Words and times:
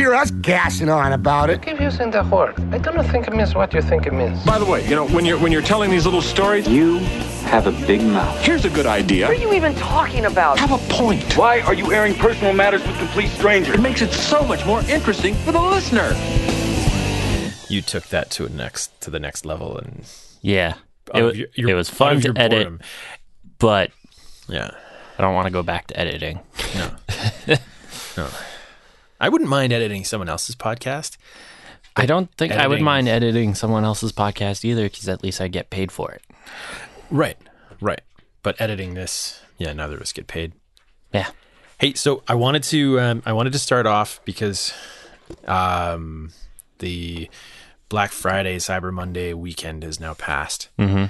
hear 0.00 0.14
us 0.14 0.30
gassing 0.30 0.88
on 0.88 1.12
about 1.12 1.50
it. 1.50 1.60
Keep 1.60 1.78
using 1.80 2.10
the 2.10 2.22
word. 2.24 2.54
I 2.72 2.78
do 2.78 2.90
not 2.92 3.04
think 3.06 3.26
it 3.28 3.34
means 3.34 3.54
what 3.54 3.74
you 3.74 3.82
think 3.82 4.06
it 4.06 4.14
means. 4.14 4.42
By 4.46 4.58
the 4.58 4.64
way, 4.64 4.82
you 4.88 4.94
know, 4.96 5.06
when 5.08 5.26
you're 5.26 5.38
when 5.38 5.52
you're 5.52 5.60
telling 5.74 5.90
these 5.90 6.06
little 6.06 6.22
stories, 6.22 6.66
You 6.66 6.98
have 7.54 7.66
a 7.66 7.72
big 7.86 8.00
mouth. 8.02 8.40
here's 8.40 8.64
a 8.64 8.70
good 8.70 8.86
idea. 8.86 9.26
What 9.28 9.36
are 9.36 9.40
you 9.40 9.52
even 9.52 9.74
talking 9.74 10.24
about? 10.24 10.58
Have 10.58 10.72
a 10.72 10.78
point. 10.94 11.36
Why 11.36 11.60
are 11.60 11.74
you 11.74 11.92
airing 11.92 12.14
personal 12.14 12.54
matters 12.54 12.82
with 12.86 12.96
complete 12.98 13.28
strangers? 13.28 13.74
It 13.74 13.80
makes 13.82 14.00
it 14.00 14.10
so 14.12 14.42
much 14.42 14.64
more 14.64 14.80
interesting 14.88 15.34
for 15.44 15.52
the 15.52 15.60
listener. 15.60 16.14
you 17.68 17.82
took 17.82 18.04
that 18.08 18.30
to 18.30 18.46
a 18.46 18.48
next 18.48 18.98
to 19.02 19.10
the 19.10 19.20
next 19.20 19.44
level 19.44 19.76
and 19.76 20.04
Yeah. 20.40 20.74
It, 21.14 21.22
Out 21.22 21.36
your- 21.36 21.48
your- 21.54 21.70
it 21.70 21.74
was 21.74 21.90
fun 21.90 22.20
to 22.22 22.32
edit, 22.36 22.50
boredom. 22.64 22.80
but 23.58 23.90
yeah 24.48 24.70
I 25.18 25.22
don't 25.22 25.34
want 25.34 25.46
to 25.46 25.50
go 25.52 25.62
back 25.62 25.86
to 25.88 25.94
editing. 26.00 26.40
i 29.20 29.28
wouldn't 29.28 29.50
mind 29.50 29.72
editing 29.72 30.04
someone 30.04 30.28
else's 30.28 30.56
podcast 30.56 31.16
I 31.96 32.06
don't 32.06 32.32
think 32.36 32.52
I 32.52 32.66
would 32.68 32.80
mind 32.80 33.08
editing 33.08 33.54
someone 33.56 33.84
else's 33.84 34.12
podcast 34.12 34.64
either 34.64 34.84
because 34.84 35.08
at 35.08 35.24
least 35.24 35.40
I 35.40 35.48
get 35.48 35.70
paid 35.70 35.90
for 35.90 36.12
it. 36.12 36.22
right 37.10 37.36
right 37.80 38.00
but 38.42 38.58
editing 38.60 38.94
this 38.94 39.40
yeah 39.58 39.72
neither 39.72 39.96
of 39.96 40.00
us 40.00 40.12
get 40.12 40.26
paid 40.28 40.52
Yeah. 41.12 41.30
hey 41.78 41.94
so 41.94 42.22
i 42.28 42.34
wanted 42.34 42.62
to 42.64 43.00
um, 43.00 43.22
i 43.26 43.32
wanted 43.32 43.52
to 43.54 43.58
start 43.58 43.86
off 43.86 44.20
because 44.24 44.72
um 45.46 46.30
the 46.78 47.28
black 47.88 48.12
friday 48.12 48.56
cyber 48.58 48.92
monday 48.92 49.34
weekend 49.34 49.82
has 49.82 49.98
now 50.00 50.14
passed 50.14 50.68
Mm-hmm. 50.78 51.06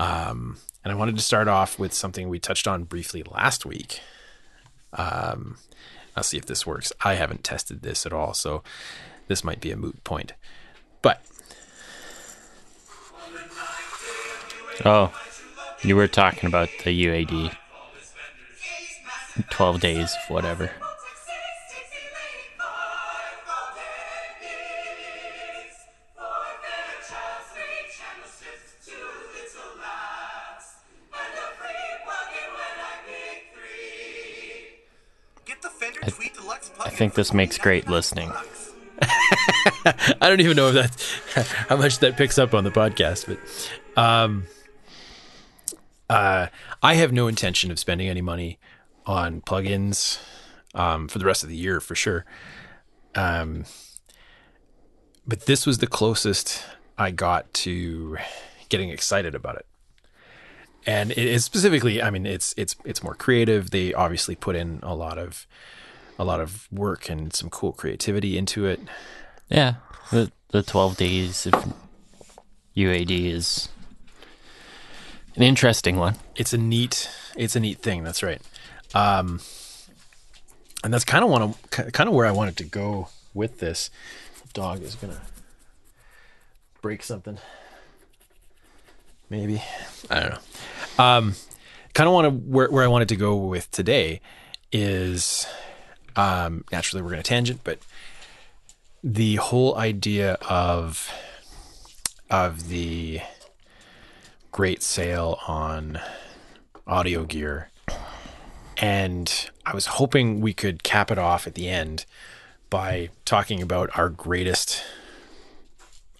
um 0.00 0.56
and 0.82 0.92
i 0.92 0.94
wanted 0.96 1.16
to 1.16 1.22
start 1.22 1.48
off 1.48 1.78
with 1.78 1.92
something 1.92 2.28
we 2.28 2.38
touched 2.38 2.66
on 2.66 2.84
briefly 2.84 3.22
last 3.30 3.66
week 3.66 4.00
um 4.94 5.58
i'll 6.16 6.22
see 6.22 6.36
if 6.36 6.46
this 6.46 6.66
works 6.66 6.92
i 7.02 7.14
haven't 7.14 7.44
tested 7.44 7.82
this 7.82 8.06
at 8.06 8.12
all 8.12 8.34
so 8.34 8.62
this 9.28 9.44
might 9.44 9.60
be 9.60 9.70
a 9.70 9.76
moot 9.76 10.02
point 10.04 10.32
but 11.02 11.22
Oh, 14.84 15.12
you 15.82 15.94
were 15.94 16.08
talking 16.08 16.48
about 16.48 16.68
the 16.82 17.06
UAD. 17.06 17.56
12 19.50 19.80
days, 19.80 20.14
whatever. 20.28 20.70
I 36.80 36.90
think 36.90 37.14
this 37.14 37.32
makes 37.32 37.58
great 37.58 37.88
listening. 37.88 38.32
I 39.02 40.14
don't 40.20 40.40
even 40.40 40.56
know 40.56 40.68
if 40.68 40.74
that's 40.74 41.52
how 41.68 41.76
much 41.76 41.98
that 41.98 42.16
picks 42.16 42.38
up 42.38 42.54
on 42.54 42.64
the 42.64 42.70
podcast, 42.70 43.26
but 43.26 44.02
um, 44.02 44.44
uh, 46.08 46.48
I 46.82 46.94
have 46.94 47.12
no 47.12 47.26
intention 47.26 47.70
of 47.70 47.78
spending 47.78 48.08
any 48.08 48.20
money 48.20 48.58
on 49.06 49.40
plugins 49.40 50.20
um, 50.74 51.08
for 51.08 51.18
the 51.18 51.24
rest 51.24 51.42
of 51.42 51.48
the 51.48 51.56
year 51.56 51.80
for 51.80 51.94
sure. 51.94 52.24
Um, 53.14 53.64
but 55.26 55.46
this 55.46 55.66
was 55.66 55.78
the 55.78 55.86
closest 55.86 56.64
I 56.98 57.10
got 57.10 57.52
to 57.54 58.18
getting 58.68 58.90
excited 58.90 59.34
about 59.34 59.56
it. 59.56 59.66
And 60.86 61.12
it 61.12 61.18
is 61.18 61.44
specifically, 61.44 62.02
I 62.02 62.10
mean, 62.10 62.26
it's 62.26 62.52
it's 62.58 62.76
it's 62.84 63.02
more 63.02 63.14
creative. 63.14 63.70
They 63.70 63.94
obviously 63.94 64.36
put 64.36 64.54
in 64.54 64.80
a 64.82 64.94
lot 64.94 65.18
of 65.18 65.46
a 66.18 66.24
lot 66.24 66.40
of 66.40 66.68
work 66.70 67.08
and 67.08 67.32
some 67.34 67.50
cool 67.50 67.72
creativity 67.72 68.36
into 68.38 68.66
it. 68.66 68.80
Yeah, 69.48 69.74
the 70.10 70.30
the 70.50 70.62
twelve 70.62 70.96
days 70.96 71.46
of 71.46 71.74
UAD 72.76 73.30
is 73.32 73.68
an 75.36 75.42
interesting 75.42 75.96
one. 75.96 76.16
it's 76.36 76.52
a 76.52 76.58
neat 76.58 77.08
it's 77.36 77.56
a 77.56 77.60
neat 77.60 77.78
thing 77.78 78.04
that's 78.04 78.22
right. 78.22 78.40
Um 78.94 79.40
and 80.82 80.92
that's 80.92 81.04
kind 81.04 81.24
of 81.24 81.30
want 81.30 81.56
to 81.70 81.90
kind 81.90 82.08
of 82.08 82.14
where 82.14 82.26
i 82.26 82.30
wanted 82.30 82.56
to 82.58 82.64
go 82.64 83.08
with 83.32 83.58
this. 83.58 83.90
Dog 84.52 84.82
is 84.82 84.94
gonna 84.94 85.20
break 86.82 87.02
something. 87.02 87.38
Maybe. 89.30 89.62
I 90.10 90.20
don't 90.20 90.30
know. 90.30 91.04
Um 91.04 91.34
kind 91.94 92.06
of 92.08 92.12
want 92.14 92.24
to 92.26 92.30
where, 92.30 92.70
where 92.70 92.84
i 92.84 92.88
wanted 92.88 93.08
to 93.08 93.16
go 93.16 93.36
with 93.36 93.70
today 93.70 94.20
is 94.72 95.46
um 96.16 96.64
naturally 96.72 97.02
we're 97.02 97.10
gonna 97.10 97.22
tangent 97.22 97.60
but 97.64 97.78
the 99.02 99.36
whole 99.36 99.76
idea 99.76 100.34
of 100.48 101.10
of 102.30 102.68
the 102.68 103.20
great 104.50 104.82
sale 104.82 105.38
on 105.46 106.00
audio 106.86 107.24
gear. 107.24 107.70
And 108.78 109.50
I 109.66 109.74
was 109.74 109.86
hoping 109.86 110.40
we 110.40 110.52
could 110.52 110.82
cap 110.82 111.10
it 111.10 111.18
off 111.18 111.46
at 111.46 111.54
the 111.54 111.68
end 111.68 112.06
by 112.70 113.10
talking 113.24 113.60
about 113.62 113.96
our 113.98 114.08
greatest 114.08 114.82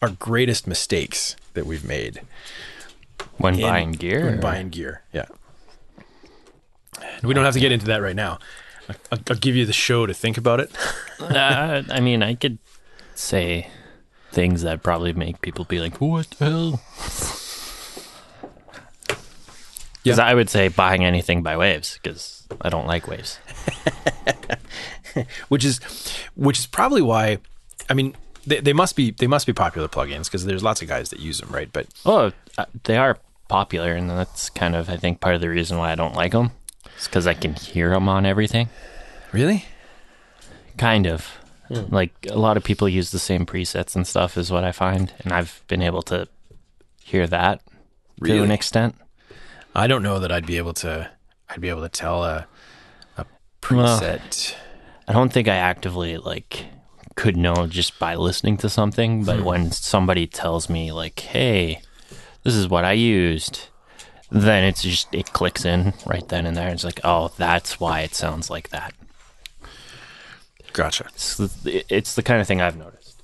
our 0.02 0.10
greatest 0.10 0.66
mistakes 0.66 1.36
that 1.54 1.64
we've 1.66 1.84
made 1.84 2.20
When 3.38 3.54
in- 3.54 3.62
buying 3.62 3.92
gear, 3.92 4.24
When 4.26 4.34
or- 4.34 4.42
buying 4.42 4.68
gear, 4.68 5.02
yeah. 5.12 5.24
And 7.00 7.22
we 7.24 7.34
don't 7.34 7.44
have 7.44 7.54
to 7.54 7.60
get 7.60 7.72
into 7.72 7.86
that 7.86 8.02
right 8.02 8.14
now. 8.16 8.38
I- 8.88 8.94
I'll, 9.12 9.18
I'll 9.30 9.36
give 9.36 9.56
you 9.56 9.64
the 9.66 9.72
show 9.72 10.06
to 10.06 10.14
think 10.14 10.36
about 10.38 10.60
it. 10.60 10.70
uh, 11.20 11.82
I 11.90 12.00
mean, 12.00 12.22
I 12.22 12.34
could 12.34 12.58
say 13.14 13.68
things 14.32 14.62
that 14.62 14.82
probably 14.82 15.12
make 15.12 15.40
people 15.40 15.64
be 15.64 15.80
like, 15.80 16.00
"What 16.00 16.30
the 16.38 16.44
hell?" 16.50 16.80
Because 20.02 20.18
I 20.18 20.34
would 20.34 20.50
say 20.50 20.68
buying 20.68 21.02
anything 21.04 21.42
by 21.42 21.56
Waves 21.56 21.98
because 22.02 22.46
I 22.60 22.68
don't 22.68 22.86
like 22.86 23.08
Waves. 23.08 23.38
which 25.48 25.64
is 25.64 25.80
which 26.36 26.58
is 26.58 26.66
probably 26.66 27.00
why 27.00 27.38
I 27.88 27.94
mean 27.94 28.14
they, 28.46 28.60
they 28.60 28.74
must 28.74 28.96
be 28.96 29.12
they 29.12 29.26
must 29.26 29.46
be 29.46 29.54
popular 29.54 29.88
plugins 29.88 30.24
because 30.26 30.44
there's 30.44 30.62
lots 30.62 30.82
of 30.82 30.88
guys 30.88 31.08
that 31.10 31.20
use 31.20 31.38
them, 31.38 31.48
right? 31.50 31.72
But 31.72 31.86
Oh, 32.04 32.32
uh, 32.58 32.66
they 32.84 32.98
are 32.98 33.16
popular, 33.48 33.92
and 33.94 34.10
that's 34.10 34.50
kind 34.50 34.76
of 34.76 34.90
I 34.90 34.98
think 34.98 35.20
part 35.20 35.34
of 35.36 35.40
the 35.40 35.48
reason 35.48 35.78
why 35.78 35.92
I 35.92 35.94
don't 35.94 36.14
like 36.14 36.32
them. 36.32 36.50
It's 36.96 37.06
because 37.06 37.26
I 37.26 37.34
can 37.34 37.54
hear 37.54 37.90
them 37.90 38.08
on 38.08 38.26
everything. 38.26 38.68
really, 39.32 39.64
Kind 40.76 41.06
of. 41.06 41.38
Hmm. 41.68 41.94
Like 41.94 42.12
a 42.28 42.38
lot 42.38 42.56
of 42.56 42.64
people 42.64 42.88
use 42.88 43.10
the 43.10 43.18
same 43.18 43.46
presets 43.46 43.96
and 43.96 44.06
stuff 44.06 44.36
is 44.36 44.50
what 44.50 44.64
I 44.64 44.72
find, 44.72 45.12
and 45.20 45.32
I've 45.32 45.62
been 45.66 45.82
able 45.82 46.02
to 46.02 46.28
hear 47.02 47.26
that 47.26 47.62
to 48.22 48.42
an 48.42 48.50
extent. 48.50 48.96
I 49.74 49.86
don't 49.86 50.02
know 50.02 50.18
that 50.18 50.30
I'd 50.30 50.46
be 50.46 50.58
able 50.58 50.74
to 50.74 51.10
I'd 51.48 51.60
be 51.60 51.68
able 51.68 51.82
to 51.82 51.88
tell 51.88 52.24
a 52.24 52.46
a 53.16 53.26
Well, 53.70 54.00
preset. 54.00 54.54
I 55.08 55.12
don't 55.12 55.32
think 55.32 55.48
I 55.48 55.56
actively 55.56 56.16
like 56.16 56.66
could 57.16 57.36
know 57.36 57.66
just 57.66 57.98
by 57.98 58.14
listening 58.14 58.56
to 58.58 58.68
something, 58.68 59.24
but 59.24 59.38
hmm. 59.38 59.44
when 59.44 59.70
somebody 59.70 60.26
tells 60.26 60.68
me 60.68 60.92
like, 60.92 61.18
"Hey, 61.20 61.80
this 62.42 62.54
is 62.54 62.68
what 62.68 62.84
I 62.84 62.92
used," 62.92 63.68
then 64.42 64.64
it's 64.64 64.82
just 64.82 65.14
it 65.14 65.32
clicks 65.32 65.64
in 65.64 65.94
right 66.06 66.26
then 66.28 66.44
and 66.46 66.56
there. 66.56 66.68
It's 66.70 66.84
like, 66.84 67.00
"Oh, 67.04 67.30
that's 67.36 67.78
why 67.80 68.00
it 68.00 68.14
sounds 68.14 68.50
like 68.50 68.68
that." 68.70 68.92
gotcha. 70.72 71.04
It's 71.14 71.36
the, 71.36 71.84
it's 71.88 72.14
the 72.16 72.22
kind 72.22 72.40
of 72.40 72.48
thing 72.48 72.60
I've 72.60 72.76
noticed 72.76 73.22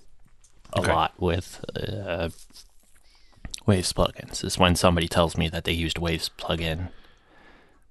a 0.72 0.78
Okay. 0.80 0.92
lot 0.92 1.12
with 1.18 1.64
uh, 1.76 2.28
Waves 3.66 3.92
plugins. 3.92 4.44
Is 4.44 4.56
when 4.56 4.76
somebody 4.76 5.08
tells 5.08 5.36
me 5.36 5.48
that 5.48 5.64
they 5.64 5.72
used 5.72 5.98
Waves 5.98 6.30
plugin 6.38 6.90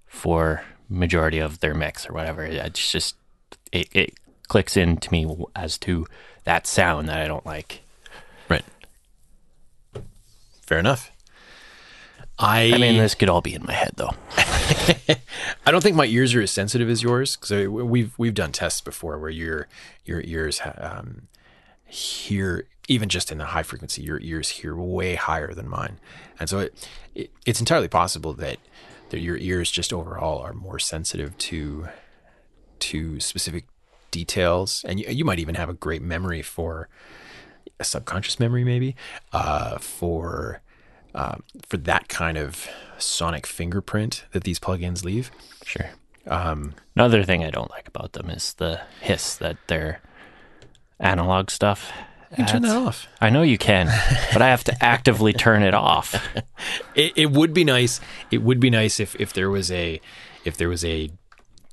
for 0.07 0.63
majority 0.88 1.39
of 1.39 1.60
their 1.60 1.74
mix 1.74 2.10
or 2.10 2.13
whatever. 2.13 2.44
It's 2.45 2.89
just 2.92 3.16
it, 3.74 3.89
it 3.92 4.13
clicks 4.48 4.77
into 4.77 5.12
me 5.12 5.27
as 5.56 5.77
to 5.80 6.07
that 6.45 6.66
sound 6.66 7.10
that 7.10 7.19
I 7.19 7.27
don't 7.27 7.45
like. 7.45 7.81
Right. 8.48 8.63
Fair 10.66 10.80
enough. 10.80 11.12
I 12.40 12.72
I 12.74 12.78
mean, 12.78 12.98
this 12.98 13.16
could 13.16 13.30
all 13.30 13.42
be 13.42 13.54
in 13.54 13.64
my 13.66 13.74
head 13.74 13.92
though. 13.96 14.14
I 15.66 15.72
don't 15.72 15.82
think 15.82 15.98
my 15.98 16.06
ears 16.06 16.34
are 16.34 16.42
as 16.42 16.52
sensitive 16.52 16.90
as 16.90 17.04
yours 17.04 17.36
because 17.36 17.68
we've 17.68 18.18
we've 18.18 18.34
done 18.34 18.54
tests 18.54 18.80
before 18.80 19.20
where 19.20 19.30
your 19.30 19.68
your 20.06 20.22
ears 20.22 20.62
um, 20.78 21.28
hear 21.86 22.66
even 22.88 23.10
just 23.10 23.32
in 23.32 23.38
the 23.38 23.46
high 23.46 23.64
frequency, 23.64 24.02
your 24.02 24.20
ears 24.22 24.50
hear 24.50 24.76
way 24.76 25.16
higher 25.16 25.54
than 25.54 25.68
mine, 25.68 26.00
and 26.40 26.50
so 26.50 26.60
it, 26.60 26.90
it 27.14 27.32
it's 27.46 27.60
entirely 27.60 27.90
possible 27.90 28.34
that 28.36 28.58
that 29.10 29.20
your 29.20 29.38
ears 29.38 29.70
just 29.70 29.92
overall 29.92 30.40
are 30.40 30.54
more 30.54 30.80
sensitive 30.80 31.38
to 31.40 31.90
to 32.80 33.20
specific 33.20 33.66
details, 34.12 34.86
and 34.88 35.00
you, 35.00 35.06
you 35.10 35.26
might 35.26 35.40
even 35.40 35.56
have 35.56 35.68
a 35.68 35.74
great 35.74 36.02
memory 36.02 36.42
for 36.42 36.88
a 37.80 37.84
subconscious 37.84 38.40
memory, 38.40 38.64
maybe 38.64 38.96
uh, 39.34 39.78
for 39.78 40.62
um, 41.16 41.44
for 41.68 41.78
that 41.78 42.08
kind 42.10 42.38
of 42.38 42.68
sonic 42.98 43.46
fingerprint 43.48 44.26
that 44.32 44.44
these 44.44 44.60
plugins 44.60 45.04
leave. 45.04 45.32
Sure. 45.66 45.90
Um, 46.28 46.74
Another 46.96 47.24
thing 47.24 47.44
I 47.44 47.50
don't 47.50 47.72
like 47.72 47.88
about 47.88 48.14
them 48.14 48.30
is 48.30 48.54
the 48.56 48.82
hiss 49.02 49.36
that 49.38 49.58
their 49.68 50.02
analog 51.00 51.50
stuff. 51.50 51.92
You 52.32 52.36
can 52.38 52.46
turn 52.48 52.62
that 52.64 52.76
off. 52.78 53.08
I 53.20 53.32
know 53.32 53.42
you 53.42 53.58
can, 53.58 53.88
but 54.34 54.42
I 54.44 54.50
have 54.50 54.64
to 54.66 54.84
actively 54.84 55.34
turn 55.34 55.64
it 55.64 55.74
off. 55.74 56.16
It, 56.96 57.14
it 57.16 57.32
would 57.32 57.54
be 57.54 57.64
nice. 57.64 58.02
It 58.32 58.40
would 58.40 58.60
be 58.60 58.70
nice 58.70 59.00
if, 59.00 59.16
if 59.16 59.32
there 59.32 59.50
was 59.50 59.72
a 59.72 60.02
if 60.44 60.58
there 60.58 60.68
was 60.68 60.84
a 60.84 61.10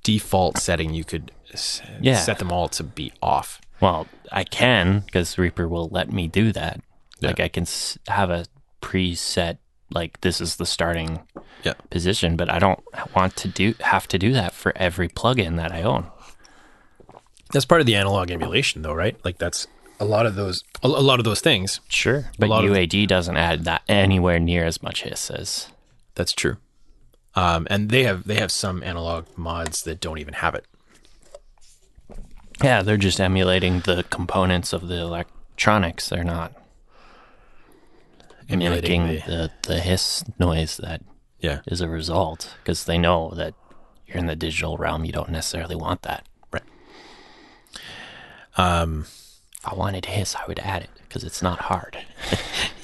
default 0.04 0.58
setting 0.58 0.94
you 0.94 1.02
could 1.02 1.32
s- 1.52 1.82
Yeah. 2.00 2.14
set 2.16 2.38
them 2.38 2.52
all 2.52 2.68
to 2.68 2.84
be 2.84 3.12
off. 3.20 3.60
Well, 3.80 4.06
I 4.30 4.44
can 4.44 5.00
because 5.00 5.36
Reaper 5.36 5.66
will 5.66 5.88
let 5.88 6.12
me 6.12 6.28
do 6.28 6.52
that. 6.52 6.80
Yeah. 7.18 7.28
Like 7.30 7.40
I 7.40 7.48
can 7.48 7.62
s- 7.62 7.98
have 8.06 8.30
a 8.30 8.44
preset 8.90 9.58
like 9.90 10.20
this 10.20 10.40
is 10.40 10.56
the 10.56 10.66
starting 10.66 11.20
Yeah. 11.64 11.74
position, 11.90 12.36
but 12.36 12.48
I 12.50 12.58
don't 12.58 12.80
want 13.14 13.34
to 13.36 13.48
do 13.48 13.74
have 13.80 14.06
to 14.08 14.18
do 14.18 14.32
that 14.32 14.52
for 14.52 14.72
every 14.76 15.08
plugin 15.08 15.56
that 15.56 15.72
I 15.72 15.82
own. 15.82 16.06
That's 17.52 17.64
part 17.64 17.80
of 17.80 17.86
the 17.86 17.94
analog 17.96 18.30
emulation, 18.30 18.82
though, 18.82 18.92
right? 18.94 19.16
Like 19.24 19.38
that's 19.38 19.66
a 19.98 20.04
lot 20.04 20.26
of 20.26 20.34
those 20.34 20.62
a, 20.82 20.88
a 20.88 21.04
lot 21.10 21.18
of 21.20 21.24
those 21.24 21.40
things. 21.40 21.80
Sure, 21.88 22.30
but 22.38 22.48
lot 22.48 22.64
of- 22.64 22.70
UAD 22.70 23.06
doesn't 23.08 23.36
add 23.36 23.64
that 23.64 23.82
anywhere 23.88 24.38
near 24.38 24.64
as 24.64 24.82
much 24.82 25.02
hiss 25.02 25.30
as 25.30 25.68
That's 26.14 26.32
true. 26.32 26.56
Um, 27.34 27.66
and 27.70 27.90
they 27.90 28.04
have 28.04 28.26
they 28.26 28.36
have 28.36 28.50
some 28.52 28.82
analog 28.82 29.26
mods 29.36 29.82
that 29.82 30.00
don't 30.00 30.18
even 30.18 30.34
have 30.34 30.54
it. 30.54 30.64
yeah. 32.62 32.82
They're 32.82 32.96
just 32.96 33.20
emulating 33.20 33.80
the 33.80 34.04
components 34.10 34.72
of 34.72 34.88
the 34.88 34.96
electronics. 35.00 36.08
They're 36.08 36.24
not 36.24 36.52
Emulating 38.48 39.06
the- 39.08 39.22
the, 39.26 39.50
the 39.62 39.80
hiss 39.80 40.24
noise 40.38 40.76
that 40.78 41.02
Yeah. 41.40 41.60
is 41.66 41.80
a 41.80 41.88
result 41.88 42.54
because 42.62 42.84
they 42.84 42.98
know 42.98 43.30
that 43.34 43.54
you're 44.06 44.18
in 44.18 44.26
the 44.26 44.36
digital 44.36 44.76
realm. 44.76 45.04
You 45.04 45.12
don't 45.12 45.30
necessarily 45.30 45.74
want 45.74 46.02
that. 46.02 46.26
Right. 46.52 46.62
Um, 48.56 49.06
If 49.58 49.66
I 49.72 49.74
wanted 49.74 50.06
hiss, 50.06 50.34
I 50.36 50.44
would 50.46 50.60
add 50.60 50.82
it 50.84 50.90
because 51.08 51.24
it's 51.24 51.42
not 51.42 51.60
hard. 51.62 51.98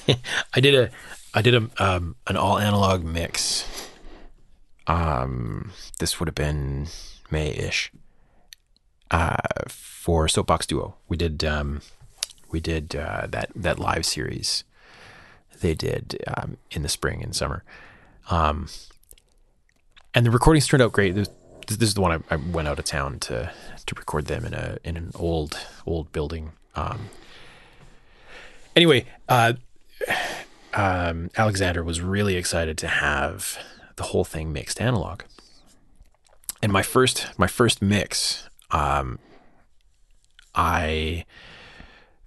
I 0.53 0.59
did 0.59 0.75
a 0.75 0.89
I 1.33 1.41
did 1.41 1.55
a 1.55 1.69
um, 1.83 2.15
an 2.27 2.35
all 2.37 2.59
analog 2.59 3.03
mix. 3.03 3.65
Um, 4.85 5.71
this 5.99 6.19
would 6.19 6.27
have 6.27 6.35
been 6.35 6.87
May 7.31 7.49
ish. 7.51 7.91
Uh, 9.09 9.37
for 9.67 10.27
Soapbox 10.27 10.65
Duo, 10.67 10.95
we 11.07 11.15
did 11.17 11.43
um, 11.43 11.81
we 12.51 12.59
did 12.59 12.95
uh, 12.95 13.27
that 13.29 13.49
that 13.55 13.79
live 13.79 14.05
series 14.05 14.63
they 15.61 15.73
did 15.73 16.21
um, 16.27 16.57
in 16.71 16.81
the 16.83 16.89
spring 16.89 17.23
and 17.23 17.35
summer. 17.35 17.63
Um, 18.29 18.67
and 20.13 20.25
the 20.25 20.31
recordings 20.31 20.67
turned 20.67 20.83
out 20.83 20.91
great. 20.91 21.15
This, 21.15 21.29
this 21.67 21.81
is 21.81 21.93
the 21.93 22.01
one 22.01 22.11
I, 22.11 22.33
I 22.33 22.35
went 22.37 22.67
out 22.67 22.79
of 22.79 22.85
town 22.85 23.19
to 23.19 23.51
to 23.85 23.95
record 23.95 24.25
them 24.25 24.45
in 24.45 24.53
a 24.53 24.77
in 24.83 24.97
an 24.97 25.11
old 25.15 25.57
old 25.85 26.11
building. 26.11 26.51
Um, 26.75 27.09
anyway, 28.75 29.05
uh, 29.29 29.53
um, 30.73 31.29
Alexander 31.37 31.83
was 31.83 32.01
really 32.01 32.35
excited 32.35 32.77
to 32.79 32.87
have 32.87 33.57
the 33.95 34.03
whole 34.03 34.23
thing 34.23 34.51
mixed 34.51 34.81
analog. 34.81 35.21
And 36.61 36.71
my 36.71 36.81
first 36.81 37.27
my 37.37 37.47
first 37.47 37.81
mix, 37.81 38.49
um, 38.71 39.19
I 40.55 41.25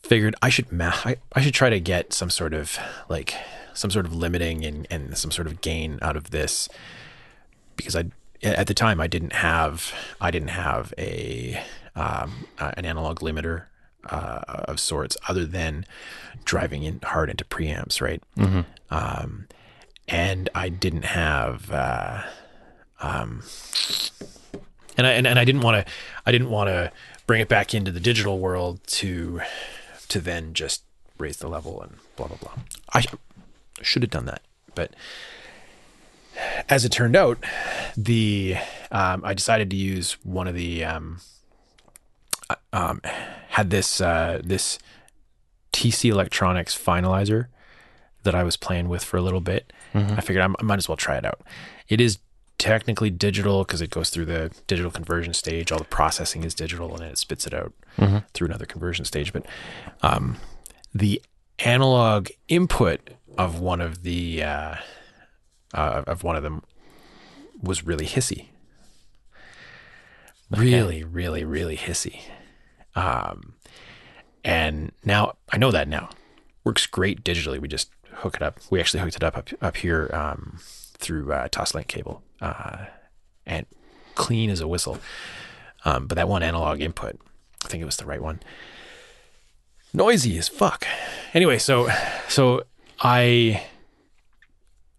figured 0.06 0.34
I 0.42 0.48
should 0.48 0.70
ma- 0.72 0.92
I, 1.04 1.16
I 1.34 1.42
should 1.42 1.54
try 1.54 1.70
to 1.70 1.80
get 1.80 2.12
some 2.12 2.30
sort 2.30 2.54
of 2.54 2.78
like 3.08 3.34
some 3.74 3.90
sort 3.90 4.06
of 4.06 4.14
limiting 4.14 4.64
and, 4.64 4.86
and 4.90 5.16
some 5.18 5.30
sort 5.30 5.46
of 5.46 5.60
gain 5.60 5.98
out 6.00 6.16
of 6.16 6.30
this 6.30 6.68
because 7.76 7.94
I 7.94 8.04
at 8.42 8.66
the 8.66 8.74
time 8.74 9.00
I 9.00 9.06
didn't 9.06 9.32
have 9.34 9.92
I 10.20 10.30
didn't 10.30 10.48
have 10.48 10.94
a 10.98 11.62
um, 11.94 12.46
an 12.58 12.84
analog 12.84 13.20
limiter 13.20 13.64
uh, 14.08 14.42
of 14.68 14.78
sorts 14.78 15.16
other 15.28 15.44
than 15.46 15.84
driving 16.44 16.82
in 16.84 17.00
hard 17.02 17.28
into 17.30 17.44
preamps, 17.44 18.00
right? 18.00 18.22
Um, 18.90 19.48
and 20.08 20.48
I 20.54 20.68
didn't 20.68 21.04
have, 21.06 21.70
uh, 21.72 22.22
um, 23.00 23.42
and 24.96 25.06
I 25.06 25.12
and, 25.12 25.26
and 25.26 25.38
I 25.38 25.44
didn't 25.44 25.62
want 25.62 25.84
to, 25.84 25.92
I 26.24 26.30
didn't 26.32 26.50
want 26.50 26.68
to 26.68 26.92
bring 27.26 27.40
it 27.40 27.48
back 27.48 27.74
into 27.74 27.90
the 27.90 27.98
digital 27.98 28.38
world 28.38 28.78
to, 28.86 29.40
to 30.08 30.20
then 30.20 30.54
just 30.54 30.82
raise 31.18 31.38
the 31.38 31.48
level 31.48 31.80
and 31.82 31.96
blah 32.16 32.26
blah 32.26 32.36
blah. 32.36 32.52
I 32.92 33.04
should 33.82 34.02
have 34.02 34.10
done 34.10 34.26
that, 34.26 34.42
but 34.74 34.92
as 36.68 36.84
it 36.84 36.90
turned 36.92 37.16
out, 37.16 37.38
the 37.96 38.56
um, 38.90 39.22
I 39.24 39.34
decided 39.34 39.70
to 39.70 39.76
use 39.76 40.12
one 40.22 40.46
of 40.46 40.54
the 40.54 40.84
um, 40.84 41.20
um, 42.72 43.00
had 43.48 43.70
this 43.70 44.00
uh, 44.00 44.40
this 44.44 44.78
TC 45.72 46.10
Electronics 46.10 46.76
finalizer 46.76 47.46
that 48.22 48.34
I 48.34 48.42
was 48.42 48.56
playing 48.56 48.88
with 48.88 49.04
for 49.04 49.16
a 49.16 49.22
little 49.22 49.40
bit. 49.40 49.72
I 49.94 50.20
figured 50.20 50.44
I 50.44 50.62
might 50.62 50.78
as 50.78 50.88
well 50.88 50.96
try 50.96 51.16
it 51.16 51.24
out. 51.24 51.40
It 51.88 52.00
is 52.00 52.18
technically 52.58 53.10
digital 53.10 53.64
because 53.64 53.80
it 53.80 53.90
goes 53.90 54.10
through 54.10 54.26
the 54.26 54.50
digital 54.66 54.90
conversion 54.90 55.34
stage. 55.34 55.70
All 55.70 55.78
the 55.78 55.84
processing 55.84 56.44
is 56.44 56.54
digital, 56.54 56.90
and 56.92 57.00
then 57.00 57.10
it 57.10 57.18
spits 57.18 57.46
it 57.46 57.54
out 57.54 57.72
through 58.32 58.46
another 58.48 58.66
conversion 58.66 59.04
stage. 59.04 59.32
But 59.32 59.46
um, 60.02 60.36
the 60.94 61.22
analog 61.60 62.28
input 62.48 63.10
of 63.38 63.60
one 63.60 63.80
of 63.80 64.02
the 64.02 64.42
uh, 64.42 64.74
uh, 65.74 66.02
of 66.06 66.24
one 66.24 66.36
of 66.36 66.42
them 66.42 66.62
was 67.62 67.84
really 67.84 68.06
hissy. 68.06 68.48
Really, 70.50 71.02
really, 71.02 71.44
really 71.44 71.76
hissy. 71.76 72.20
Um, 72.94 73.54
and 74.44 74.92
now 75.04 75.34
I 75.52 75.58
know 75.58 75.70
that 75.72 75.88
now 75.88 76.10
works 76.64 76.86
great 76.86 77.24
digitally. 77.24 77.58
We 77.58 77.68
just 77.68 77.90
hook 78.12 78.36
it 78.36 78.42
up. 78.42 78.60
We 78.70 78.80
actually 78.80 79.00
hooked 79.00 79.16
it 79.16 79.24
up 79.24 79.36
up, 79.36 79.48
up 79.60 79.76
here 79.76 80.08
um, 80.12 80.58
through 80.98 81.32
uh, 81.32 81.48
Toslink 81.48 81.88
cable, 81.88 82.22
uh, 82.40 82.86
and 83.46 83.66
clean 84.14 84.50
as 84.50 84.60
a 84.60 84.68
whistle. 84.68 84.98
Um, 85.84 86.06
but 86.06 86.16
that 86.16 86.28
one 86.28 86.42
analog 86.42 86.80
input, 86.80 87.18
I 87.64 87.68
think 87.68 87.82
it 87.82 87.86
was 87.86 87.96
the 87.96 88.06
right 88.06 88.20
one. 88.20 88.40
Noisy 89.92 90.36
as 90.38 90.48
fuck. 90.48 90.86
Anyway, 91.32 91.58
so 91.58 91.88
so 92.28 92.64
I 93.00 93.64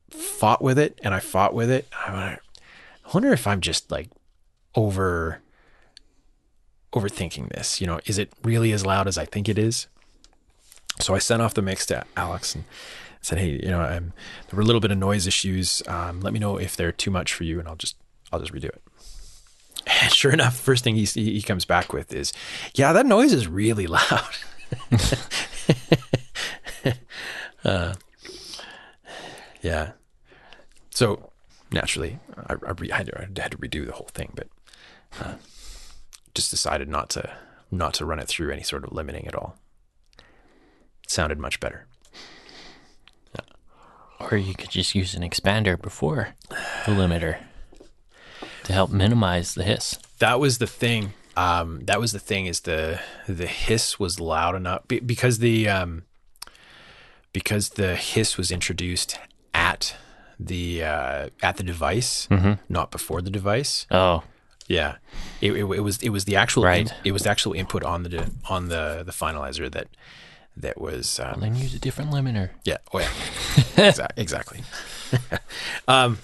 fought 0.10 0.62
with 0.62 0.80
it 0.80 1.00
and 1.04 1.14
I 1.14 1.20
fought 1.20 1.54
with 1.54 1.70
it. 1.70 1.88
I 1.94 2.38
wonder- 3.14 3.32
if 3.34 3.48
I'm 3.48 3.62
just 3.62 3.92
like 3.92 4.10
over 4.76 5.42
overthinking 6.94 7.50
this. 7.50 7.80
You 7.82 7.88
know, 7.88 8.00
is 8.06 8.18
it 8.18 8.32
really 8.44 8.72
as 8.72 8.86
loud 8.86 9.08
as 9.08 9.18
I 9.18 9.26
think 9.26 9.50
it 9.50 9.58
is? 9.60 9.88
So 11.00 11.14
I 11.14 11.20
sent 11.20 11.42
off 11.42 11.54
the 11.54 11.62
mix 11.62 11.86
to 11.88 12.06
Alex 12.16 12.56
and 12.56 12.64
said, 13.28 13.40
"Hey, 13.40 13.60
you 13.62 13.70
know, 13.70 13.82
um, 13.82 14.14
there 14.48 14.56
were 14.56 14.62
a 14.62 14.66
little 14.66 14.80
bit 14.80 14.92
of 14.92 14.98
noise 14.98 15.28
issues. 15.28 15.84
Um, 15.88 16.22
let 16.22 16.32
me 16.32 16.40
know 16.40 16.58
if 16.58 16.78
they're 16.78 16.94
too 16.94 17.12
much 17.12 17.34
for 17.34 17.44
you, 17.44 17.60
and 17.60 17.68
I'll 17.68 17.76
just 17.76 17.98
I'll 18.32 18.40
just 18.40 18.54
redo 18.54 18.66
it." 18.66 18.82
And 19.86 20.14
sure 20.14 20.32
enough, 20.32 20.56
first 20.56 20.84
thing 20.84 20.96
he 20.96 21.04
he 21.04 21.42
comes 21.42 21.66
back 21.66 21.92
with 21.92 22.14
is, 22.14 22.32
"Yeah, 22.74 22.94
that 22.94 23.06
noise 23.06 23.34
is 23.34 23.48
really 23.48 23.88
loud." 23.88 24.38
uh, 27.66 27.96
yeah. 29.62 29.92
So 30.90 31.32
naturally, 31.72 32.20
I, 32.48 32.54
I, 32.54 32.72
re- 32.78 32.90
had 32.90 33.08
to, 33.08 33.18
I 33.18 33.42
had 33.42 33.52
to 33.52 33.58
redo 33.58 33.86
the 33.86 33.94
whole 33.94 34.10
thing, 34.14 34.32
but 34.36 34.48
uh, 35.22 35.36
just 36.34 36.50
decided 36.50 36.88
not 36.88 37.10
to 37.12 37.30
not 37.72 37.94
to 37.96 38.06
run 38.06 38.20
it 38.20 38.30
through 38.30 38.52
any 38.52 38.64
sort 38.64 38.86
of 38.86 38.94
limiting 38.94 39.28
at 39.28 39.36
all. 39.36 39.58
It 41.04 41.12
sounded 41.12 41.40
much 41.40 41.60
better. 41.60 41.88
Or 44.32 44.38
you 44.38 44.54
could 44.54 44.70
just 44.70 44.94
use 44.96 45.14
an 45.16 45.24
expander 45.24 45.82
before 45.82 46.30
the 46.50 46.92
limiter 46.92 47.38
to 48.64 48.74
help 48.74 48.92
minimize 48.92 49.54
the 49.54 49.64
hiss. 49.64 49.98
That 50.20 50.40
was 50.40 50.58
the 50.58 50.68
thing. 50.68 51.14
Um, 51.38 51.82
that 51.86 52.00
was 52.00 52.12
the 52.12 52.20
thing. 52.20 52.46
Is 52.46 52.62
the 52.62 53.00
the 53.28 53.48
hiss 53.48 54.00
was 54.00 54.20
loud 54.20 54.56
enough 54.56 54.88
be, 54.88 55.00
because 55.00 55.40
the 55.40 55.70
um, 55.70 56.04
because 57.32 57.70
the 57.70 57.96
hiss 57.96 58.38
was 58.38 58.52
introduced 58.52 59.20
at 59.54 59.96
the 60.40 60.84
uh, 60.84 61.30
at 61.42 61.58
the 61.58 61.64
device, 61.64 62.28
not 62.68 62.92
before 62.92 63.22
the 63.22 63.30
device. 63.30 63.86
Oh, 63.92 64.24
Yeah, 64.68 64.96
it, 65.42 65.52
it, 65.54 65.64
it 65.64 65.82
was 65.82 66.02
it 66.02 66.10
was 66.10 66.26
the 66.26 66.36
actual 66.36 66.64
Right. 66.64 66.92
it 67.04 67.12
was 67.12 67.24
the 67.24 67.30
actual 67.30 67.54
input 67.54 67.84
on 67.84 68.04
the 68.04 68.32
on 68.50 68.70
the 68.70 69.04
the 69.06 69.12
finalizer 69.12 69.72
that 69.72 69.88
that 70.62 70.80
was 70.80 71.20
um, 71.20 71.40
then 71.42 71.56
use 71.56 71.74
a 71.74 71.80
different 71.80 72.12
limiter. 72.12 72.50
yeah 72.66 72.78
oh 72.94 73.00
yeah 73.00 73.06
Exa- 73.78 74.10
exactly 74.18 74.62
I 75.88 76.16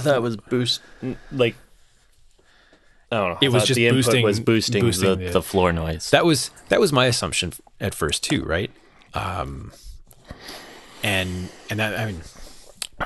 thought 0.00 0.16
it 0.16 0.22
was 0.22 0.36
boost 0.36 0.80
like 1.32 1.56
I 3.12 3.16
don't 3.16 3.30
know. 3.30 3.38
It 3.40 3.46
I 3.48 3.52
was 3.52 3.64
just 3.64 3.74
the 3.76 3.86
input 3.88 4.04
boosting- 4.04 4.24
was 4.24 4.38
boosting, 4.40 4.82
boosting 4.84 5.08
the, 5.10 5.16
the- 5.16 5.30
the 5.32 5.42
floor 5.42 5.72
noise. 5.72 6.10
that 6.10 6.24
was 6.24 6.50
that 6.68 6.78
was 6.80 6.92
my 6.92 7.06
assumption 7.06 7.52
at 7.80 7.94
first 7.94 8.22
too 8.22 8.44
right 8.44 8.70
um 9.14 9.72
and 11.02 11.48
and 11.68 11.80
that, 11.80 11.98
I 11.98 12.06
mean 12.06 12.20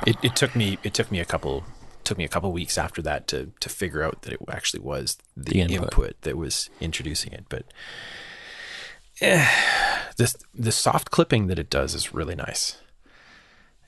it, 0.07 0.17
it 0.23 0.37
took 0.37 0.55
me 0.55 0.79
it 0.83 0.93
took 0.93 1.11
me 1.11 1.21
a 1.21 1.25
couple 1.25 1.65
took 2.03 2.19
me 2.19 2.25
a 2.25 2.29
couple 2.29 2.53
weeks 2.53 2.77
after 2.77 3.01
that 3.03 3.27
to 3.29 3.51
to 3.61 3.69
figure 3.71 4.03
out 4.03 4.23
that 4.23 4.35
it 4.35 4.41
actually 4.51 4.81
was 4.81 5.17
the, 5.37 5.53
The 5.53 5.61
input. 5.63 5.83
input. 5.85 6.21
that 6.23 6.37
was 6.37 6.69
introducing 6.81 7.33
it 7.33 7.47
but 7.49 7.65
eh, 9.21 9.49
this 10.17 10.37
the 10.55 10.73
soft 10.73 11.11
clipping 11.11 11.47
that 11.49 11.59
it 11.59 11.71
does 11.71 11.95
is 11.95 12.15
really 12.15 12.35
nice. 12.35 12.79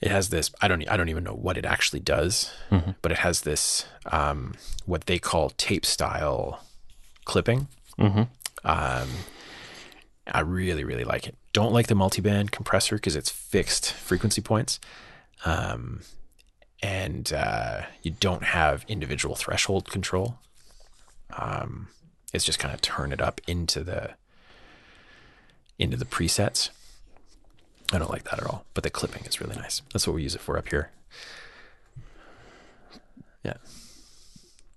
It 0.01 0.11
has 0.11 0.29
this 0.29 0.51
i 0.61 0.69
don't 0.69 0.87
i 0.91 0.97
don't 0.97 1.09
even 1.09 1.25
know 1.25 1.35
what 1.35 1.57
it 1.57 1.65
actually 1.65 2.01
does 2.01 2.53
but 3.01 3.11
it 3.13 3.19
has 3.19 3.41
this 3.41 3.87
um 4.13 4.55
what 4.85 5.07
they 5.07 5.19
call 5.19 5.51
tape 5.51 5.87
style 5.87 6.61
clipping. 7.25 7.69
Um 8.65 9.09
i 10.31 10.41
really 10.41 10.85
really 10.85 11.05
like 11.05 11.27
it. 11.27 11.35
Don't 11.55 11.73
like 11.73 11.87
the 11.87 11.95
multiband 11.95 12.51
compressor 12.51 12.97
because 12.97 13.17
it's 13.17 13.31
fixed 13.31 13.93
frequency 13.93 14.43
points. 14.43 14.79
Um 15.47 16.03
and 16.83 17.33
uh 17.33 17.83
you 18.03 18.11
don't 18.11 18.45
have 18.45 18.85
individual 18.89 19.35
threshold 19.35 19.91
control. 19.91 20.39
Um 21.37 21.89
it's 22.35 22.45
just 22.45 22.59
kind 22.59 22.75
of 22.75 22.83
turn 22.83 23.13
it 23.13 23.23
up 23.23 23.41
into 23.47 23.83
the 23.83 24.11
into 25.79 25.97
the 25.97 26.05
presets 26.05 26.71
I 27.93 27.99
don't 27.99 28.11
like 28.11 28.25
that 28.25 28.41
at 28.41 28.47
all. 28.47 28.65
But 28.75 28.85
the 28.85 28.91
clipping 28.91 29.25
is 29.25 29.41
really 29.41 29.57
nice. 29.57 29.83
That's 29.93 30.07
what 30.07 30.15
we 30.15 30.23
use 30.23 30.35
it 30.35 30.41
for 30.41 30.59
up 30.59 30.69
here. 30.69 30.91
Yeah. 33.45 33.55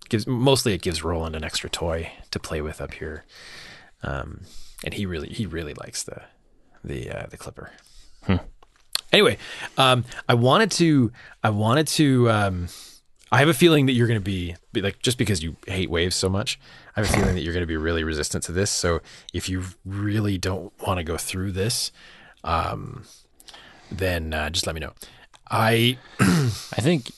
Gives 0.09 0.27
mostly 0.27 0.73
it 0.73 0.81
gives 0.81 1.03
Roland 1.03 1.35
an 1.35 1.43
extra 1.43 1.69
toy 1.69 2.11
to 2.31 2.39
play 2.39 2.61
with 2.61 2.81
up 2.81 2.93
here. 2.93 3.25
Um, 4.03 4.41
and 4.83 4.93
he 4.93 5.05
really 5.05 5.29
he 5.29 5.45
really 5.45 5.73
likes 5.73 6.03
the 6.03 6.21
the 6.83 7.09
uh, 7.11 7.27
the 7.27 7.37
clipper. 7.37 7.71
Anyway, 9.11 9.37
um, 9.77 10.05
I 10.27 10.35
wanted 10.35 10.71
to 10.71 11.11
I 11.43 11.49
wanted 11.49 11.87
to 11.87 12.29
um, 12.29 12.67
I 13.31 13.39
have 13.39 13.47
a 13.47 13.53
feeling 13.53 13.85
that 13.85 13.93
you're 13.93 14.07
going 14.07 14.19
to 14.19 14.23
be, 14.23 14.55
like 14.73 15.01
just 15.01 15.17
because 15.17 15.43
you 15.43 15.55
hate 15.67 15.89
waves 15.89 16.15
so 16.15 16.29
much. 16.29 16.59
I 16.95 17.01
have 17.01 17.09
a 17.09 17.13
feeling 17.13 17.35
that 17.35 17.41
you're 17.41 17.53
going 17.53 17.63
to 17.63 17.67
be 17.67 17.77
really 17.77 18.03
resistant 18.03 18.43
to 18.45 18.51
this. 18.51 18.71
So 18.71 19.01
if 19.33 19.49
you 19.49 19.63
really 19.85 20.37
don't 20.37 20.73
want 20.85 20.97
to 20.97 21.03
go 21.03 21.17
through 21.17 21.51
this, 21.51 21.91
um, 22.43 23.03
then 23.91 24.33
uh, 24.33 24.49
just 24.49 24.65
let 24.65 24.73
me 24.73 24.81
know. 24.81 24.93
I 25.49 25.97
I 26.19 26.81
think 26.81 27.11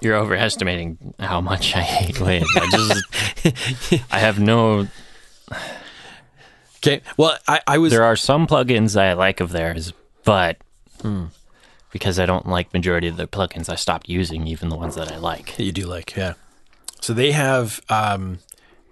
you're 0.00 0.16
overestimating 0.16 1.14
how 1.18 1.40
much 1.40 1.74
I 1.74 1.80
hate 1.80 2.20
waves. 2.20 2.48
I 2.56 2.68
just 2.70 4.02
I 4.12 4.18
have 4.18 4.38
no 4.38 4.88
okay. 6.78 7.00
Well, 7.16 7.38
I, 7.48 7.60
I 7.66 7.78
was 7.78 7.92
there 7.92 8.04
are 8.04 8.16
some 8.16 8.46
plugins 8.46 9.00
I 9.00 9.12
like 9.14 9.40
of 9.40 9.50
theirs, 9.52 9.92
but 10.24 10.58
because 11.94 12.18
I 12.18 12.26
don't 12.26 12.46
like 12.48 12.74
majority 12.74 13.06
of 13.06 13.16
their 13.16 13.28
plugins, 13.28 13.68
I 13.70 13.76
stopped 13.76 14.08
using 14.08 14.48
even 14.48 14.68
the 14.68 14.76
ones 14.76 14.96
that 14.96 15.10
I 15.12 15.16
like. 15.16 15.56
you 15.60 15.70
do 15.70 15.86
like, 15.86 16.16
yeah. 16.16 16.34
So 17.00 17.14
they 17.14 17.30
have 17.32 17.80
um, 17.88 18.40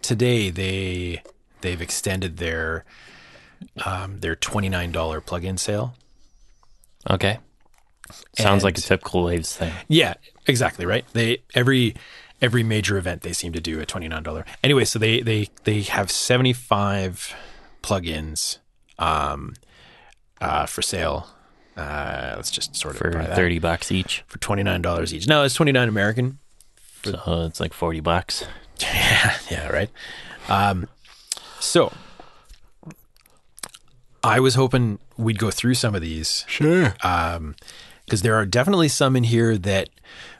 today 0.00 0.50
they 0.50 1.23
they've 1.62 1.82
extended 1.82 2.37
their 2.37 2.85
um, 3.85 4.21
their 4.21 4.37
twenty 4.37 4.68
nine 4.68 4.92
dollar 4.92 5.21
plug-in 5.21 5.59
sale. 5.59 5.94
Okay. 7.11 7.38
Sounds 8.38 8.62
like 8.62 8.75
a 8.75 8.78
And- 8.78 8.85
typical 8.85 9.25
waves 9.25 9.56
thing. 9.56 9.73
Yeah, 9.88 10.14
exactly 10.47 10.87
right. 10.87 11.04
They 11.12 11.42
every 11.54 11.94
every 12.40 12.62
major 12.62 12.97
event 12.99 13.23
they 13.23 13.32
seem 13.32 13.52
to 13.52 13.61
do 13.61 13.80
a 13.80 13.87
twenty 13.87 14.06
nine 14.09 14.23
dollar. 14.23 14.44
Anyway, 14.62 14.85
so 14.85 14.99
they 15.00 15.21
they 15.21 15.49
they 15.64 15.82
have 15.82 16.11
seventy 16.11 16.52
five 16.52 17.35
plugins 17.82 18.59
um, 18.99 19.54
uh, 20.40 20.66
for 20.66 20.82
sale. 20.82 21.26
Uh, 21.76 22.34
let's 22.36 22.50
just 22.50 22.76
sort 22.76 22.94
of 22.94 22.98
For 22.98 23.10
buy 23.10 23.26
that. 23.26 23.36
thirty 23.36 23.58
bucks 23.58 23.90
each. 23.90 24.24
for 24.26 24.38
twenty 24.38 24.62
nine 24.62 24.82
dollars 24.82 25.14
each. 25.14 25.26
No, 25.26 25.42
it's 25.44 25.54
twenty 25.54 25.72
nine 25.72 25.88
American. 25.88 26.38
So 27.04 27.44
it's 27.48 27.60
like 27.60 27.72
forty 27.72 28.00
bucks. 28.00 28.44
Yeah, 28.80 29.36
yeah, 29.48 29.68
right. 29.68 29.90
Um, 30.48 30.88
so 31.60 31.92
I 34.24 34.40
was 34.40 34.54
hoping 34.56 34.98
we'd 35.16 35.38
go 35.38 35.50
through 35.52 35.74
some 35.74 35.94
of 35.94 36.00
these. 36.00 36.44
Sure. 36.48 36.94
Um, 37.02 37.54
because 38.04 38.22
there 38.22 38.34
are 38.34 38.44
definitely 38.44 38.88
some 38.88 39.14
in 39.14 39.24
here 39.24 39.56
that 39.58 39.88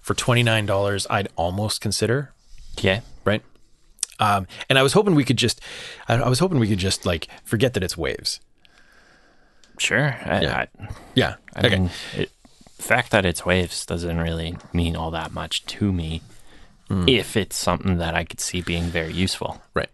for 0.00 0.14
twenty 0.14 0.42
nine 0.42 0.66
dollars 0.66 1.06
I'd 1.08 1.28
almost 1.36 1.80
consider. 1.80 2.32
Yeah. 2.78 3.00
right? 3.24 3.42
Um, 4.18 4.46
and 4.68 4.78
I 4.78 4.82
was 4.82 4.92
hoping 4.92 5.14
we 5.14 5.24
could 5.24 5.36
just, 5.36 5.60
I, 6.08 6.14
I 6.14 6.28
was 6.28 6.38
hoping 6.40 6.58
we 6.58 6.68
could 6.68 6.78
just 6.78 7.06
like 7.06 7.28
forget 7.44 7.74
that 7.74 7.82
it's 7.84 7.96
waves. 7.96 8.40
Sure. 9.82 10.16
I, 10.24 10.40
Yeah. 10.42 10.56
I, 10.80 10.88
Yeah. 11.14 11.34
I 11.54 11.68
mean, 11.68 11.90
it, 12.16 12.30
the 12.76 12.82
fact 12.82 13.10
that 13.10 13.24
it's 13.24 13.44
waves 13.46 13.84
doesn't 13.86 14.18
really 14.18 14.56
mean 14.72 14.96
all 14.96 15.10
that 15.12 15.32
much 15.32 15.64
to 15.66 15.92
me 15.92 16.22
if 17.08 17.38
it's 17.38 17.56
something 17.56 17.96
that 17.96 18.14
I 18.14 18.24
could 18.24 18.38
see 18.38 18.60
being 18.60 18.84
very 18.84 19.12
useful. 19.14 19.62
right. 19.74 19.88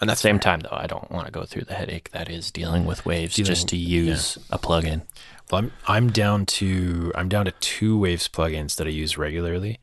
And 0.00 0.10
At 0.10 0.14
the 0.18 0.20
same 0.20 0.38
time, 0.38 0.60
though, 0.60 0.68
I 0.84 0.86
don't 0.86 1.10
want 1.10 1.24
to 1.26 1.32
go 1.32 1.44
through 1.44 1.64
the 1.64 1.74
headache 1.74 2.10
that 2.12 2.28
is 2.28 2.50
dealing 2.52 2.84
with 2.84 3.04
waves 3.06 3.34
Dealing- 3.34 3.46
just 3.46 3.66
to 3.68 3.76
use 3.76 4.36
a 4.50 4.58
plugin. 4.58 5.02
well, 5.50 5.62
I'm 5.62 5.72
I'm 5.88 6.10
down 6.12 6.44
to 6.60 7.10
I'm 7.16 7.28
down 7.30 7.46
to 7.46 7.50
two 7.52 7.98
waves 7.98 8.28
plugins 8.28 8.76
that 8.76 8.86
I 8.86 8.90
use 8.90 9.16
regularly, 9.18 9.80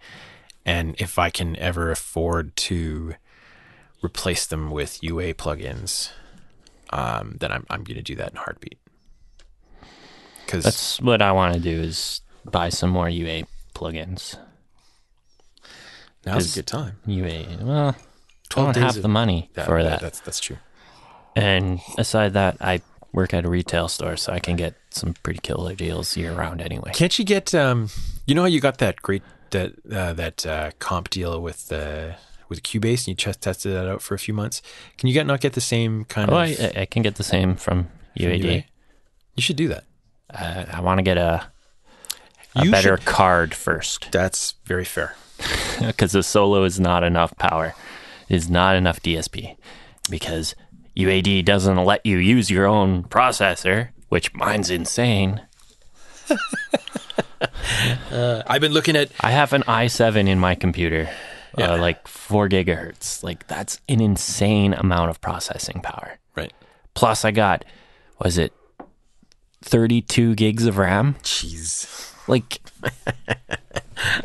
and 0.65 0.95
if 0.99 1.17
I 1.19 1.29
can 1.31 1.55
ever 1.57 1.89
afford 1.91 2.55
to 2.69 3.15
replace 4.03 4.45
them 4.45 4.69
with 4.71 5.01
UA 5.03 5.33
plugins, 5.33 6.11
um, 6.91 7.37
then 7.39 7.51
I'm 7.51 7.65
I'm 7.71 7.83
going 7.83 7.97
to 7.97 8.03
do 8.03 8.15
that 8.15 8.31
in 8.31 8.37
a 8.37 8.41
heartbeat. 8.41 8.77
Because 10.45 10.63
That's 10.63 11.01
what 11.01 11.21
I 11.21 11.31
want 11.31 11.53
to 11.55 11.59
do 11.59 11.81
is 11.81 12.21
buy 12.45 12.69
some 12.69 12.89
more 12.91 13.09
UA 13.09 13.43
plugins. 13.73 14.37
now's 16.25 16.53
a 16.55 16.59
good 16.59 16.67
time. 16.67 16.97
UA, 17.05 17.45
well, 17.61 17.89
I 17.89 17.95
12 18.49 18.67
don't 18.67 18.73
days 18.73 18.83
have 18.83 18.95
of- 18.97 19.01
the 19.03 19.07
money 19.09 19.49
Yeah, 19.57 19.65
for 19.65 19.79
yeah, 19.79 19.89
that. 19.89 20.01
That's 20.01 20.19
that's 20.19 20.39
true. 20.39 20.57
And 21.35 21.81
aside 21.97 22.33
that, 22.33 22.57
I 22.61 22.81
work 23.11 23.33
at 23.33 23.45
a 23.45 23.49
retail 23.49 23.87
store, 23.87 24.15
so 24.17 24.31
I 24.33 24.39
can 24.39 24.55
get 24.55 24.75
some 24.89 25.13
pretty 25.23 25.39
killer 25.39 25.75
deals 25.75 26.15
year 26.17 26.33
round 26.33 26.61
anyway. 26.61 26.91
Can't 26.93 27.17
you 27.19 27.25
get 27.25 27.53
um 27.53 27.89
you 28.25 28.35
know 28.35 28.41
how 28.41 28.47
you 28.47 28.59
got 28.61 28.77
that 28.79 29.01
great 29.01 29.23
that 29.51 29.73
uh, 29.91 30.13
that 30.13 30.45
uh, 30.45 30.71
comp 30.79 31.09
deal 31.09 31.41
with 31.41 31.71
uh, 31.71 32.13
with 32.49 32.63
Cubase 32.63 32.99
and 33.01 33.07
you 33.09 33.15
just 33.15 33.41
tested 33.41 33.73
that 33.73 33.87
out 33.87 34.01
for 34.01 34.15
a 34.15 34.19
few 34.19 34.33
months? 34.33 34.61
Can 34.97 35.07
you 35.07 35.13
get 35.13 35.25
not 35.25 35.41
get 35.41 35.53
the 35.53 35.61
same 35.61 36.05
kind 36.05 36.29
Oh, 36.29 36.33
of 36.35 36.39
I, 36.39 36.81
I 36.81 36.85
can 36.85 37.01
get 37.01 37.15
the 37.15 37.23
same 37.23 37.55
from 37.55 37.89
UAD. 38.19 38.43
UA? 38.43 38.63
You 39.35 39.41
should 39.41 39.57
do 39.57 39.67
that. 39.67 39.83
Uh, 40.33 40.65
I 40.71 40.81
want 40.81 40.97
to 40.99 41.03
get 41.03 41.17
a 41.17 41.47
a 42.55 42.63
You 42.65 42.71
better 42.71 42.97
should- 42.97 43.05
card 43.05 43.53
first 43.53 44.11
That's 44.11 44.53
very 44.65 44.85
fair. 44.85 45.15
because 45.85 46.13
the 46.13 46.23
solo 46.23 46.63
is 46.63 46.79
not 46.79 47.03
enough 47.03 47.35
power, 47.37 47.75
is 48.29 48.49
not 48.49 48.75
enough 48.77 49.01
DSP 49.01 49.57
because 50.09 50.55
UAD 50.95 51.43
doesn't 51.43 51.75
let 51.83 52.05
you 52.05 52.17
use 52.17 52.49
your 52.49 52.65
own 52.65 53.03
processor, 53.03 53.89
which 54.07 54.33
mine's 54.33 54.69
insane. 54.69 55.41
I've 58.11 58.61
been 58.61 58.71
looking 58.73 58.95
at 58.95 59.11
I 59.19 59.31
have 59.31 59.53
an 59.53 59.63
i7 59.63 60.27
in 60.27 60.39
my 60.39 60.55
computer, 60.55 61.09
Yeah. 61.57 61.73
uh, 61.73 61.77
like 61.77 62.07
four 62.07 62.47
gigahertz. 62.49 63.23
Like 63.23 63.47
that's 63.47 63.79
an 63.89 63.99
insane 64.01 64.73
amount 64.73 65.09
of 65.09 65.21
processing 65.21 65.81
power. 65.81 66.17
right. 66.35 66.53
Plus, 66.93 67.25
I 67.25 67.31
got 67.31 67.65
was 68.23 68.37
it 68.37 68.53
thirty 69.65 70.01
two 70.01 70.35
gigs 70.35 70.65
of 70.65 70.77
RAM? 70.77 71.15
Jeez. 71.23 72.11
Like, 72.27 72.59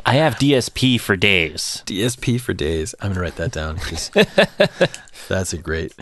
I 0.06 0.14
have 0.14 0.36
DSP 0.36 1.00
for 1.00 1.16
days. 1.16 1.82
DSP 1.86 2.40
for 2.40 2.52
days. 2.54 2.94
I'm 3.00 3.10
gonna 3.10 3.20
write 3.22 3.36
that 3.36 3.52
down 3.52 3.78
'cause 3.78 4.10
that's 5.28 5.52
a 5.52 5.58
great 5.58 5.92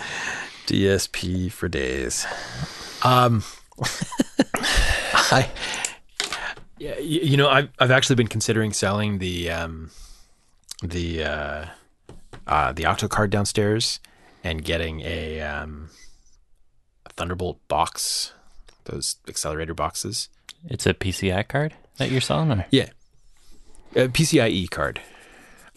DSP 0.66 1.50
for 1.50 1.68
days. 1.68 2.26
Um, 3.02 3.42
I 5.32 5.48
yeah, 6.78 6.98
you 6.98 7.36
know, 7.36 7.48
I've 7.48 7.68
I've 7.78 7.90
actually 7.90 8.16
been 8.16 8.28
considering 8.28 8.72
selling 8.72 9.18
the 9.18 9.50
um 9.50 9.90
the 10.82 11.24
uh, 11.24 11.64
uh 12.46 12.72
the 12.72 12.86
octo 12.86 13.08
card 13.08 13.30
downstairs 13.30 13.98
and 14.44 14.64
getting 14.64 15.00
a 15.00 15.40
um 15.40 15.90
a 17.06 17.10
Thunderbolt 17.14 17.58
box, 17.68 18.32
those 18.88 19.16
accelerator 19.28 19.74
boxes. 19.74 20.28
It's 20.68 20.86
a 20.86 20.94
PCI 20.94 21.46
card. 21.48 21.74
that 21.98 22.10
you're 22.10 22.20
selling, 22.20 22.50
or 22.52 22.66
Yeah, 22.70 22.88
a 23.94 24.08
PCIe 24.08 24.68
card. 24.70 25.00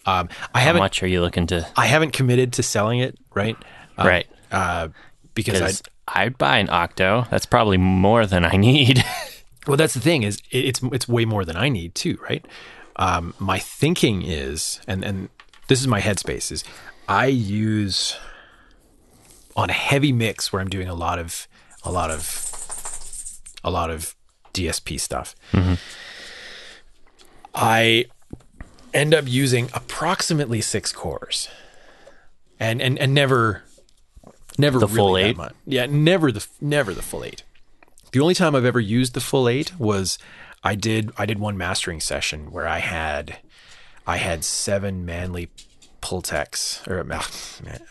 Um, 0.04 0.28
I 0.52 0.58
how 0.60 0.66
haven't. 0.66 0.80
much 0.80 1.02
are 1.02 1.06
you 1.06 1.20
looking 1.20 1.46
to? 1.48 1.66
I 1.76 1.86
haven't 1.86 2.12
committed 2.12 2.52
to 2.54 2.62
selling 2.64 2.98
it. 2.98 3.16
Right. 3.34 3.56
Uh, 3.96 4.04
right. 4.04 4.26
Uh, 4.50 4.88
because 5.34 5.82
I. 5.82 5.88
I'd 6.24 6.36
buy 6.36 6.58
an 6.58 6.68
Octo. 6.68 7.26
That's 7.30 7.46
probably 7.46 7.76
more 7.78 8.26
than 8.26 8.44
I 8.44 8.56
need. 8.56 9.04
Well, 9.64 9.76
that's 9.76 9.94
the 9.94 10.00
thing 10.00 10.24
is 10.24 10.38
it- 10.50 10.64
it's 10.64 10.82
it's 10.82 11.06
way 11.06 11.24
more 11.24 11.44
than 11.44 11.56
I 11.56 11.68
need 11.68 11.94
too, 11.94 12.18
right? 12.28 12.44
Um, 12.96 13.32
my 13.38 13.60
thinking 13.60 14.22
is, 14.22 14.80
and 14.88 15.04
and 15.04 15.28
this 15.68 15.80
is 15.80 15.86
my 15.86 16.00
headspace 16.00 16.50
is, 16.50 16.64
I 17.08 17.26
use 17.26 18.16
on 19.56 19.70
a 19.70 19.72
heavy 19.72 20.10
mix 20.12 20.52
where 20.52 20.60
I'm 20.60 20.68
doing 20.68 20.88
a 20.88 20.94
lot 20.94 21.20
of 21.20 21.46
a 21.84 21.92
lot 21.92 22.10
of 22.10 22.22
a 23.64 23.70
lot 23.70 23.90
of 23.90 24.14
DSP 24.54 24.98
stuff. 25.00 25.34
I 27.54 28.06
end 28.94 29.14
up 29.14 29.24
using 29.26 29.70
approximately 29.74 30.60
six 30.60 30.92
cores, 30.92 31.48
and 32.58 32.80
and 32.80 32.98
and 32.98 33.14
never 33.14 33.62
never 34.58 34.78
The 34.78 34.86
really 34.86 34.96
full 34.96 35.18
eight? 35.18 35.52
Yeah, 35.66 35.86
never 35.86 36.32
the 36.32 36.46
never 36.60 36.94
the 36.94 37.02
full 37.02 37.24
eight. 37.24 37.42
The 38.12 38.20
only 38.20 38.34
time 38.34 38.54
I've 38.54 38.64
ever 38.64 38.80
used 38.80 39.14
the 39.14 39.20
full 39.20 39.48
eight 39.48 39.78
was 39.78 40.18
I 40.62 40.74
did 40.74 41.12
I 41.16 41.26
did 41.26 41.38
one 41.38 41.56
mastering 41.56 42.00
session 42.00 42.50
where 42.50 42.66
I 42.68 42.78
had 42.78 43.38
I 44.06 44.16
had 44.18 44.44
seven 44.44 45.04
Manley 45.04 45.48
Pultecs 46.00 46.86
or 46.88 47.06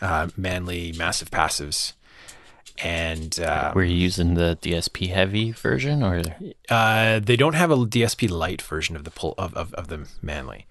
uh, 0.00 0.28
Manley 0.36 0.92
massive 0.96 1.30
passives, 1.30 1.92
and 2.78 3.38
uh, 3.40 3.72
Were 3.74 3.84
you 3.84 3.94
using 3.96 4.34
the 4.34 4.58
DSP 4.60 5.08
heavy 5.12 5.52
version, 5.52 6.02
or 6.02 6.22
uh, 6.68 7.20
they 7.20 7.36
don't 7.36 7.54
have 7.54 7.70
a 7.70 7.76
DSP 7.76 8.30
light 8.30 8.62
version 8.62 8.96
of 8.96 9.04
the 9.04 9.10
pull 9.10 9.34
of, 9.38 9.54
of, 9.54 9.72
of 9.74 9.88
the 9.88 10.08
Manley. 10.20 10.66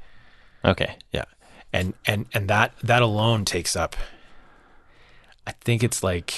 okay? 0.65 0.95
Yeah, 1.11 1.25
and 1.71 1.93
and 2.05 2.25
and 2.33 2.47
that 2.49 2.73
that 2.83 3.01
alone 3.01 3.45
takes 3.45 3.75
up. 3.75 3.95
I 5.47 5.51
think 5.61 5.83
it's 5.83 6.03
like 6.03 6.33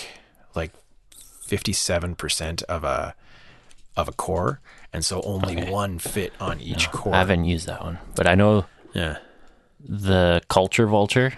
like 0.56 0.72
fifty 1.42 1.74
seven 1.74 2.16
percent 2.16 2.62
of 2.64 2.84
a 2.84 3.16
of 3.96 4.08
a 4.08 4.12
core, 4.14 4.60
and 4.92 5.04
so 5.06 5.22
only 5.22 5.56
Okay. 5.58 5.70
one 5.72 6.00
fit 6.00 6.34
on 6.40 6.60
each 6.60 6.90
core. 6.92 7.14
I 7.16 7.20
haven't 7.20 7.46
used 7.46 7.68
that 7.68 7.82
one, 7.84 8.00
but 8.16 8.28
I 8.28 8.36
know 8.36 8.66
Yeah, 8.94 9.18
the 9.80 10.42
Culture 10.50 10.88
Vulture. 10.88 11.34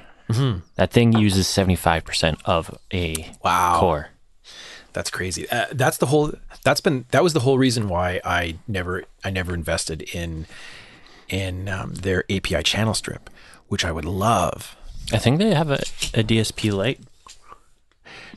That 0.75 0.91
thing 0.91 1.13
uses 1.13 1.47
seventy 1.47 1.75
five 1.75 2.03
percent 2.03 2.39
of 2.45 2.75
a 2.93 3.29
Wow. 3.43 3.79
core. 3.79 4.09
That's 4.95 5.09
crazy. 5.09 5.47
Uh, 5.49 5.65
that's 5.73 5.97
the 5.97 6.05
whole. 6.05 6.31
That's 6.63 6.79
been 6.79 7.03
that 7.11 7.21
was 7.21 7.33
the 7.33 7.41
whole 7.41 7.57
reason 7.57 7.89
why 7.89 8.21
I 8.23 8.59
never 8.65 9.03
I 9.25 9.29
never 9.29 9.53
invested 9.53 10.03
in 10.15 10.47
in 11.27 11.67
um, 11.67 11.95
their 11.95 12.23
API 12.31 12.63
channel 12.63 12.93
strip, 12.93 13.29
which 13.67 13.83
I 13.83 13.91
would 13.91 14.05
love. 14.05 14.77
I 15.11 15.17
think 15.17 15.39
they 15.39 15.53
have 15.53 15.69
a, 15.69 15.81
a 16.13 16.23
DSP 16.23 16.71
light 16.71 17.01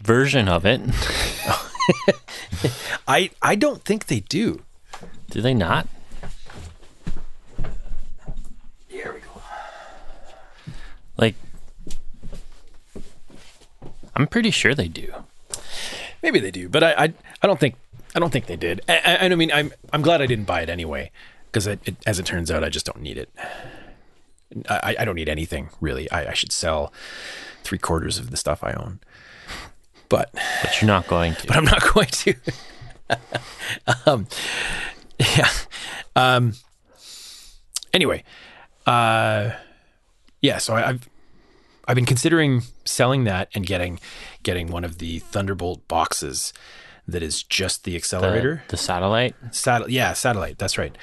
version 0.02 0.48
of 0.48 0.66
it. 0.66 0.80
I 3.06 3.30
I 3.40 3.54
don't 3.54 3.84
think 3.84 4.06
they 4.06 4.20
do. 4.20 4.64
Do 5.30 5.40
they 5.40 5.54
not? 5.54 5.86
Here 8.88 9.14
we 9.14 9.20
go. 9.20 9.40
Like, 11.16 11.36
I'm 14.16 14.26
pretty 14.26 14.50
sure 14.50 14.74
they 14.74 14.88
do. 14.88 15.12
Maybe 16.22 16.40
they 16.40 16.50
do, 16.50 16.68
but 16.68 16.82
I, 16.82 16.92
I, 16.92 17.14
I 17.42 17.46
don't 17.46 17.60
think, 17.60 17.76
I 18.14 18.18
don't 18.18 18.30
think 18.32 18.46
they 18.46 18.56
did. 18.56 18.80
I, 18.88 18.98
I, 19.20 19.24
I 19.26 19.34
mean, 19.34 19.52
I'm, 19.52 19.72
I'm 19.92 20.02
glad 20.02 20.20
I 20.20 20.26
didn't 20.26 20.46
buy 20.46 20.62
it 20.62 20.68
anyway, 20.68 21.10
because 21.46 21.66
as 22.06 22.18
it 22.18 22.26
turns 22.26 22.50
out, 22.50 22.64
I 22.64 22.68
just 22.68 22.86
don't 22.86 23.00
need 23.00 23.18
it. 23.18 23.30
I, 24.68 24.96
I 25.00 25.04
don't 25.04 25.14
need 25.14 25.28
anything 25.28 25.68
really. 25.80 26.10
I, 26.10 26.30
I 26.30 26.32
should 26.34 26.52
sell 26.52 26.92
three 27.62 27.78
quarters 27.78 28.18
of 28.18 28.30
the 28.30 28.36
stuff 28.36 28.64
I 28.64 28.72
own, 28.72 29.00
but, 30.08 30.30
But 30.62 30.80
you're 30.80 30.86
not 30.86 31.06
going 31.06 31.34
to. 31.34 31.46
but 31.46 31.56
I'm 31.56 31.64
not 31.64 31.82
going 31.94 32.06
to. 32.06 32.34
um, 34.06 34.26
yeah. 35.18 35.48
Um. 36.16 36.54
Anyway, 37.92 38.22
uh, 38.86 39.50
yeah. 40.40 40.58
So 40.58 40.74
I, 40.74 40.90
I've, 40.90 41.08
I've 41.88 41.94
been 41.94 42.06
considering 42.06 42.62
selling 42.84 43.24
that 43.24 43.48
and 43.54 43.66
getting, 43.66 43.98
getting 44.42 44.68
one 44.70 44.84
of 44.84 44.98
the 44.98 45.18
Thunderbolt 45.20 45.88
boxes 45.88 46.52
that 47.08 47.22
is 47.22 47.42
just 47.42 47.84
the 47.84 47.92
the, 47.92 47.96
accelerator. 47.96 48.62
the 48.68 48.76
satellite. 48.76 49.34
Satel- 49.50 49.88
yeah, 49.88 50.12
satellite. 50.12 50.58
That's 50.58 50.76
right. 50.76 50.94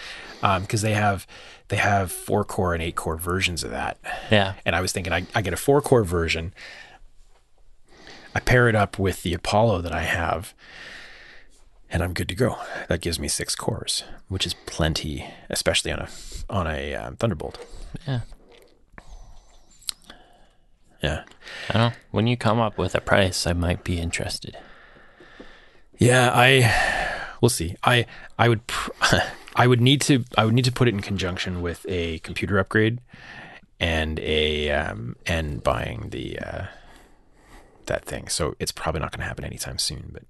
Because 0.61 0.83
they 0.83 0.93
have 0.93 1.25
they 1.69 1.77
have 1.77 2.11
four 2.11 2.43
core 2.43 2.75
and 2.75 2.83
eight 2.83 2.95
core 2.95 3.17
versions 3.17 3.63
of 3.63 3.71
that. 3.71 3.97
Yeah. 4.29 4.53
And 4.63 4.75
I 4.75 4.81
was 4.81 4.91
thinking, 4.91 5.11
I, 5.11 5.25
I 5.33 5.41
get 5.41 5.53
a 5.53 5.57
four 5.57 5.81
core 5.81 6.03
version. 6.03 6.53
I 8.35 8.39
pair 8.39 8.69
it 8.69 8.75
up 8.75 8.99
with 8.99 9.23
the 9.23 9.33
Apollo 9.33 9.81
that 9.81 9.93
I 9.93 10.03
have, 10.03 10.53
and 11.89 12.03
I'm 12.03 12.13
good 12.13 12.29
to 12.29 12.35
go. 12.35 12.57
That 12.89 13.01
gives 13.01 13.19
me 13.19 13.27
six 13.27 13.55
cores, 13.55 14.03
which 14.27 14.45
is 14.45 14.53
plenty, 14.53 15.33
especially 15.49 15.91
on 15.91 15.99
a 15.99 16.09
on 16.49 16.67
a 16.67 16.93
um, 16.93 17.15
Thunderbolt. 17.15 17.57
Yeah. 18.05 18.19
Yeah. 21.05 21.23
I 21.69 21.73
don't 21.73 21.81
know. 21.91 21.95
When 22.11 22.27
you 22.27 22.35
come 22.37 22.59
up 22.59 22.77
with 22.77 22.95
a 22.95 23.01
price, 23.01 23.45
I 23.47 23.53
might 23.53 23.83
be 23.83 23.99
interested. 23.99 24.57
Yeah, 25.97 26.31
I 26.33 27.29
we'll 27.41 27.49
see. 27.49 27.75
I 27.83 28.05
I 28.37 28.49
would 28.49 28.65
pr- 28.67 28.91
I 29.55 29.67
would 29.67 29.81
need 29.81 30.01
to 30.01 30.23
I 30.37 30.45
would 30.45 30.53
need 30.53 30.65
to 30.65 30.71
put 30.71 30.87
it 30.87 30.93
in 30.93 31.01
conjunction 31.01 31.61
with 31.61 31.85
a 31.87 32.19
computer 32.19 32.57
upgrade 32.59 32.99
and 33.79 34.19
a 34.19 34.71
um 34.71 35.15
and 35.25 35.63
buying 35.63 36.09
the 36.09 36.39
uh 36.39 36.65
that 37.85 38.03
thing. 38.05 38.27
So 38.27 38.55
it's 38.59 38.71
probably 38.71 39.01
not 39.01 39.11
going 39.11 39.19
to 39.21 39.27
happen 39.27 39.45
anytime 39.45 39.77
soon, 39.77 40.09
but 40.11 40.23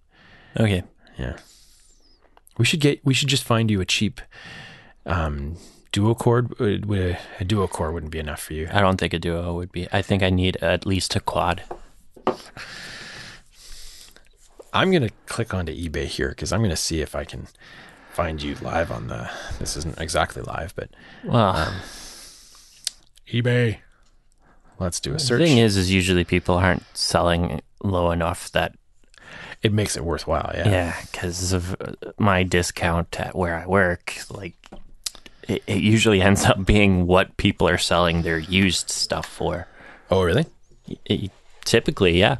Okay. 0.61 0.83
yeah. 1.17 1.38
We 2.57 2.65
should 2.65 2.79
get 2.81 2.99
we 3.05 3.13
should 3.13 3.29
just 3.29 3.43
find 3.43 3.71
you 3.71 3.81
a 3.81 3.85
cheap 3.85 4.21
um 5.05 5.57
duo 5.95 6.13
core 6.13 6.45
Would- 6.60 6.86
would- 6.88 7.17
a 7.39 7.45
duo 7.45 7.67
core 7.67 7.91
wouldn't 7.93 8.12
be 8.12 8.19
enough 8.19 8.41
for 8.41 8.53
you. 8.53 8.67
I 8.71 8.81
don't 8.81 8.97
think 8.99 9.13
a 9.13 9.19
duo 9.19 9.53
would 9.55 9.71
be. 9.71 9.88
I 9.93 10.01
think 10.01 10.21
I 10.23 10.29
need 10.29 10.58
at 10.58 10.86
least 10.86 11.15
a 11.15 11.21
quad. 11.21 11.63
I'm 14.73 14.91
going 14.91 15.03
to 15.08 15.13
click 15.25 15.53
onto 15.53 15.71
eBay 15.73 16.05
here 16.05 16.34
cuz 16.34 16.51
I'm 16.51 16.60
going 16.60 16.69
to 16.69 16.75
see 16.75 16.99
if 17.01 17.15
I 17.15 17.23
can 17.23 17.47
find 18.12 18.41
you 18.41 18.55
live 18.62 18.91
on 18.91 19.08
the 19.08 19.29
this 19.60 19.77
isn't 19.77 19.97
exactly 19.99 20.41
live, 20.41 20.73
but 20.75 20.89
Well, 21.23 21.73
eBay. 23.31 23.79
Let's 24.77 24.99
do 24.99 25.13
a 25.13 25.19
search. 25.19 25.39
the 25.39 25.45
thing 25.45 25.58
is, 25.58 25.77
is 25.77 25.89
usually 25.91 26.25
people 26.25 26.55
aren't 26.55 26.84
selling 26.93 27.62
low 27.81 28.12
enough 28.12 28.51
that 28.51 28.75
it 29.63 29.71
makes 29.71 29.95
it 29.95 30.03
worthwhile. 30.03 30.51
Yeah. 30.53 30.69
yeah, 30.69 30.95
because 31.10 31.53
of 31.53 31.75
uh, 31.79 31.93
my 32.19 32.43
discount 32.43 33.17
at 33.19 33.34
where 33.34 33.55
I 33.58 33.65
work, 33.65 34.13
like 34.29 34.55
it, 35.47 35.63
it 35.67 35.77
usually 35.81 36.21
ends 36.21 36.45
up 36.45 36.65
being 36.65 37.08
what 37.08 37.36
people 37.38 37.67
are 37.67 37.77
selling 37.77 38.21
their 38.21 38.39
used 38.39 38.89
stuff 38.89 39.25
for. 39.25 39.67
Oh, 40.10 40.23
really? 40.23 40.45
It- 41.05 41.31
typically, 41.65 42.19
yeah. 42.19 42.38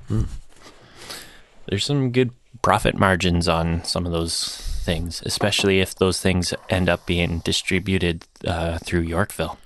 There's 1.68 1.84
some 1.86 2.12
good 2.12 2.32
profit 2.62 2.96
margins 2.96 3.48
on 3.48 3.84
some 3.84 4.06
of 4.06 4.12
those 4.12 4.58
things, 4.86 5.22
especially 5.26 5.80
if 5.80 5.96
those 5.96 6.22
things 6.22 6.54
end 6.70 6.90
up 6.90 7.06
being 7.08 7.40
distributed 7.40 8.24
uh, 8.46 8.78
through 8.80 9.02
Yorkville. 9.02 9.58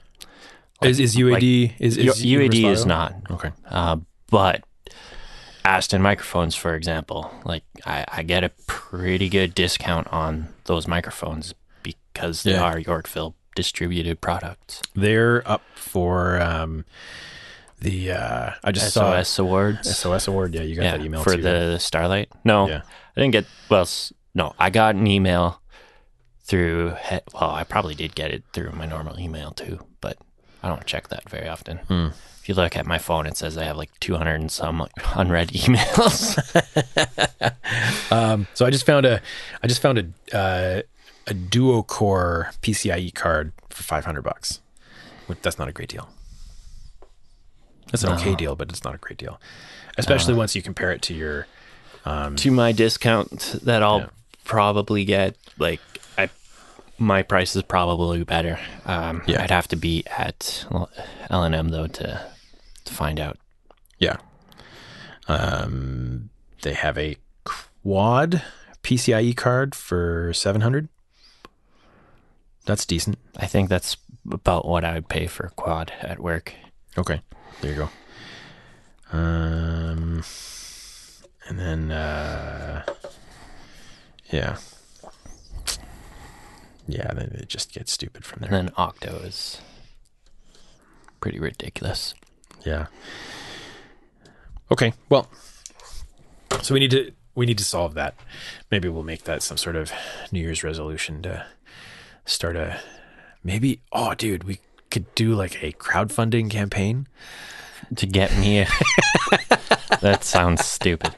Is 0.82 0.98
is 1.00 1.18
UAD 1.18 1.74
is, 1.80 1.98
is 1.98 2.24
U- 2.24 2.40
UAD 2.40 2.72
is 2.72 2.86
not. 2.86 3.14
Okay. 3.30 3.52
Uh, 3.70 3.98
but 4.32 4.64
Aston 5.66 6.02
microphones, 6.02 6.56
for 6.56 6.74
example, 6.74 7.30
like 7.44 7.64
I, 7.86 8.06
I 8.10 8.24
get 8.24 8.46
a 8.46 8.50
pretty 8.66 9.28
good 9.28 9.54
discount 9.54 10.08
on 10.08 10.48
those 10.66 10.88
microphones 10.88 11.54
because 12.20 12.44
they 12.44 12.52
Yeah. 12.52 12.64
are 12.64 12.80
Yorkville 12.80 13.36
distributed 13.56 14.22
products. 14.22 14.82
They're 14.96 15.42
up 15.50 15.62
for 15.76 16.42
um, 16.42 16.86
the 17.80 18.12
uh, 18.12 18.52
I 18.64 18.72
just 18.72 18.94
SOS 18.94 19.40
awards. 19.40 19.96
saw 19.98 20.12
SOS 20.18 20.28
award. 20.28 20.54
Yeah, 20.54 20.62
you 20.62 20.76
got 20.76 20.84
yeah, 20.84 20.98
that 20.98 21.06
email 21.06 21.24
for 21.24 21.36
too. 21.36 21.42
the 21.42 21.78
Starlight. 21.80 22.30
No, 22.44 22.68
Yeah. 22.68 22.82
I 23.16 23.22
didn't 23.22 23.32
get. 23.34 23.46
Well, 23.70 23.88
no, 24.36 24.54
I 24.60 24.70
got 24.70 24.96
an 24.96 25.08
email 25.08 25.62
through. 26.44 26.96
Well, 27.34 27.50
I 27.52 27.64
probably 27.64 27.96
did 27.96 28.16
get 28.16 28.32
it 28.32 28.44
through 28.54 28.72
my 28.72 28.86
normal 28.86 29.20
email 29.20 29.52
too, 29.52 29.80
but 30.02 30.18
I 30.64 30.68
don't 30.68 30.86
check 30.86 31.08
that 31.10 31.30
very 31.30 31.48
often. 31.48 31.78
Hmm. 31.78 32.08
If 32.42 32.48
you 32.50 32.56
look 32.56 32.76
at 32.78 32.86
my 32.86 32.98
phone, 32.98 33.28
it 33.28 33.38
says 33.38 33.58
I 33.58 33.64
have 33.66 33.78
like 33.78 33.92
200 34.00 34.34
and 34.36 34.52
some 34.52 34.88
unread 35.16 35.50
emails. 35.54 36.38
Um, 38.12 38.48
so 38.56 38.66
I 38.66 38.72
just 38.72 38.86
found 38.88 39.06
a 39.06 39.22
I 39.62 39.68
just 39.68 39.82
found 39.84 40.00
a 40.34 40.36
uh, 40.38 40.82
a 41.30 41.34
duo 41.34 41.84
core 41.84 42.52
PCIe 42.62 43.14
card 43.14 43.54
for 43.70 43.84
five 43.84 44.06
hundred 44.06 44.24
bucks. 44.24 44.60
Which- 45.28 45.40
That's 45.42 45.58
not 45.60 45.68
a 45.68 45.72
great 45.72 45.90
deal. 45.90 46.10
That's 47.92 48.04
an 48.04 48.12
okay 48.14 48.36
deal, 48.36 48.56
but 48.56 48.70
it's 48.70 48.84
not 48.84 48.94
a 48.94 48.98
great 49.00 49.18
deal, 49.18 49.40
especially 49.98 50.36
once 50.36 50.56
you 50.56 50.62
compare 50.62 50.92
it 50.92 51.02
to 51.04 51.14
your 51.14 51.48
to 52.36 52.52
my 52.52 52.72
discount 52.72 53.56
that 53.64 53.82
I'll 53.84 54.00
Yeah. 54.02 54.08
probably 54.44 55.06
get, 55.06 55.36
like 55.58 55.80
I 56.18 56.30
my 57.00 57.24
price 57.24 57.56
is 57.56 57.64
probably 57.64 58.24
better. 58.24 58.60
Um, 58.86 59.24
Yeah. 59.26 59.42
I'd 59.44 59.52
have 59.52 59.68
to 59.70 59.76
be 59.76 60.04
at 60.08 60.66
L 61.30 61.44
and 61.44 61.56
M 61.56 61.70
though 61.70 61.88
to 61.88 62.22
to 62.86 62.94
find 62.94 63.20
out. 63.20 63.38
Yeah. 63.98 64.18
Um, 65.28 66.30
they 66.62 66.74
have 66.74 66.98
a 66.98 67.18
quad 67.44 68.44
PCIe 68.84 69.36
card 69.36 69.76
for 69.76 70.32
700. 70.34 70.90
That's 72.70 72.86
decent. 72.86 73.18
I 73.36 73.48
think 73.48 73.68
that's 73.68 73.98
about 74.32 74.68
what 74.68 74.86
I 74.86 74.94
would 74.94 75.10
pay 75.10 75.26
for 75.26 75.48
a 75.48 75.50
quad 75.50 75.92
at 76.02 76.20
work. 76.20 76.54
Okay. 77.00 77.20
There 77.62 77.72
you 77.72 77.78
go. 79.12 79.18
Um, 79.18 80.24
and 81.48 81.58
then, 81.58 81.92
uh, 81.92 82.86
yeah. 84.30 84.58
Yeah, 86.88 87.12
then 87.12 87.40
it 87.40 87.50
just 87.50 87.74
gets 87.74 87.92
stupid 87.92 88.24
from 88.24 88.42
there. 88.42 88.54
And 88.54 88.68
then 88.68 88.76
Octo 88.78 89.16
is 89.24 89.60
pretty 91.22 91.40
ridiculous. 91.40 92.14
Yeah. 92.64 92.86
Okay. 94.72 94.94
Well, 95.10 95.28
so 96.62 96.76
we 96.76 96.80
need 96.80 96.92
to 96.92 97.14
we 97.34 97.48
need 97.48 97.58
to 97.58 97.64
solve 97.64 97.96
that. 97.96 98.14
Maybe 98.70 98.90
we'll 98.90 99.02
make 99.02 99.24
that 99.24 99.42
some 99.42 99.58
sort 99.58 99.76
of 99.76 99.92
New 100.32 100.42
Year's 100.42 100.64
resolution 100.64 101.24
to 101.24 101.48
start 102.30 102.56
a 102.56 102.80
maybe. 103.44 103.82
Oh, 103.92 104.14
dude, 104.14 104.44
we 104.44 104.60
could 104.92 105.14
do 105.16 105.34
like 105.34 105.64
a 105.64 105.72
crowdfunding 105.74 106.50
campaign. 106.50 107.08
To 107.96 108.06
get 108.06 108.38
me, 108.38 108.60
that 110.02 110.24
sounds 110.24 110.64
stupid. 110.64 111.16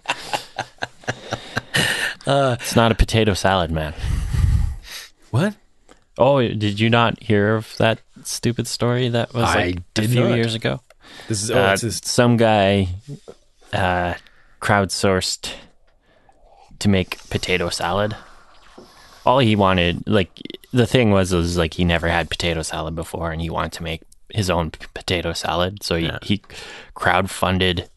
it's 2.26 2.76
not 2.76 2.92
a 2.92 2.96
potato 2.96 3.34
salad, 3.34 3.72
man. 3.72 3.94
What? 5.32 5.56
Oh, 6.18 6.40
did 6.40 6.80
you 6.80 6.90
not 6.90 7.22
hear 7.22 7.56
of 7.56 7.76
that 7.78 8.00
stupid 8.24 8.68
story 8.68 9.10
that 9.10 9.34
was 9.34 9.44
like 9.44 9.80
a 9.98 10.08
few 10.08 10.30
not. 10.30 10.36
years 10.36 10.56
ago? 10.56 10.82
This 11.28 11.44
is 11.44 11.52
oh, 11.52 11.60
Uh, 11.60 11.76
just, 11.76 12.06
some 12.06 12.38
guy 12.38 12.90
uh, 13.74 14.14
crowdsourced 14.62 15.52
to 16.80 16.90
make 16.90 17.18
potato 17.30 17.70
salad. 17.70 18.16
All 19.26 19.40
he 19.40 19.56
wanted, 19.56 20.08
like 20.08 20.32
the 20.74 20.88
thing 20.88 21.12
was, 21.12 21.34
was 21.34 21.58
like 21.58 21.76
he 21.76 21.86
never 21.86 22.08
had 22.08 22.30
potato 22.30 22.62
salad 22.62 22.96
before, 22.96 23.32
and 23.32 23.42
he 23.42 23.50
wanted 23.50 23.72
to 23.74 23.84
make 23.84 24.02
his 24.34 24.50
own 24.50 24.72
p- 24.72 24.86
potato 24.94 25.34
salad. 25.34 25.84
So 25.84 25.96
he, 25.96 26.06
Yeah. 26.06 26.18
he 26.24 26.42
crowdfunded 26.96 27.88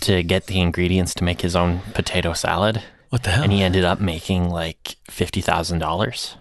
to 0.00 0.22
get 0.22 0.46
the 0.46 0.60
ingredients 0.60 1.14
to 1.14 1.24
make 1.24 1.42
his 1.42 1.54
own 1.54 1.80
potato 1.94 2.32
salad, 2.32 2.82
what 3.10 3.22
the 3.24 3.30
hell? 3.30 3.44
and 3.44 3.52
he 3.52 3.62
ended 3.62 3.84
up 3.84 4.00
making 4.00 4.48
like 4.50 4.96
fifty 5.10 5.40
thousand 5.40 5.78
dollars. 5.78 6.36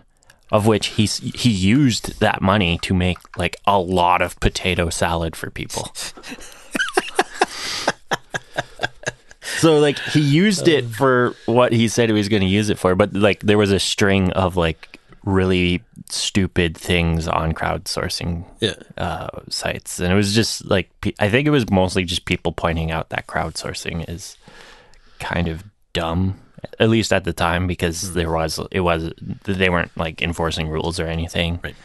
Of 0.52 0.68
which 0.68 0.88
he 0.88 1.06
he 1.06 1.50
used 1.50 2.20
that 2.20 2.42
money 2.42 2.78
to 2.80 2.94
make 2.94 3.18
like 3.38 3.56
a 3.66 3.80
lot 3.80 4.22
of 4.22 4.40
potato 4.40 4.90
salad 4.90 5.36
for 5.36 5.50
people. 5.50 5.94
so 9.62 9.80
like 9.80 9.98
he 10.00 10.20
used 10.20 10.68
it 10.68 10.86
for 10.86 11.36
what 11.46 11.72
he 11.72 11.88
said 11.88 12.10
he 12.10 12.14
was 12.14 12.30
going 12.30 12.42
to 12.42 12.48
use 12.48 12.70
it 12.70 12.78
for, 12.80 12.96
but 12.96 13.14
like 13.14 13.42
there 13.42 13.58
was 13.58 13.72
a 13.72 13.80
string 13.80 14.32
of 14.32 14.58
like 14.58 15.00
really 15.24 15.84
stupid 16.10 16.76
things 16.76 17.28
on 17.28 17.54
crowdsourcing 17.54 18.44
yeah. 18.60 18.74
uh, 18.98 19.30
sites, 19.50 20.00
and 20.00 20.12
it 20.12 20.16
was 20.16 20.34
just 20.34 20.66
like 20.66 20.90
I 21.20 21.30
think 21.30 21.48
it 21.48 21.52
was 21.52 21.70
mostly 21.70 22.04
just 22.04 22.26
people 22.26 22.52
pointing 22.52 22.92
out 22.92 23.10
that 23.10 23.28
crowdsourcing 23.28 24.10
is 24.10 24.36
kind 25.20 25.48
of 25.48 25.64
dumb, 25.94 26.40
at 26.80 26.90
least 26.90 27.14
at 27.14 27.24
the 27.24 27.34
time, 27.34 27.68
because 27.68 28.14
there 28.14 28.32
was 28.32 28.60
it 28.72 28.80
was 28.82 29.12
they 29.44 29.70
weren't 29.70 29.96
like 29.96 30.22
enforcing 30.22 30.70
rules 30.70 31.00
or 31.00 31.06
anything, 31.06 31.60
Right. 31.64 31.76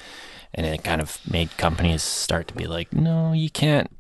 and 0.55 0.65
it 0.67 0.83
kind 0.83 1.01
of 1.03 1.19
made 1.31 1.55
companies 1.59 2.03
start 2.03 2.49
to 2.49 2.55
be 2.55 2.67
like, 2.67 2.93
no, 2.95 3.33
you 3.35 3.51
can't 3.51 3.91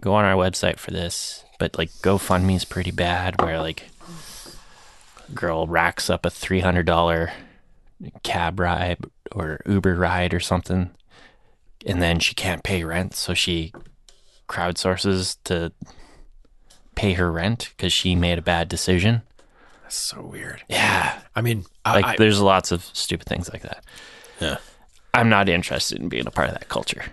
go 0.00 0.12
on 0.14 0.24
our 0.24 0.36
website 0.36 0.78
for 0.78 0.90
this, 0.90 1.44
but 1.58 1.76
like 1.76 1.90
GoFundMe 2.02 2.56
is 2.56 2.64
pretty 2.64 2.90
bad, 2.90 3.40
where 3.42 3.58
like 3.60 3.84
a 5.28 5.32
girl 5.32 5.66
racks 5.66 6.08
up 6.08 6.24
a 6.24 6.30
three 6.30 6.60
hundred 6.60 6.86
dollar 6.86 7.32
cab 8.22 8.58
ride 8.60 8.98
or 9.32 9.60
Uber 9.66 9.94
ride 9.96 10.32
or 10.32 10.40
something, 10.40 10.90
and 11.86 12.00
then 12.00 12.18
she 12.20 12.34
can't 12.34 12.62
pay 12.62 12.84
rent, 12.84 13.14
so 13.14 13.34
she 13.34 13.72
crowdsources 14.48 15.36
to 15.44 15.72
pay 16.94 17.12
her 17.14 17.30
rent 17.30 17.72
because 17.76 17.92
she 17.92 18.14
made 18.14 18.38
a 18.38 18.42
bad 18.42 18.68
decision. 18.68 19.22
That's 19.82 19.96
so 19.96 20.22
weird. 20.22 20.62
Yeah, 20.68 21.18
I 21.36 21.40
mean, 21.42 21.64
I, 21.84 21.94
like 21.96 22.04
I- 22.04 22.16
there's 22.16 22.40
lots 22.40 22.72
of 22.72 22.84
stupid 22.92 23.26
things 23.26 23.50
like 23.52 23.62
that. 23.62 23.84
yeah, 24.40 24.56
I'm 25.14 25.28
not 25.28 25.48
interested 25.48 25.98
in 25.98 26.08
being 26.08 26.26
a 26.26 26.30
part 26.30 26.48
of 26.48 26.54
that 26.54 26.68
culture. 26.68 27.04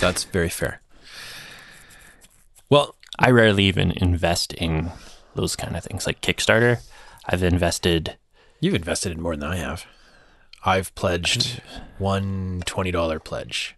that's 0.00 0.24
very 0.24 0.48
fair. 0.48 0.80
Well, 2.68 2.94
I 3.20 3.30
rarely 3.30 3.64
even 3.64 3.90
invest 3.92 4.52
in 4.54 4.90
those 5.34 5.54
kind 5.54 5.76
of 5.76 5.84
things 5.84 6.06
like 6.06 6.20
Kickstarter. 6.22 6.80
I've 7.26 7.42
invested 7.42 8.16
you've 8.60 8.74
invested 8.74 9.12
in 9.12 9.20
more 9.20 9.36
than 9.36 9.48
I 9.48 9.56
have. 9.56 9.84
I've 10.64 10.94
pledged 10.94 11.60
one 11.98 12.62
twenty 12.66 12.90
dollar 12.90 13.20
pledge. 13.20 13.76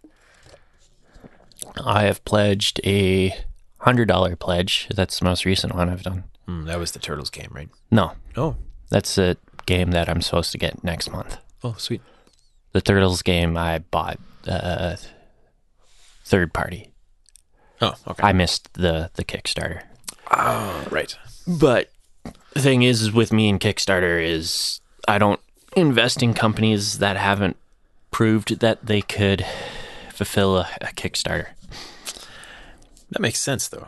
I 1.85 2.03
have 2.03 2.23
pledged 2.25 2.79
a 2.85 3.33
hundred 3.79 4.07
dollar 4.07 4.35
pledge. 4.35 4.87
That's 4.93 5.19
the 5.19 5.25
most 5.25 5.45
recent 5.45 5.75
one 5.75 5.89
I've 5.89 6.03
done. 6.03 6.23
Mm, 6.47 6.65
that 6.65 6.79
was 6.79 6.91
the 6.91 6.99
Turtles 6.99 7.29
game, 7.29 7.49
right? 7.51 7.69
No, 7.91 8.13
Oh, 8.35 8.55
that's 8.89 9.17
a 9.17 9.37
game 9.65 9.91
that 9.91 10.09
I'm 10.09 10.21
supposed 10.21 10.51
to 10.53 10.57
get 10.57 10.83
next 10.83 11.09
month. 11.11 11.37
oh, 11.63 11.75
sweet. 11.77 12.01
The 12.73 12.81
Turtles 12.81 13.21
game 13.21 13.55
I 13.57 13.79
bought 13.79 14.19
uh, 14.47 14.95
third 16.25 16.53
party. 16.53 16.89
Oh, 17.83 17.95
okay. 18.07 18.23
I 18.23 18.33
missed 18.33 18.73
the 18.73 19.09
the 19.15 19.23
Kickstarter. 19.25 19.81
oh, 20.31 20.87
right. 20.89 21.15
But 21.47 21.91
the 22.53 22.61
thing 22.61 22.83
is, 22.83 23.01
is 23.01 23.11
with 23.11 23.33
me 23.33 23.49
and 23.49 23.59
Kickstarter 23.59 24.23
is 24.23 24.79
I 25.07 25.17
don't 25.17 25.39
invest 25.75 26.23
in 26.23 26.33
companies 26.33 26.99
that 26.99 27.17
haven't 27.17 27.57
proved 28.11 28.59
that 28.59 28.85
they 28.85 29.01
could 29.01 29.45
fulfill 30.13 30.57
a, 30.57 30.67
a 30.81 30.85
Kickstarter 30.93 31.47
That 33.09 33.19
makes 33.21 33.41
sense, 33.41 33.67
though. 33.67 33.87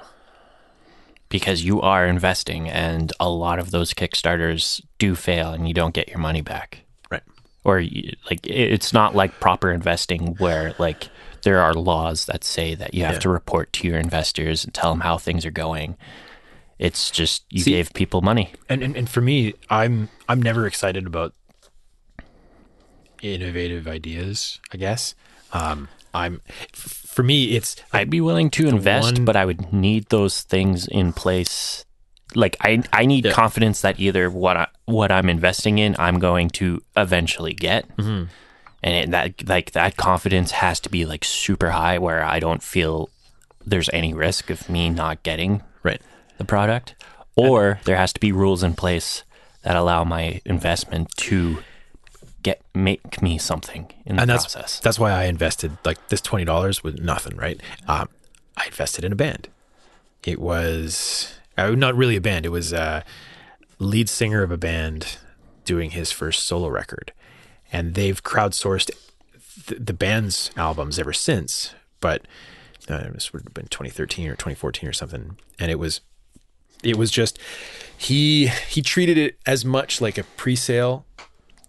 because 1.29 1.63
you 1.63 1.79
are 1.81 2.05
investing, 2.07 2.67
and 2.69 3.13
a 3.19 3.29
lot 3.29 3.59
of 3.59 3.71
those 3.71 3.93
Kickstarters 3.93 4.81
do 4.97 5.15
fail, 5.15 5.51
and 5.51 5.67
you 5.67 5.73
don't 5.73 5.93
get 5.93 6.07
your 6.09 6.17
money 6.19 6.41
back. 6.41 6.81
Right. 7.11 7.23
Or 7.63 7.79
you, 7.79 8.15
like 8.29 8.45
it's 8.47 8.91
not 8.93 9.15
like 9.15 9.39
proper 9.39 9.71
investing 9.71 10.35
where 10.39 10.73
like 10.79 11.07
there 11.45 11.61
are 11.61 11.73
laws 11.73 12.25
that 12.25 12.43
say 12.43 12.75
that 12.75 12.93
you 12.93 13.05
have 13.05 13.13
Yeah. 13.15 13.19
to 13.19 13.29
report 13.29 13.71
to 13.73 13.87
your 13.87 13.97
investors 13.97 14.65
and 14.65 14.73
tell 14.73 14.91
them 14.91 14.99
how 15.01 15.17
things 15.17 15.45
are 15.45 15.51
going. 15.51 15.95
It's 16.77 17.09
just 17.09 17.45
you 17.49 17.61
See- 17.63 17.71
gave 17.71 17.93
people 17.93 18.21
money. 18.21 18.51
And, 18.67 18.83
and 18.83 18.97
and 18.97 19.07
for 19.09 19.21
me, 19.21 19.53
I'm 19.69 20.09
I'm 20.27 20.41
never 20.41 20.67
excited 20.67 21.07
about 21.07 21.33
innovative 23.21 23.87
ideas. 23.87 24.59
I 24.73 24.77
guess. 24.77 25.15
Um, 25.53 25.87
I'm 26.13 26.41
for 26.73 27.23
me, 27.23 27.55
it's 27.55 27.75
I'd 27.93 28.09
be 28.09 28.21
willing 28.21 28.49
to 28.51 28.67
invest, 28.67 29.15
one- 29.15 29.25
but 29.25 29.35
I 29.35 29.45
would 29.45 29.71
need 29.73 30.07
those 30.09 30.41
things 30.41 30.87
in 30.87 31.13
place. 31.13 31.85
Like 32.33 32.57
I, 32.59 32.83
I 32.91 33.05
need 33.05 33.25
Yeah. 33.25 33.31
confidence 33.31 33.81
that 33.81 33.99
either 33.99 34.29
what 34.29 34.57
I, 34.57 34.67
what 34.85 35.11
I'm 35.11 35.29
investing 35.29 35.77
in, 35.77 35.95
I'm 35.97 36.19
going 36.19 36.49
to 36.59 36.81
eventually 36.97 37.53
get, 37.53 37.87
Mm-hmm. 37.97 38.25
And 38.85 38.93
it, 38.95 39.11
that 39.11 39.49
like 39.49 39.71
that 39.71 39.97
confidence 39.97 40.51
has 40.51 40.79
to 40.81 40.89
be 40.89 41.05
like 41.05 41.25
super 41.25 41.71
high, 41.71 41.97
where 41.97 42.23
I 42.23 42.39
don't 42.39 42.63
feel 42.63 43.09
there's 43.65 43.89
any 43.91 44.13
risk 44.13 44.49
of 44.51 44.69
me 44.69 44.89
not 44.89 45.23
getting 45.23 45.63
right. 45.83 46.01
the 46.37 46.45
product, 46.45 46.95
or 47.35 47.79
there 47.85 47.97
has 47.97 48.13
to 48.13 48.19
be 48.19 48.31
rules 48.31 48.61
in 48.63 48.75
place 48.75 49.23
that 49.63 49.75
allow 49.75 50.03
my 50.03 50.39
investment 50.45 51.09
to 51.17 51.63
get 52.43 52.61
make 52.75 53.23
me 53.23 53.39
something 53.39 53.91
in 54.05 54.17
the 54.17 54.21
and 54.21 54.29
that's 54.29 54.53
process. 54.53 54.79
that's 54.81 54.99
why 54.99 55.11
I 55.11 55.23
invested 55.25 55.71
like 55.83 56.07
this 56.09 56.21
twenty 56.21 56.45
dollars 56.45 56.83
with 56.83 56.99
nothing, 56.99 57.35
right? 57.35 57.59
Um, 57.87 58.07
I 58.55 58.67
invested 58.67 59.03
in 59.03 59.11
a 59.11 59.15
band. 59.15 59.49
It 60.23 60.39
was 60.39 61.39
uh, 61.57 61.71
not 61.71 61.95
really 61.95 62.15
a 62.15 62.21
band. 62.21 62.45
It 62.45 62.49
was 62.49 62.71
a 62.71 63.03
lead 63.79 64.09
singer 64.09 64.43
of 64.43 64.51
a 64.51 64.57
band 64.57 65.17
doing 65.65 65.89
his 65.89 66.11
first 66.11 66.43
solo 66.43 66.67
record, 66.67 67.11
and 67.75 67.93
they've 67.93 68.23
crowdsourced 68.23 68.89
th- 69.67 69.81
the 69.83 69.93
band's 69.93 70.49
albums 70.55 70.97
ever 70.99 71.13
since. 71.13 71.73
But 71.99 72.21
uh, 72.87 73.09
this 73.13 73.33
would 73.33 73.43
have 73.43 73.53
been 73.53 73.67
2013 73.67 74.27
or 74.27 74.35
2014 74.35 74.87
or 74.89 74.93
something, 74.93 75.37
and 75.59 75.69
it 75.71 75.79
was 75.79 76.01
it 76.83 76.97
was 76.97 77.09
just 77.11 77.39
he 77.97 78.47
he 78.69 78.81
treated 78.81 79.17
it 79.17 79.37
as 79.45 79.65
much 79.65 80.01
like 80.01 80.17
a 80.17 80.23
pre-sale 80.37 81.05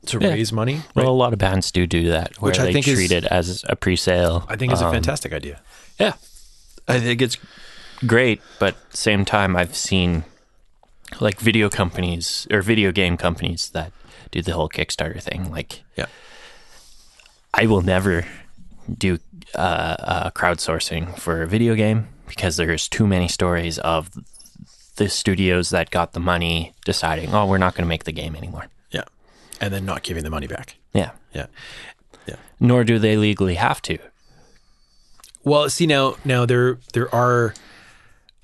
to 0.07 0.19
Yeah. 0.21 0.29
raise 0.29 0.53
money. 0.53 0.83
Well, 0.95 1.09
a 1.09 1.21
lot 1.25 1.33
of 1.33 1.39
bands 1.39 1.73
do 1.73 1.87
do 1.87 2.09
that, 2.11 2.41
where 2.41 2.51
Which 2.51 2.61
I 2.61 2.67
they 2.67 2.73
think 2.75 2.87
is- 2.89 3.11
it 3.11 3.25
as 3.25 3.65
a 3.69 3.75
pre-sale. 3.77 4.45
I 4.49 4.57
think 4.57 4.73
it's 4.73 4.83
a 4.83 4.87
Um, 4.87 4.93
fantastic 4.93 5.33
idea. 5.33 5.61
Yeah, 5.99 6.13
I 6.87 7.01
think 7.01 7.21
it's 7.23 7.39
great, 8.07 8.41
but 8.61 8.77
same 8.95 9.25
time, 9.25 9.57
I've 9.57 9.75
seen 9.75 10.25
like 11.21 11.41
video 11.41 11.69
companies 11.71 12.47
or 12.51 12.61
video 12.63 12.93
game 12.93 13.17
companies 13.17 13.71
that 13.71 13.93
do 14.31 14.43
the 14.43 14.53
whole 14.53 14.69
Kickstarter 14.69 15.23
thing. 15.23 15.51
Like, 15.51 15.83
Yeah. 15.97 16.07
I 17.55 17.67
will 17.67 17.81
never 17.83 18.27
do 18.99 19.19
uh, 19.55 19.59
uh, 19.99 20.31
crowdsourcing 20.31 21.19
for 21.19 21.43
a 21.43 21.47
video 21.47 21.75
game 21.75 22.09
because 22.29 22.57
there's 22.57 22.89
too 22.89 23.07
many 23.07 23.29
stories 23.29 23.79
of 23.79 24.11
the 24.97 25.09
studios 25.09 25.71
that 25.71 25.91
got 25.91 26.13
the 26.13 26.21
money 26.21 26.75
deciding, 26.85 27.35
oh, 27.35 27.47
we're 27.47 27.59
not 27.59 27.75
going 27.75 27.85
to 27.85 27.89
make 27.89 28.05
the 28.05 28.13
game 28.13 28.37
anymore. 28.37 28.67
Yeah. 28.91 29.05
And 29.61 29.73
then 29.73 29.85
not 29.87 30.03
giving 30.03 30.23
the 30.25 30.31
money 30.31 30.47
back. 30.47 30.77
Yeah. 30.93 31.13
Yeah. 31.33 31.47
Yeah. 32.27 32.37
Nor 32.61 32.85
do 32.85 32.99
they 32.99 33.17
legally 33.17 33.55
have 33.55 33.81
to. 33.83 33.99
Well, 35.45 35.69
see 35.71 35.87
now 35.87 36.17
now 36.25 36.45
there 36.45 36.79
there 36.93 37.15
are 37.15 37.55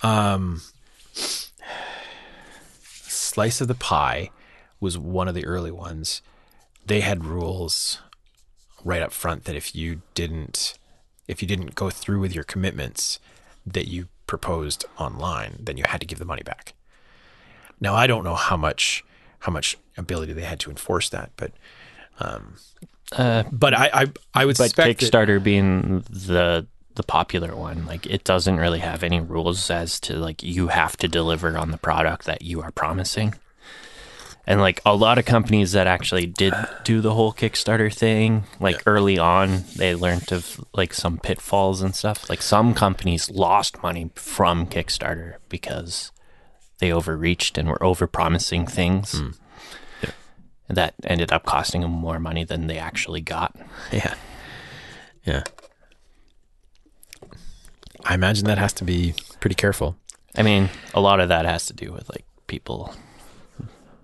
um 0.03 0.63
slice 2.83 3.61
of 3.61 3.69
the 3.69 3.75
pie 3.75 4.31
was 4.83 4.99
one 4.99 5.29
of 5.29 5.35
the 5.35 5.47
early 5.47 5.71
ones. 5.71 6.21
They 6.85 7.01
had 7.01 7.25
rules 7.25 8.01
right 8.85 9.01
up 9.01 9.13
front 9.13 9.45
that 9.45 9.55
if 9.55 9.75
you 9.77 10.03
didn't 10.15 10.77
if 11.29 11.41
you 11.41 11.47
didn't 11.49 11.77
go 11.77 11.89
through 11.89 12.19
with 12.21 12.35
your 12.35 12.43
commitments 12.45 13.21
that 13.65 13.87
you 13.87 14.09
proposed 14.27 14.85
online, 14.99 15.57
then 15.61 15.77
you 15.77 15.85
had 15.87 16.01
to 16.01 16.07
give 16.07 16.19
the 16.19 16.25
money 16.25 16.43
back. 16.43 16.75
Now 17.81 17.95
I 17.95 18.07
don't 18.09 18.25
know 18.25 18.35
how 18.35 18.57
much 18.57 19.05
how 19.39 19.53
much 19.53 19.79
ability 19.97 20.33
they 20.33 20.43
had 20.43 20.59
to 20.61 20.71
enforce 20.71 21.09
that, 21.11 21.31
but 21.37 21.53
um 22.19 22.57
Uh, 23.13 23.45
but 23.53 23.73
I 23.75 23.87
I, 23.93 24.05
I 24.35 24.45
would 24.47 24.57
but 24.59 24.65
suspect 24.71 25.01
that- 25.01 25.13
Kickstarter 25.13 25.41
being 25.43 26.01
the 26.11 26.67
the 26.95 27.03
popular 27.05 27.55
one, 27.57 27.87
like 27.87 28.05
it 28.07 28.25
doesn't 28.25 28.59
really 28.59 28.81
have 28.81 29.03
any 29.03 29.21
rules 29.21 29.71
as 29.71 29.99
to 30.01 30.15
like 30.17 30.43
you 30.43 30.69
have 30.69 30.97
to 30.99 31.09
deliver 31.09 31.57
on 31.57 31.71
the 31.71 31.79
product 31.79 32.27
that 32.27 32.43
you 32.43 32.61
are 32.61 32.73
promising. 32.73 33.35
And 34.47 34.61
like 34.61 34.81
a 34.85 34.97
lot 34.97 35.19
of 35.19 35.25
companies 35.25 35.73
that 35.73 35.87
actually 35.87 36.27
did 36.27 36.53
do 36.83 37.01
the 37.01 37.15
whole 37.15 37.33
Kickstarter 37.33 37.95
thing, 37.95 38.45
like 38.59 38.83
early 38.87 39.17
on, 39.17 39.65
they 39.77 39.95
learned 39.95 40.33
of 40.33 40.65
like 40.75 40.93
some 40.93 41.19
pitfalls 41.19 41.81
and 41.81 41.95
stuff. 41.95 42.29
Like 42.29 42.43
some 42.43 42.75
companies 42.75 43.31
lost 43.31 43.83
money 43.83 44.11
from 44.17 44.67
Kickstarter 44.67 45.37
because 45.49 46.11
they 46.79 46.93
overreached 46.93 47.57
and 47.57 47.69
were 47.69 47.83
over 47.83 48.09
promising 48.09 48.67
things. 48.67 49.13
Hmm. 49.19 49.31
And 50.69 50.77
that 50.77 50.95
ended 51.05 51.33
up 51.33 51.45
costing 51.45 51.83
them 51.83 51.91
more 51.91 52.19
money 52.19 52.45
than 52.45 52.67
they 52.67 52.79
actually 52.79 53.21
got. 53.21 53.55
Yeah. 53.93 54.15
Yeah. 55.25 55.45
I 58.05 58.15
imagine 58.15 58.47
that 58.47 58.59
has 58.59 58.73
to 58.75 58.85
be 58.85 59.15
pretty 59.39 59.55
careful. 59.55 59.97
I 60.37 60.43
mean, 60.43 60.71
a 60.95 61.01
lot 61.01 61.21
of 61.21 61.29
that 61.29 61.45
has 61.45 61.67
to 61.67 61.73
do 61.73 61.93
with 61.93 62.09
like 62.09 62.25
people 62.49 62.95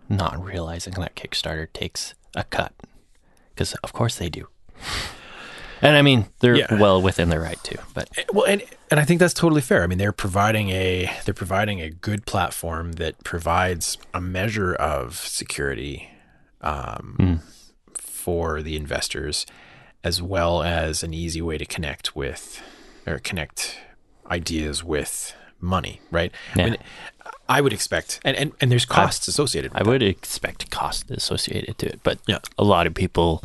not 0.08 0.42
realizing 0.42 0.94
that 0.94 1.14
Kickstarter 1.16 1.72
takes 1.72 2.14
a 2.34 2.44
cut 2.44 2.72
because 3.54 3.74
of 3.84 3.92
course 3.92 4.16
they 4.16 4.28
do. 4.28 4.48
And 5.80 5.96
I 5.96 6.02
mean, 6.02 6.26
they're 6.40 6.56
Yeah. 6.56 6.74
well 6.80 7.00
within 7.00 7.28
their 7.28 7.40
right 7.40 7.62
to, 7.64 7.78
but 7.94 8.08
Well, 8.32 8.46
and 8.46 8.62
and 8.90 8.98
I 8.98 9.04
think 9.04 9.20
that's 9.20 9.34
totally 9.34 9.60
fair. 9.60 9.82
I 9.82 9.86
mean, 9.86 9.98
they're 9.98 10.12
providing 10.12 10.70
a 10.70 11.10
they're 11.24 11.34
providing 11.34 11.80
a 11.80 11.90
good 11.90 12.26
platform 12.26 12.92
that 12.92 13.22
provides 13.22 13.96
a 14.12 14.20
measure 14.20 14.74
of 14.74 15.16
security 15.16 16.08
um, 16.62 17.40
for 17.94 18.60
the 18.62 18.76
investors, 18.76 19.46
as 20.02 20.20
well 20.20 20.62
as 20.64 21.02
an 21.04 21.14
easy 21.14 21.40
way 21.40 21.58
to 21.58 21.64
connect 21.64 22.16
with 22.16 22.60
or 23.06 23.18
connect 23.20 23.78
ideas 24.30 24.82
with 24.82 25.34
money. 25.60 26.00
Right? 26.10 26.32
Yeah. 26.56 26.62
I 26.66 26.70
mean, 26.70 26.78
I 27.48 27.60
would 27.60 27.72
expect, 27.72 28.20
and 28.24 28.36
and, 28.36 28.52
and 28.60 28.70
there's 28.70 28.84
costs 28.84 29.26
associated. 29.28 29.72
With 29.72 29.86
I 29.86 29.88
would 29.90 30.02
expect 30.02 30.70
costs 30.70 31.10
associated 31.10 31.78
to 31.78 31.86
it. 31.86 32.00
But 32.02 32.18
Yeah. 32.26 32.38
a 32.58 32.64
lot 32.64 32.86
of 32.86 32.94
people 32.94 33.42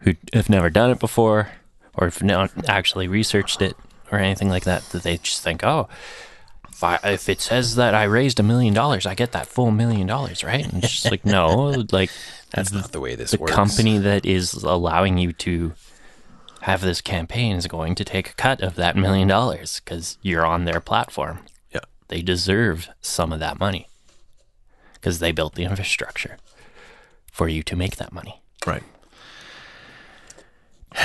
who 0.00 0.14
have 0.32 0.48
never 0.48 0.70
done 0.70 0.90
it 0.90 0.98
before 1.00 1.48
or 1.94 2.06
have 2.06 2.22
not 2.22 2.50
actually 2.68 3.06
researched 3.08 3.60
it 3.62 3.76
or 4.10 4.18
anything 4.18 4.48
like 4.48 4.64
that, 4.64 4.82
that 4.90 5.02
they 5.04 5.16
just 5.18 5.42
think, 5.42 5.62
oh, 5.64 5.88
if, 6.70 6.82
I, 6.82 6.98
if 7.04 7.28
it 7.28 7.40
says 7.40 7.76
that 7.76 7.94
I 7.94 8.04
raised 8.04 8.40
a 8.40 8.42
million 8.42 8.74
dollars, 8.74 9.06
I 9.06 9.14
get 9.14 9.32
that 9.32 9.46
full 9.46 9.70
million 9.70 10.06
dollars, 10.06 10.42
right? 10.42 10.64
And 10.64 10.82
it's 10.82 10.92
just 10.92 11.10
like, 11.10 11.24
no, 11.24 11.84
like 11.92 12.10
That's 12.50 12.72
not 12.72 12.92
the 12.92 13.00
way 13.00 13.14
this 13.14 13.32
works. 13.32 13.38
the 13.38 13.42
works. 13.42 13.52
company 13.54 13.98
that 13.98 14.26
is 14.26 14.52
allowing 14.54 15.18
you 15.18 15.32
to 15.34 15.72
have 16.62 16.80
this 16.80 17.00
campaign 17.00 17.56
is 17.56 17.66
going 17.66 17.94
to 17.96 18.04
take 18.04 18.30
a 18.30 18.34
cut 18.34 18.60
of 18.60 18.74
that 18.76 18.96
million 18.96 19.28
dollars 19.28 19.80
because 19.84 20.16
you're 20.22 20.46
on 20.46 20.64
their 20.64 20.80
platform. 20.80 21.40
Yeah. 21.72 21.80
They 22.08 22.22
deserve 22.22 22.88
some 23.00 23.32
of 23.32 23.40
that 23.40 23.58
money 23.58 23.88
because 24.94 25.18
they 25.18 25.32
built 25.32 25.54
the 25.54 25.64
infrastructure 25.64 26.36
for 27.32 27.48
you 27.48 27.62
to 27.64 27.74
make 27.76 27.96
that 27.96 28.12
money. 28.12 28.40
Right. 28.66 28.82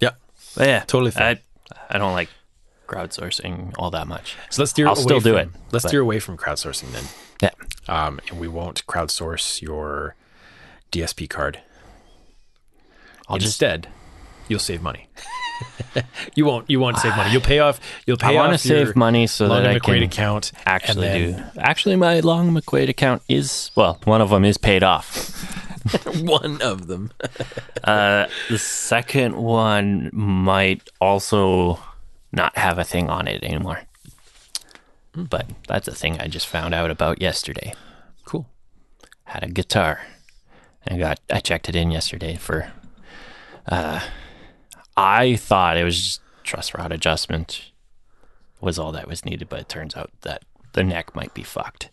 yeah. 0.00 0.10
But 0.56 0.66
yeah, 0.68 0.80
Totally 0.86 1.10
fair. 1.12 1.22
I, 1.22 1.40
I 1.90 1.98
don't 1.98 2.12
like 2.12 2.28
crowdsourcing 2.86 3.72
all 3.78 3.90
that 3.90 4.06
much. 4.06 4.36
So 4.50 4.62
let's 4.62 4.72
steer. 4.72 4.86
I'll 4.86 4.94
away 4.94 5.02
still 5.02 5.20
do 5.20 5.32
from- 5.32 5.40
it, 5.40 5.48
Let's 5.72 5.84
but- 5.84 5.88
steer 5.88 6.00
away 6.00 6.18
from 6.18 6.36
crowdsourcing 6.36 6.92
then. 6.92 7.04
Yeah. 7.42 7.50
Um, 8.06 8.20
and 8.28 8.38
we 8.38 8.48
won't 8.48 8.86
crowdsource 8.86 9.62
your 9.62 10.14
DSP 10.92 11.28
card. 11.28 11.60
I'll 13.28 13.38
just 13.38 13.54
Instead, 13.54 13.88
you'll 14.48 14.58
save 14.58 14.82
money. 14.82 15.08
you 16.34 16.44
won't. 16.44 16.68
You 16.68 16.80
won't 16.80 16.98
save 16.98 17.16
money. 17.16 17.30
You'll 17.32 17.40
pay 17.40 17.58
off. 17.66 17.80
You'll 18.06 18.16
pay 18.16 18.28
I 18.28 18.32
want 18.32 18.52
to 18.52 18.58
save 18.58 18.96
money 18.96 19.26
so 19.26 19.46
Long 19.46 19.62
that 19.62 19.70
I 19.70 19.78
McQuade 19.78 19.94
can 19.94 20.02
account. 20.04 20.52
actually 20.66 21.08
and 21.08 21.36
do. 21.36 21.42
Actually, 21.60 21.96
my 21.96 22.20
Long 22.20 22.52
McQuade 22.52 22.88
account 22.88 23.22
is 23.28 23.70
well, 23.74 24.00
one 24.04 24.20
of 24.20 24.30
them 24.30 24.44
is 24.44 24.58
paid 24.58 24.82
off. 24.82 25.30
one 26.22 26.60
of 26.62 26.86
them. 26.86 27.10
Uh, 27.82 28.26
the 28.48 28.58
second 28.58 29.36
one 29.36 30.10
might 30.12 30.88
also 31.00 31.78
not 32.32 32.56
have 32.56 32.78
a 32.78 32.84
thing 32.84 33.10
on 33.10 33.28
it 33.28 33.42
anymore. 33.42 33.80
But 35.14 35.46
that's 35.68 35.88
a 35.88 35.94
thing 35.94 36.18
I 36.20 36.28
just 36.28 36.46
found 36.46 36.72
out 36.74 36.90
about 36.90 37.20
yesterday. 37.20 37.74
Cool. 38.24 38.46
Had 39.24 39.42
a 39.42 39.48
guitar. 39.48 40.00
I 40.88 40.96
got 40.96 41.20
I 41.30 41.40
checked 41.40 41.68
it 41.68 41.76
in 41.76 41.90
yesterday 41.90 42.36
for 42.36 42.72
uh 43.66 44.00
I 44.96 45.36
thought 45.36 45.76
it 45.76 45.84
was 45.84 45.96
just 46.00 46.20
truss 46.44 46.74
rod 46.74 46.92
adjustment 46.92 47.70
was 48.60 48.78
all 48.78 48.92
that 48.92 49.08
was 49.08 49.24
needed, 49.24 49.48
but 49.48 49.60
it 49.60 49.68
turns 49.68 49.96
out 49.96 50.10
that 50.22 50.44
the 50.72 50.84
neck 50.84 51.14
might 51.14 51.32
be 51.34 51.42
fucked. 51.42 51.90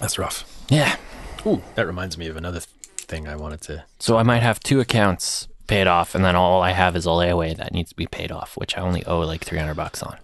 That's 0.00 0.18
rough. 0.18 0.64
Yeah. 0.68 0.96
Ooh, 1.46 1.62
that 1.74 1.86
reminds 1.86 2.16
me 2.16 2.26
of 2.28 2.36
another 2.36 2.60
thing 2.60 3.28
I 3.28 3.36
wanted 3.36 3.60
to. 3.62 3.84
So 3.98 4.16
I 4.16 4.22
might 4.22 4.42
have 4.42 4.60
two 4.60 4.80
accounts 4.80 5.48
paid 5.66 5.86
off, 5.86 6.14
and 6.14 6.24
then 6.24 6.36
all 6.36 6.62
I 6.62 6.70
have 6.72 6.96
is 6.96 7.06
a 7.06 7.10
layaway 7.10 7.56
that 7.56 7.72
needs 7.72 7.90
to 7.90 7.96
be 7.96 8.06
paid 8.06 8.32
off, 8.32 8.56
which 8.56 8.76
I 8.76 8.80
only 8.80 9.04
owe 9.04 9.20
like 9.20 9.44
three 9.44 9.58
hundred 9.58 9.74
bucks 9.74 10.02
on. 10.02 10.18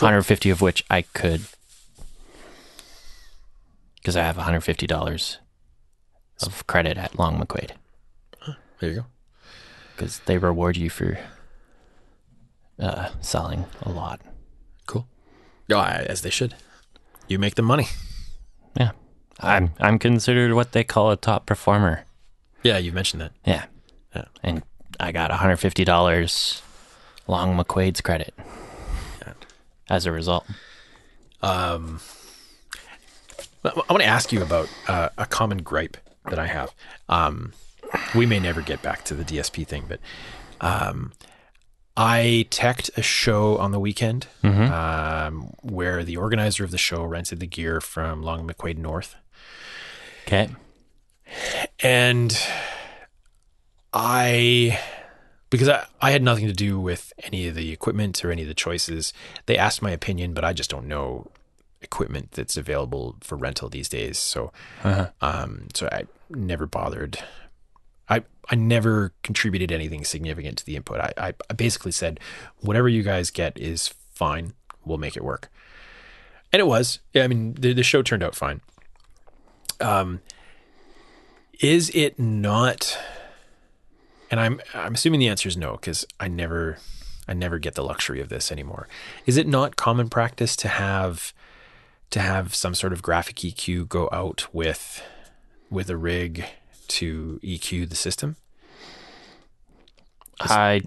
One 0.00 0.12
hundred 0.12 0.22
fifty 0.22 0.50
of 0.50 0.60
which 0.60 0.84
I 0.90 1.02
could, 1.02 1.42
because 3.96 4.16
I 4.16 4.22
have 4.24 4.36
one 4.36 4.44
hundred 4.44 4.62
fifty 4.62 4.86
dollars 4.86 5.38
of 6.42 6.66
credit 6.66 6.96
at 6.98 7.18
Long 7.18 7.38
McQuade, 7.40 7.70
There 8.80 8.90
you 8.90 8.96
go. 8.96 9.06
because 9.96 10.18
they 10.26 10.38
reward 10.38 10.76
you 10.76 10.90
for 10.90 11.18
uh, 12.78 13.08
selling 13.20 13.64
a 13.82 13.90
lot. 13.90 14.20
Cool. 14.86 15.06
Oh, 15.70 15.80
as 15.80 16.22
they 16.22 16.30
should. 16.30 16.54
You 17.28 17.38
make 17.38 17.54
them 17.54 17.64
money. 17.66 17.86
Yeah, 18.78 18.90
I'm 19.40 19.70
I'm 19.78 19.98
considered 19.98 20.52
what 20.54 20.72
they 20.72 20.82
call 20.84 21.10
a 21.12 21.16
top 21.16 21.46
performer. 21.46 22.04
Yeah, 22.62 22.78
you 22.78 22.92
mentioned 22.92 23.20
that. 23.22 23.32
Yeah, 23.46 23.64
Yeah. 24.14 24.24
and 24.42 24.62
I 24.98 25.12
got 25.12 25.30
one 25.30 25.38
hundred 25.38 25.56
fifty 25.58 25.84
dollars 25.84 26.60
Long 27.28 27.56
McQuade's 27.56 28.00
credit 28.00 28.34
as 29.88 30.06
a 30.06 30.12
result. 30.12 30.44
Um, 31.40 32.00
I 33.64 33.72
want 33.90 34.00
to 34.02 34.06
ask 34.06 34.32
you 34.32 34.42
about 34.42 34.68
uh, 34.88 35.08
a 35.16 35.26
common 35.26 35.58
gripe 35.62 35.96
that 36.28 36.38
I 36.38 36.46
have. 36.48 36.70
Um, 37.08 37.52
we 38.14 38.26
may 38.26 38.40
never 38.40 38.60
get 38.62 38.82
back 38.82 39.04
to 39.04 39.14
the 39.14 39.24
DSP 39.24 39.66
thing, 39.66 39.84
but 39.88 40.00
um, 40.60 41.12
I 41.96 42.46
teched 42.50 42.90
a 42.96 43.02
show 43.02 43.56
on 43.58 43.70
the 43.72 43.78
weekend 43.80 44.26
um, 44.42 45.52
where 45.62 46.02
the 46.04 46.16
organizer 46.16 46.64
of 46.64 46.70
the 46.70 46.78
show 46.78 47.04
rented 47.04 47.40
the 47.40 47.46
gear 47.46 47.80
from 47.80 48.22
Long 48.22 48.46
McQuade 48.48 48.78
North. 48.78 49.14
Okay. 50.26 50.48
and 51.80 52.36
I 53.92 54.78
because 55.50 55.68
I, 55.68 55.86
I 56.00 56.10
had 56.10 56.22
nothing 56.22 56.46
to 56.46 56.52
do 56.52 56.80
with 56.80 57.12
any 57.22 57.46
of 57.46 57.54
the 57.54 57.70
equipment 57.72 58.24
or 58.24 58.32
any 58.32 58.42
of 58.42 58.48
the 58.48 58.54
choices. 58.54 59.12
They 59.46 59.56
asked 59.56 59.82
my 59.82 59.90
opinion, 59.92 60.34
but 60.34 60.44
I 60.44 60.52
just 60.52 60.70
don't 60.70 60.86
know 60.88 61.30
equipment 61.80 62.32
that's 62.32 62.56
available 62.56 63.16
for 63.20 63.36
rental 63.36 63.68
these 63.68 63.88
days. 63.88 64.18
So 64.18 64.52
um 65.20 65.68
so 65.74 65.88
I 65.92 66.04
never 66.30 66.66
bothered. 66.66 67.18
I 68.50 68.56
never 68.56 69.12
contributed 69.22 69.72
anything 69.72 70.04
significant 70.04 70.58
to 70.58 70.66
the 70.66 70.76
input. 70.76 71.00
I, 71.00 71.12
I, 71.16 71.34
I 71.48 71.52
basically 71.54 71.92
said 71.92 72.20
whatever 72.60 72.88
you 72.88 73.02
guys 73.02 73.30
get 73.30 73.58
is 73.58 73.88
fine. 74.12 74.52
We'll 74.84 74.98
make 74.98 75.16
it 75.16 75.24
work. 75.24 75.50
And 76.52 76.60
it 76.60 76.66
was. 76.66 77.00
Yeah, 77.12 77.24
I 77.24 77.28
mean 77.28 77.54
the, 77.54 77.72
the 77.72 77.82
show 77.82 78.02
turned 78.02 78.22
out 78.22 78.34
fine. 78.34 78.60
Um 79.80 80.20
Is 81.60 81.90
it 81.94 82.18
not? 82.18 82.98
And 84.30 84.40
I'm 84.40 84.60
I'm 84.74 84.94
assuming 84.94 85.20
the 85.20 85.28
answer 85.28 85.48
is 85.48 85.56
no 85.56 85.72
because 85.72 86.06
I 86.20 86.28
never 86.28 86.78
I 87.26 87.32
never 87.32 87.58
get 87.58 87.74
the 87.74 87.82
luxury 87.84 88.20
of 88.20 88.28
this 88.28 88.52
anymore. 88.52 88.86
Is 89.26 89.36
it 89.36 89.46
not 89.48 89.76
common 89.76 90.08
practice 90.08 90.56
to 90.56 90.68
have 90.68 91.32
to 92.10 92.20
have 92.20 92.54
some 92.54 92.74
sort 92.74 92.92
of 92.92 93.02
graphic 93.02 93.36
EQ 93.36 93.88
go 93.88 94.08
out 94.12 94.46
with 94.52 95.02
with 95.70 95.88
a 95.90 95.96
rig 95.96 96.44
to 96.88 97.40
EQ 97.42 97.88
the 97.88 97.96
system? 97.96 98.36
I 100.40 100.82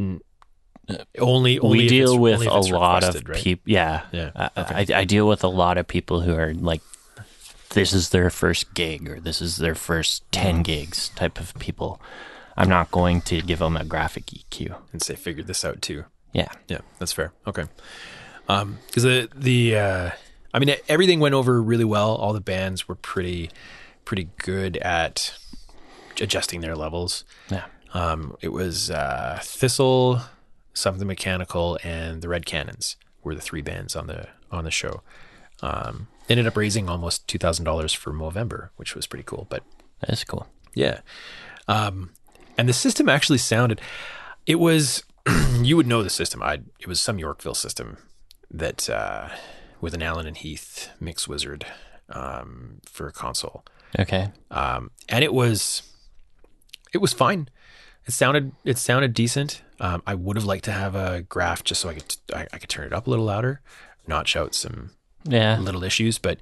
Only, 1.19 1.59
only 1.59 1.77
we 1.79 1.87
deal 1.87 2.17
with 2.17 2.35
only 2.47 2.47
a 2.47 2.75
lot 2.75 3.03
of 3.03 3.15
right? 3.27 3.37
people. 3.41 3.63
Yeah, 3.71 4.03
Yeah, 4.11 4.31
I- 4.35 4.49
okay. 4.61 4.93
I, 4.95 4.99
I 4.99 5.03
deal 5.05 5.27
with 5.27 5.43
a 5.43 5.47
lot 5.49 5.77
of 5.77 5.87
people 5.87 6.21
who 6.21 6.35
are 6.35 6.53
like, 6.53 6.81
this 7.71 7.93
is 7.93 8.09
their 8.09 8.29
first 8.29 8.73
gig 8.73 9.09
or 9.09 9.19
this 9.19 9.41
is 9.41 9.57
their 9.57 9.75
first 9.75 10.23
ten 10.31 10.63
gigs 10.63 11.09
type 11.09 11.39
of 11.39 11.53
people. 11.59 12.01
I'm 12.55 12.69
not 12.69 12.89
going 12.91 13.21
to 13.23 13.41
give 13.41 13.59
them 13.59 13.77
a 13.77 13.83
graphic 13.83 14.25
EQ. 14.27 14.75
and 14.91 15.01
say 15.01 15.15
figure 15.15 15.43
this 15.43 15.63
out 15.65 15.81
too. 15.81 16.05
Yeah, 16.33 16.47
Yeah, 16.67 16.79
that's 16.99 17.11
fair. 17.13 17.31
Okay. 17.45 17.65
Um, 18.49 18.79
because 18.87 19.03
the 19.03 19.29
the 19.35 19.75
uh, 19.77 20.09
I 20.53 20.59
mean 20.59 20.73
everything 20.87 21.19
went 21.19 21.35
over 21.35 21.61
really 21.61 21.83
well. 21.85 22.15
All 22.15 22.31
the 22.33 22.39
bands 22.41 22.87
were 22.87 22.95
pretty 22.95 23.49
pretty 24.05 24.29
good 24.37 24.77
at 24.77 25.37
adjusting 26.21 26.61
their 26.61 26.75
levels. 26.75 27.23
yeah. 27.49 27.65
Um, 27.93 28.35
it 28.41 28.49
was 28.49 28.91
uh, 28.91 29.39
Thistle, 29.41 30.21
Something 30.73 31.07
Mechanical, 31.07 31.79
and 31.83 32.21
the 32.21 32.27
Red 32.29 32.45
Cannons 32.45 32.97
were 33.23 33.33
the 33.33 33.41
three 33.41 33.61
bands 33.61 33.95
on 33.95 34.07
the 34.07 34.27
on 34.51 34.63
the 34.65 34.71
show. 34.71 35.01
Um, 35.61 36.07
ended 36.29 36.45
up 36.45 36.57
raising 36.57 36.89
almost 36.89 37.27
two 37.27 37.37
thousand 37.37 37.65
dollars 37.65 37.93
for 37.93 38.11
Movember, 38.13 38.69
which 38.75 38.93
was 38.93 39.07
pretty 39.07 39.23
cool. 39.23 39.47
But 39.49 39.63
That 40.01 40.11
is 40.11 40.23
cool. 40.23 40.47
yeah. 40.75 40.99
Um, 41.67 42.11
and 42.57 42.67
the 42.69 42.73
system 42.73 43.07
actually 43.09 43.37
sounded, 43.39 43.81
it 44.45 44.55
was, 44.55 45.03
you 45.61 45.75
would 45.77 45.87
know 45.87 46.01
the 46.03 46.09
system. 46.09 46.41
I, 46.43 46.59
it 46.79 46.87
was 46.87 46.99
some 47.01 47.19
Yorkville 47.19 47.55
system 47.55 47.97
that, 48.49 48.89
uh, 48.89 49.29
with 49.81 49.93
an 49.93 50.01
Allen 50.01 50.25
and 50.27 50.37
Heath 50.37 50.89
mix 50.99 51.27
wizard, 51.27 51.65
um, 52.09 52.79
for 52.85 53.07
a 53.07 53.11
console. 53.11 53.63
Okay. 53.99 54.31
Um, 54.49 54.91
and 55.09 55.23
it 55.23 55.33
was, 55.33 55.83
it 56.93 56.99
was 56.99 57.13
fine. 57.13 57.49
It 58.05 58.11
sounded, 58.13 58.53
it 58.63 58.77
sounded 58.77 59.13
decent. 59.13 59.61
Um, 59.79 60.01
I 60.07 60.15
would 60.15 60.37
have 60.37 60.45
liked 60.45 60.65
to 60.65 60.71
have 60.71 60.95
a 60.95 61.21
graph 61.23 61.63
just 61.63 61.81
so 61.81 61.89
I 61.89 61.95
could, 61.95 62.15
I, 62.33 62.47
I 62.53 62.57
could 62.57 62.69
turn 62.69 62.87
it 62.87 62.93
up 62.93 63.05
a 63.07 63.09
little 63.09 63.25
louder, 63.25 63.61
notch 64.07 64.35
out 64.35 64.55
some 64.55 64.91
Yeah. 65.23 65.59
little 65.59 65.83
issues, 65.83 66.17
but 66.17 66.39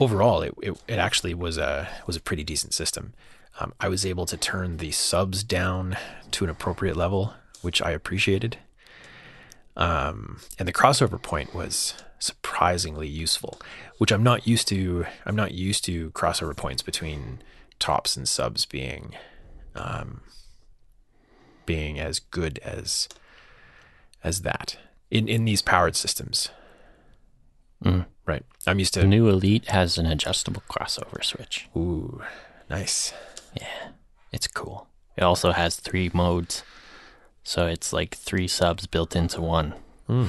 overall, 0.00 0.42
it, 0.42 0.54
it, 0.62 0.82
it 0.88 0.98
actually 0.98 1.34
was 1.34 1.58
a 1.58 1.88
was 2.06 2.16
a 2.16 2.20
pretty 2.20 2.44
decent 2.44 2.72
system. 2.74 3.12
Um, 3.60 3.74
I 3.78 3.88
was 3.88 4.06
able 4.06 4.24
to 4.26 4.36
turn 4.38 4.78
the 4.78 4.90
subs 4.92 5.44
down 5.44 5.96
to 6.30 6.44
an 6.44 6.50
appropriate 6.50 6.96
level, 6.96 7.34
which 7.60 7.82
I 7.82 7.90
appreciated. 7.90 8.56
Um, 9.76 10.38
and 10.58 10.66
the 10.66 10.72
crossover 10.72 11.20
point 11.20 11.54
was 11.54 11.94
surprisingly 12.18 13.08
useful, 13.08 13.60
which 13.98 14.12
I'm 14.12 14.22
not 14.22 14.46
used 14.46 14.68
to. 14.68 15.06
I'm 15.26 15.36
not 15.36 15.52
used 15.52 15.84
to 15.84 16.10
crossover 16.12 16.56
points 16.56 16.82
between 16.82 17.40
tops 17.78 18.16
and 18.16 18.28
subs 18.28 18.64
being 18.66 19.14
um, 19.74 20.20
being 21.66 21.98
as 21.98 22.18
good 22.18 22.58
as 22.60 23.08
as 24.24 24.42
that 24.42 24.76
in 25.10 25.28
in 25.28 25.44
these 25.44 25.62
powered 25.62 25.96
systems. 25.96 26.48
Mm. 27.84 28.06
Right. 28.24 28.44
I'm 28.66 28.78
used 28.78 28.94
to 28.94 29.00
The 29.00 29.06
new 29.06 29.28
Elite 29.28 29.68
has 29.68 29.98
an 29.98 30.06
adjustable 30.06 30.62
crossover 30.70 31.24
switch. 31.24 31.68
Ooh, 31.76 32.22
nice. 32.70 33.12
Yeah, 33.60 33.88
it's 34.30 34.46
cool. 34.46 34.86
It 35.16 35.24
also 35.24 35.50
has 35.50 35.76
three 35.76 36.10
modes, 36.14 36.62
so 37.42 37.66
it's 37.66 37.92
like 37.92 38.14
three 38.14 38.46
subs 38.46 38.86
built 38.86 39.16
into 39.16 39.40
one. 39.40 39.74
Hmm. 40.06 40.28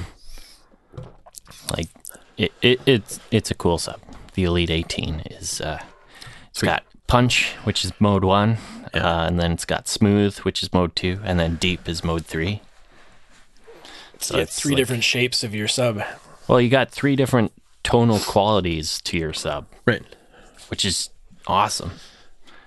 Like 1.70 1.88
it, 2.36 2.52
it, 2.60 2.80
it's 2.86 3.20
it's 3.30 3.50
a 3.50 3.54
cool 3.54 3.78
sub. 3.78 4.00
The 4.34 4.44
Elite 4.44 4.70
18 4.70 5.20
is 5.30 5.60
uh, 5.60 5.80
it's 6.48 6.58
Sweet. 6.60 6.68
got 6.68 6.84
punch, 7.06 7.52
which 7.64 7.84
is 7.84 7.92
mode 8.00 8.24
one, 8.24 8.58
Yeah. 8.94 9.22
uh, 9.22 9.26
and 9.26 9.38
then 9.38 9.52
it's 9.52 9.64
got 9.64 9.88
smooth, 9.88 10.36
which 10.38 10.62
is 10.62 10.72
mode 10.72 10.94
two, 10.96 11.20
and 11.24 11.38
then 11.38 11.56
deep 11.56 11.88
is 11.88 12.02
mode 12.04 12.24
three. 12.26 12.60
So 14.18 14.36
Yeah, 14.36 14.42
it's 14.44 14.58
three 14.58 14.72
like- 14.72 14.78
different 14.78 15.04
shapes 15.04 15.44
of 15.44 15.54
your 15.54 15.68
sub. 15.68 16.02
Well, 16.48 16.60
you 16.60 16.68
got 16.68 16.90
three 16.90 17.16
different 17.16 17.52
tonal 17.82 18.18
qualities 18.20 19.00
to 19.02 19.18
your 19.18 19.32
sub, 19.32 19.66
Right. 19.86 20.02
which 20.68 20.84
is 20.84 21.10
awesome. 21.46 21.92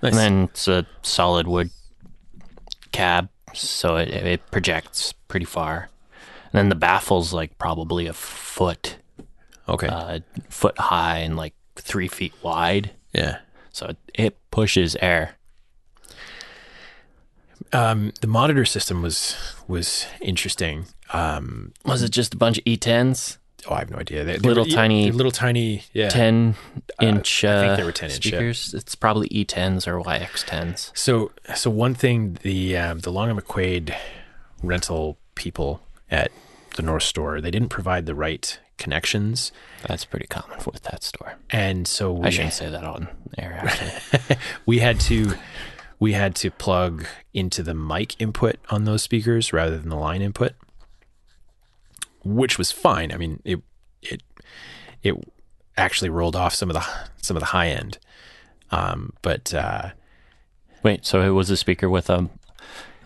Nice. 0.04 0.12
And 0.14 0.20
then 0.20 0.44
it's 0.44 0.68
a 0.68 0.86
solid 1.02 1.48
wood 1.48 1.72
cab, 2.92 3.30
so 3.54 3.96
it, 3.98 4.10
it 4.10 4.52
projects 4.52 5.14
pretty 5.28 5.46
far. 5.46 5.90
And 6.46 6.60
then 6.60 6.70
the 6.70 6.76
baffle's 6.76 7.34
like 7.34 7.58
probably 7.58 8.06
a 8.08 8.14
foot, 8.14 8.98
okay. 9.68 9.88
uh, 9.88 10.20
foot 10.50 10.78
high 10.78 11.20
and 11.20 11.36
like 11.36 11.54
three 11.76 12.08
feet 12.08 12.34
wide. 12.44 12.92
yeah. 13.14 13.40
So 13.78 13.94
it, 14.16 14.36
pushes 14.50 14.96
air. 15.02 15.36
Um, 17.72 18.12
the 18.22 18.28
monitor 18.28 18.66
system 18.66 19.04
was 19.04 19.36
was 19.68 20.08
interesting. 20.20 20.88
Um, 21.14 21.74
Was 21.86 22.02
it 22.02 22.10
just 22.10 22.34
a 22.34 22.38
bunch 22.38 22.58
of 22.58 22.64
E10s? 22.64 23.38
oh, 23.70 23.76
I 23.76 23.80
have 23.80 23.92
no 23.92 23.98
idea. 23.98 24.24
They, 24.24 24.38
Little 24.38 24.64
were, 24.64 24.70
tiny- 24.70 25.06
they're 25.06 25.14
little 25.14 25.32
tiny, 25.32 25.84
yeah. 25.94 26.10
10 26.10 26.56
inch 27.02 27.44
I 27.44 27.60
think 27.60 27.72
uh, 27.72 27.76
they 27.76 27.84
were 27.84 27.92
10 27.92 28.10
inch, 28.10 28.26
yeah. 28.26 28.30
speakers? 28.30 28.74
It's 28.74 28.96
probably 28.96 29.30
E10s 29.30 29.88
or 29.88 30.02
YX10s. 30.04 30.92
So, 30.98 31.32
so 31.56 31.70
one 31.70 31.94
thing 31.94 32.40
the 32.42 32.78
um, 32.78 33.00
the 33.00 33.12
Long 33.12 33.30
and 33.30 33.40
McQuade 33.40 33.94
rental 34.64 35.18
people 35.36 35.82
at 36.10 36.32
the 36.78 36.82
North 36.82 37.04
Store 37.04 37.42
they 37.42 37.52
didn't 37.52 37.70
provide 37.70 38.06
the 38.06 38.16
right 38.16 38.60
connections, 38.78 39.52
That's 39.88 40.06
pretty 40.06 40.28
common 40.28 40.58
with 40.66 40.84
that 40.84 41.04
store. 41.04 41.36
and 41.50 41.88
so 41.88 42.12
we, 42.14 42.28
I 42.28 42.30
shouldn't 42.30 42.54
say 42.54 42.70
that 42.70 42.84
on 42.84 43.08
air, 43.38 43.60
actually. 43.64 44.38
we 44.66 44.80
had 44.80 45.00
to 45.02 45.34
we 46.00 46.14
had 46.14 46.36
to 46.36 46.52
plug 46.52 47.06
into 47.34 47.64
the 47.64 47.74
mic 47.74 48.20
input 48.22 48.58
on 48.70 48.86
those 48.86 49.02
speakers 49.02 49.52
rather 49.52 49.78
than 49.78 49.90
the 49.90 49.96
line 49.96 50.22
input 50.22 50.54
which 52.24 52.58
was 52.58 52.72
fine 52.72 53.12
i 53.12 53.18
mean 53.18 53.40
it 53.46 53.62
it 54.02 54.22
it 55.04 55.16
actually 55.78 56.10
rolled 56.10 56.36
off 56.36 56.54
some 56.54 56.70
of 56.70 56.74
the 56.74 56.86
some 57.22 57.36
of 57.38 57.42
the 57.42 57.48
high 57.48 57.68
end 57.70 57.98
um, 58.70 59.14
but 59.22 59.54
uh, 59.54 59.92
Wait, 60.84 61.06
so 61.06 61.22
it 61.22 61.30
was 61.30 61.50
a 61.50 61.56
speaker 61.58 61.90
with 61.90 62.10
a 62.10 62.30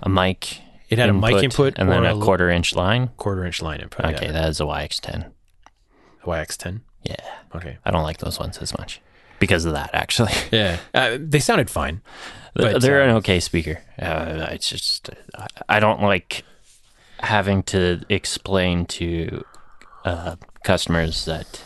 a 0.01 0.10
mic. 0.10 0.60
It 0.89 0.97
had 0.97 1.10
a 1.10 1.13
mic 1.13 1.43
input 1.43 1.75
and 1.77 1.89
then 1.91 2.03
a 2.03 2.17
a- 2.17 2.19
quarter 2.21 2.49
inch 2.49 2.75
line. 2.75 3.10
quarter 3.17 3.45
inch 3.45 3.62
line 3.62 3.79
input 3.79 4.03
Okay, 4.05 4.25
yeah. 4.25 4.31
that 4.31 4.49
is 4.49 4.60
a 4.60 4.63
YX10. 4.63 5.31
Yx10 6.25 6.81
Yeah, 7.03 7.15
okay 7.55 7.77
I 7.86 7.91
don't 7.91 8.03
like 8.03 8.17
those 8.19 8.39
ones 8.39 8.57
as 8.60 8.77
much 8.77 9.01
because 9.39 9.65
of 9.65 9.73
that. 9.73 9.89
Actually, 9.93 10.34
yeah 10.51 10.77
uh, 10.93 11.17
they 11.19 11.39
sounded 11.39 11.69
fine 11.69 12.01
But, 12.53 12.81
they're 12.81 13.01
uh, 13.01 13.05
an 13.10 13.15
okay 13.17 13.39
speaker. 13.39 13.79
Uh, 13.99 14.47
it's 14.51 14.69
just 14.69 15.10
I- 15.67 15.79
don't 15.79 16.01
like 16.01 16.43
having 17.19 17.63
to 17.63 18.01
explain 18.10 18.86
to 18.88 19.43
uh, 20.05 20.36
customers 20.63 21.25
that 21.25 21.63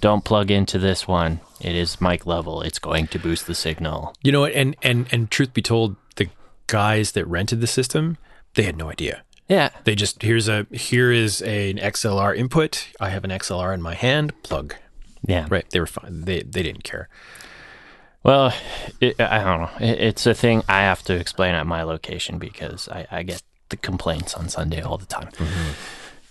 don't 0.00 0.24
plug 0.24 0.50
into 0.50 0.78
this 0.78 1.08
one. 1.08 1.40
It 1.60 1.74
is 1.74 2.00
mic 2.00 2.26
level. 2.26 2.62
It's 2.62 2.78
going 2.78 3.08
to 3.08 3.18
boost 3.18 3.46
the 3.46 3.54
signal. 3.54 4.14
You 4.22 4.30
know 4.32 4.40
what? 4.40 4.52
And 4.52 4.76
and 4.82 5.06
and 5.10 5.30
truth 5.30 5.52
be 5.52 5.62
told, 5.62 5.96
the 6.16 6.28
guys 6.66 7.12
that 7.12 7.26
rented 7.26 7.60
the 7.60 7.66
system, 7.66 8.16
they 8.54 8.62
had 8.62 8.76
no 8.76 8.90
idea. 8.90 9.22
Yeah, 9.48 9.70
They 9.84 9.94
just 9.94 10.22
here's 10.22 10.48
a 10.48 10.66
here 10.70 11.10
is 11.10 11.40
an 11.40 11.78
XLR 11.78 12.36
input. 12.36 12.88
I 13.00 13.08
have 13.10 13.24
an 13.24 13.30
XLR 13.30 13.72
in 13.72 13.80
my 13.80 13.94
hand. 13.94 14.32
Plug. 14.42 14.74
yeah. 15.26 15.46
Right. 15.48 15.64
They 15.70 15.80
were 15.80 15.86
fine. 15.86 16.22
They 16.26 16.42
they 16.42 16.62
didn't 16.62 16.84
care. 16.84 17.08
Well, 18.22 18.52
it, 19.00 19.18
I 19.20 19.42
don't 19.42 19.60
know. 19.62 19.70
It, 19.80 20.00
it's 20.00 20.26
a 20.26 20.34
thing 20.34 20.62
I 20.68 20.80
have 20.82 21.02
to 21.04 21.14
explain 21.14 21.54
at 21.54 21.66
my 21.66 21.82
location 21.82 22.38
because 22.38 22.88
I, 22.88 23.06
I 23.10 23.22
get 23.22 23.42
the 23.70 23.76
complaints 23.78 24.34
on 24.34 24.48
Sunday 24.48 24.82
all 24.82 24.98
the 24.98 25.06
time. 25.06 25.30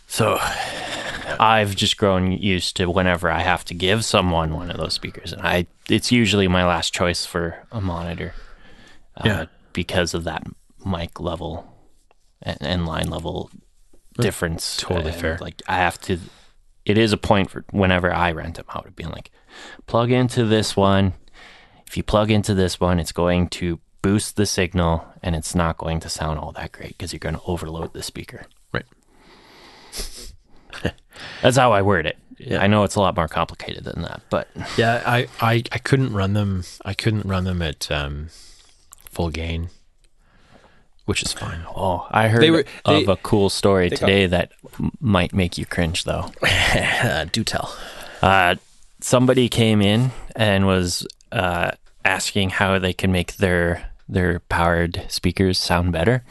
So 0.07 0.37
I've 1.39 1.75
just 1.75 1.97
grown 1.97 2.31
used 2.33 2.75
to 2.77 2.85
whenever 2.89 3.31
I 3.31 3.39
have 3.41 3.65
to 3.65 3.73
give 3.73 4.05
someone 4.05 4.53
one 4.53 4.69
of 4.69 4.77
those 4.77 4.93
speakers, 4.93 5.33
and 5.33 5.41
I 5.41 5.65
it's 5.89 6.11
usually 6.11 6.47
my 6.47 6.65
last 6.65 6.93
choice 6.93 7.25
for 7.25 7.55
a 7.71 7.81
monitor. 7.81 8.33
Uh, 9.15 9.21
Yeah. 9.25 9.45
because 9.73 10.13
of 10.13 10.23
that 10.25 10.43
mic 10.85 11.19
level 11.19 11.65
and, 12.41 12.57
and 12.61 12.85
line 12.85 13.09
level 13.09 13.49
difference. 14.19 14.77
totally 14.77 15.11
And, 15.11 15.19
fair. 15.21 15.37
Like 15.41 15.61
I 15.67 15.75
have 15.77 15.99
to. 16.01 16.19
It 16.85 16.97
is 16.97 17.11
a 17.11 17.17
point 17.17 17.49
for 17.49 17.65
whenever 17.71 18.13
I 18.13 18.31
rent 18.31 18.55
them 18.55 18.65
out 18.73 18.85
of 18.85 18.95
being 18.95 19.09
like, 19.09 19.29
plug 19.87 20.09
into 20.11 20.45
this 20.45 20.75
one. 20.77 21.13
If 21.85 21.97
you 21.97 22.03
plug 22.03 22.31
into 22.31 22.53
this 22.53 22.79
one, 22.79 22.99
it's 22.99 23.11
going 23.11 23.49
to 23.49 23.79
boost 24.01 24.35
the 24.37 24.45
signal, 24.45 25.05
and 25.21 25.35
it's 25.35 25.53
not 25.55 25.77
going 25.77 25.99
to 26.01 26.09
sound 26.09 26.39
all 26.39 26.51
that 26.53 26.71
great 26.71 26.89
because 26.97 27.11
you're 27.11 27.19
going 27.19 27.35
to 27.35 27.41
overload 27.45 27.93
the 27.93 28.03
speaker. 28.03 28.45
Right. 28.71 28.85
That's 31.41 31.57
how 31.57 31.71
I 31.73 31.81
word 31.81 32.05
it. 32.05 32.17
Yeah. 32.37 32.61
I 32.61 32.67
know 32.67 32.83
it's 32.83 32.95
a 32.95 32.99
lot 32.99 33.15
more 33.15 33.27
complicated 33.27 33.83
than 33.83 34.03
that, 34.03 34.21
but 34.29 34.47
Yeah. 34.77 35.01
I 35.05 35.27
I 35.41 35.63
I 35.71 35.77
couldn't 35.79 36.13
run 36.13 36.33
them. 36.33 36.63
I 36.85 36.93
couldn't 36.93 37.25
run 37.25 37.45
them 37.45 37.61
at 37.61 37.89
um 37.91 38.29
full 39.09 39.29
gain, 39.31 39.69
which 41.07 41.23
is 41.23 41.33
fine. 41.33 41.61
Oh, 41.75 42.07
I 42.11 42.27
heard 42.27 42.41
They 42.41 42.51
were- 42.51 42.65
of 42.85 43.07
a 43.09 43.15
cool 43.17 43.49
story 43.49 43.89
they 43.89 43.95
got- 43.97 44.05
today 44.05 44.27
that 44.27 44.51
m- 44.79 44.91
might 45.01 45.33
make 45.33 45.57
you 45.57 45.65
cringe, 45.65 46.03
though. 46.03 46.31
Uh, 47.03 47.25
do 47.31 47.43
tell. 47.43 47.75
Uh, 48.21 48.55
somebody 49.01 49.49
came 49.49 49.81
in 49.81 50.11
and 50.35 50.65
was 50.67 51.07
uh, 51.31 51.71
asking 52.05 52.49
how 52.51 52.77
they 52.79 52.93
can 52.93 53.11
make 53.11 53.37
their 53.37 53.89
their 54.09 54.39
powered 54.41 55.03
speakers 55.09 55.57
sound 55.57 55.91
better, 55.91 56.23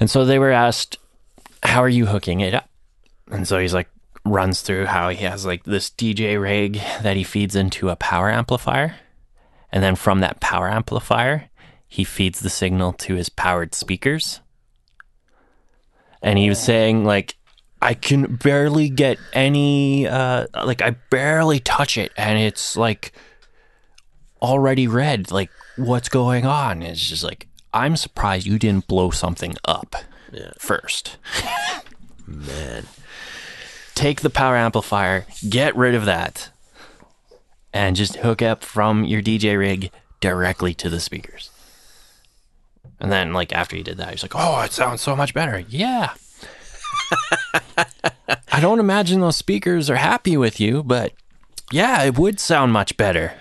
and 0.00 0.08
so 0.10 0.24
they 0.24 0.38
were 0.38 0.50
asked, 0.52 0.98
"How 1.62 1.80
are 1.82 1.88
you 1.88 2.06
hooking 2.06 2.40
it 2.40 2.54
up?" 2.54 2.68
And 3.30 3.46
so 3.48 3.58
he's 3.58 3.72
like, 3.74 3.88
runs 4.24 4.60
through 4.62 4.86
how 4.86 5.08
he 5.10 5.24
has 5.24 5.44
like 5.46 5.64
this 5.64 5.90
DJ 5.90 6.40
rig 6.40 6.80
that 7.02 7.16
he 7.16 7.24
feeds 7.24 7.56
into 7.56 7.88
a 7.88 7.96
power 7.96 8.30
amplifier, 8.30 8.96
and 9.72 9.82
then 9.82 9.96
from 9.96 10.20
that 10.20 10.40
power 10.40 10.68
amplifier, 10.68 11.48
he 11.92 12.04
feeds 12.04 12.40
the 12.40 12.48
signal 12.48 12.94
to 12.94 13.16
his 13.16 13.28
powered 13.28 13.74
speakers. 13.74 14.40
And 16.22 16.38
he 16.38 16.48
was 16.48 16.58
saying 16.58 17.04
like 17.04 17.36
I 17.82 17.92
can 17.92 18.36
barely 18.36 18.88
get 18.88 19.18
any 19.34 20.08
uh 20.08 20.46
like 20.64 20.80
I 20.80 20.92
barely 21.10 21.60
touch 21.60 21.98
it 21.98 22.10
and 22.16 22.38
it's 22.38 22.78
like 22.78 23.12
already 24.40 24.86
red. 24.88 25.30
Like 25.30 25.50
what's 25.76 26.08
going 26.08 26.46
on? 26.46 26.80
It's 26.80 27.06
just 27.06 27.24
like 27.24 27.46
I'm 27.74 27.96
surprised 27.96 28.46
you 28.46 28.58
didn't 28.58 28.86
blow 28.86 29.10
something 29.10 29.54
up 29.66 29.94
first. 30.58 31.18
Man. 32.26 32.86
Take 33.94 34.22
the 34.22 34.30
power 34.30 34.56
amplifier, 34.56 35.26
get 35.46 35.76
rid 35.76 35.94
of 35.94 36.06
that, 36.06 36.48
and 37.74 37.96
just 37.96 38.16
hook 38.16 38.40
up 38.40 38.64
from 38.64 39.04
your 39.04 39.20
DJ 39.20 39.58
rig 39.58 39.90
directly 40.22 40.72
to 40.72 40.88
the 40.88 40.98
speakers. 40.98 41.51
And 43.02 43.10
then, 43.12 43.32
like, 43.34 43.52
after 43.52 43.76
he 43.76 43.82
did 43.82 43.98
that, 43.98 44.10
he's 44.10 44.22
like, 44.22 44.34
oh, 44.36 44.62
it 44.62 44.72
sounds 44.72 45.02
so 45.02 45.14
much 45.16 45.34
better. 45.34 45.64
Yeah. 45.68 46.14
I 48.52 48.60
don't 48.60 48.78
imagine 48.78 49.20
those 49.20 49.36
speakers 49.36 49.90
are 49.90 49.96
happy 49.96 50.36
with 50.36 50.60
you, 50.60 50.84
but 50.84 51.12
yeah, 51.72 52.04
it 52.04 52.16
would 52.16 52.38
sound 52.38 52.72
much 52.72 52.96
better. 52.96 53.34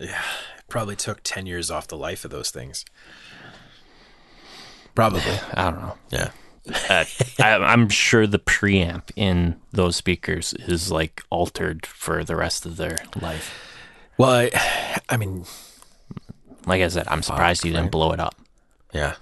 Yeah, 0.00 0.22
it 0.58 0.64
probably 0.68 0.96
took 0.96 1.20
10 1.22 1.44
years 1.46 1.70
off 1.70 1.88
the 1.88 1.96
life 1.96 2.24
of 2.24 2.30
those 2.30 2.50
things. 2.50 2.86
Probably. 4.94 5.20
I 5.54 5.70
don't 5.70 5.80
know. 5.82 5.98
Yeah. 6.10 6.30
Uh, 6.88 7.04
I, 7.40 7.56
I'm 7.56 7.90
sure 7.90 8.26
the 8.26 8.38
preamp 8.38 9.10
in 9.14 9.56
those 9.72 9.94
speakers 9.96 10.54
is 10.54 10.90
like 10.90 11.22
altered 11.28 11.84
for 11.84 12.24
the 12.24 12.36
rest 12.36 12.64
of 12.64 12.78
their 12.78 12.96
life. 13.20 13.52
Well, 14.16 14.30
I, 14.30 15.00
I 15.10 15.16
mean, 15.18 15.44
Like 16.64 16.80
I 16.80 16.88
said, 16.88 17.08
I'm 17.08 17.22
surprised 17.22 17.64
you 17.64 17.72
didn't 17.72 17.90
blow 17.90 18.12
it 18.12 18.20
up. 18.20 18.36
Yeah. 18.92 19.14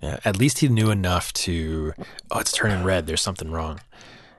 Yeah. 0.00 0.20
At 0.24 0.38
least 0.38 0.58
he 0.58 0.68
knew 0.68 0.90
enough 0.90 1.32
to, 1.32 1.94
oh, 2.30 2.40
it's 2.40 2.52
turning 2.52 2.84
red. 2.84 3.06
There's 3.06 3.22
something 3.22 3.50
wrong. 3.50 3.80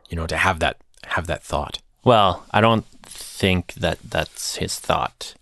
You 0.09 0.15
know, 0.15 0.27
to 0.27 0.37
have 0.37 0.59
that, 0.59 0.77
have 1.07 1.27
that 1.27 1.43
thought. 1.43 1.79
Well, 2.03 2.45
I 2.51 2.61
don't 2.61 2.85
think 3.03 3.73
that 3.73 3.99
that's 4.03 4.57
his 4.57 4.79
thought 4.79 5.33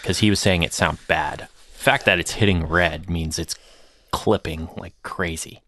because 0.00 0.18
he 0.18 0.30
was 0.30 0.40
saying 0.40 0.62
it 0.62 0.72
sound 0.72 0.98
bad. 1.06 1.48
The 1.72 1.84
fact 1.84 2.04
that 2.06 2.18
it's 2.18 2.32
hitting 2.32 2.66
red 2.66 3.10
means 3.10 3.38
it's 3.38 3.54
clipping 4.10 4.68
like 4.76 4.94
crazy. 5.02 5.60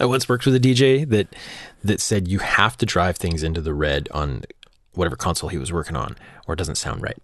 I 0.00 0.04
once 0.06 0.28
worked 0.28 0.46
with 0.46 0.54
a 0.54 0.60
DJ 0.60 1.08
that 1.08 1.34
that 1.82 2.00
said 2.00 2.28
you 2.28 2.38
have 2.38 2.76
to 2.78 2.86
drive 2.86 3.16
things 3.16 3.42
into 3.42 3.60
the 3.60 3.74
red 3.74 4.08
on 4.12 4.42
whatever 4.94 5.16
console 5.16 5.48
he 5.48 5.58
was 5.58 5.72
working 5.72 5.96
on, 5.96 6.16
or 6.46 6.54
it 6.54 6.58
doesn't 6.58 6.76
sound 6.76 7.02
right. 7.02 7.18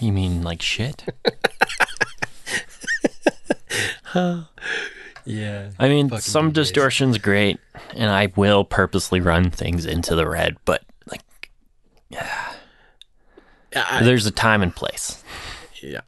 You 0.00 0.12
mean 0.12 0.42
like 0.42 0.62
shit? 0.62 1.04
huh. 4.04 4.42
Yeah. 5.24 5.72
I 5.78 5.88
mean, 5.90 6.08
some 6.20 6.52
distortion's 6.52 7.18
great, 7.18 7.60
and 7.94 8.10
I 8.10 8.32
will 8.34 8.64
purposely 8.64 9.20
run 9.20 9.50
things 9.50 9.84
into 9.84 10.14
the 10.14 10.26
red, 10.26 10.56
but 10.64 10.82
like, 11.10 11.20
yeah, 12.08 12.54
there's 14.00 14.24
a 14.24 14.30
time 14.30 14.62
and 14.62 14.74
place. 14.74 15.22
Yeah. 15.82 16.00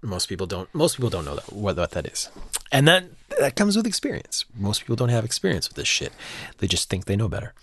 Most 0.00 0.28
people 0.28 0.46
don't. 0.46 0.72
Most 0.72 0.94
people 0.94 1.10
don't 1.10 1.24
know 1.24 1.34
that 1.34 1.52
what, 1.52 1.76
what 1.76 1.90
that 1.90 2.06
is, 2.06 2.30
and 2.70 2.86
that 2.86 3.06
that 3.40 3.56
comes 3.56 3.76
with 3.76 3.84
experience. 3.84 4.44
Most 4.54 4.82
people 4.82 4.94
don't 4.94 5.08
have 5.08 5.24
experience 5.24 5.68
with 5.68 5.76
this 5.76 5.88
shit. 5.88 6.12
They 6.58 6.68
just 6.68 6.88
think 6.88 7.06
they 7.06 7.16
know 7.16 7.28
better. 7.28 7.54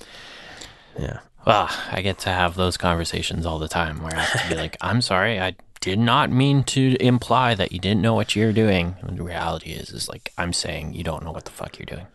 Yeah. 1.00 1.20
Well, 1.46 1.70
I 1.92 2.02
get 2.02 2.20
to 2.20 2.30
have 2.30 2.56
those 2.56 2.76
conversations 2.76 3.46
all 3.46 3.60
the 3.60 3.70
time 3.70 4.02
where 4.02 4.14
I 4.14 4.20
have 4.20 4.44
to 4.44 4.50
be 4.50 4.56
like, 4.62 4.76
I'm 4.82 5.00
sorry, 5.00 5.40
I 5.40 5.56
did 5.82 6.00
not 6.00 6.32
mean 6.32 6.64
to 6.64 6.96
imply 7.00 7.54
that 7.56 7.72
you 7.72 7.80
didn't 7.80 8.02
know 8.02 8.14
what 8.14 8.36
you're 8.36 8.54
doing. 8.54 8.96
And 9.02 9.18
the 9.18 9.24
reality 9.24 9.72
is, 9.72 9.92
is 9.92 10.10
like, 10.10 10.34
I'm 10.38 10.54
saying 10.54 10.94
you 10.94 11.04
don't 11.04 11.24
know 11.24 11.32
what 11.32 11.46
the 11.46 11.52
fuck 11.52 11.78
you're 11.78 11.86
doing. 11.86 12.08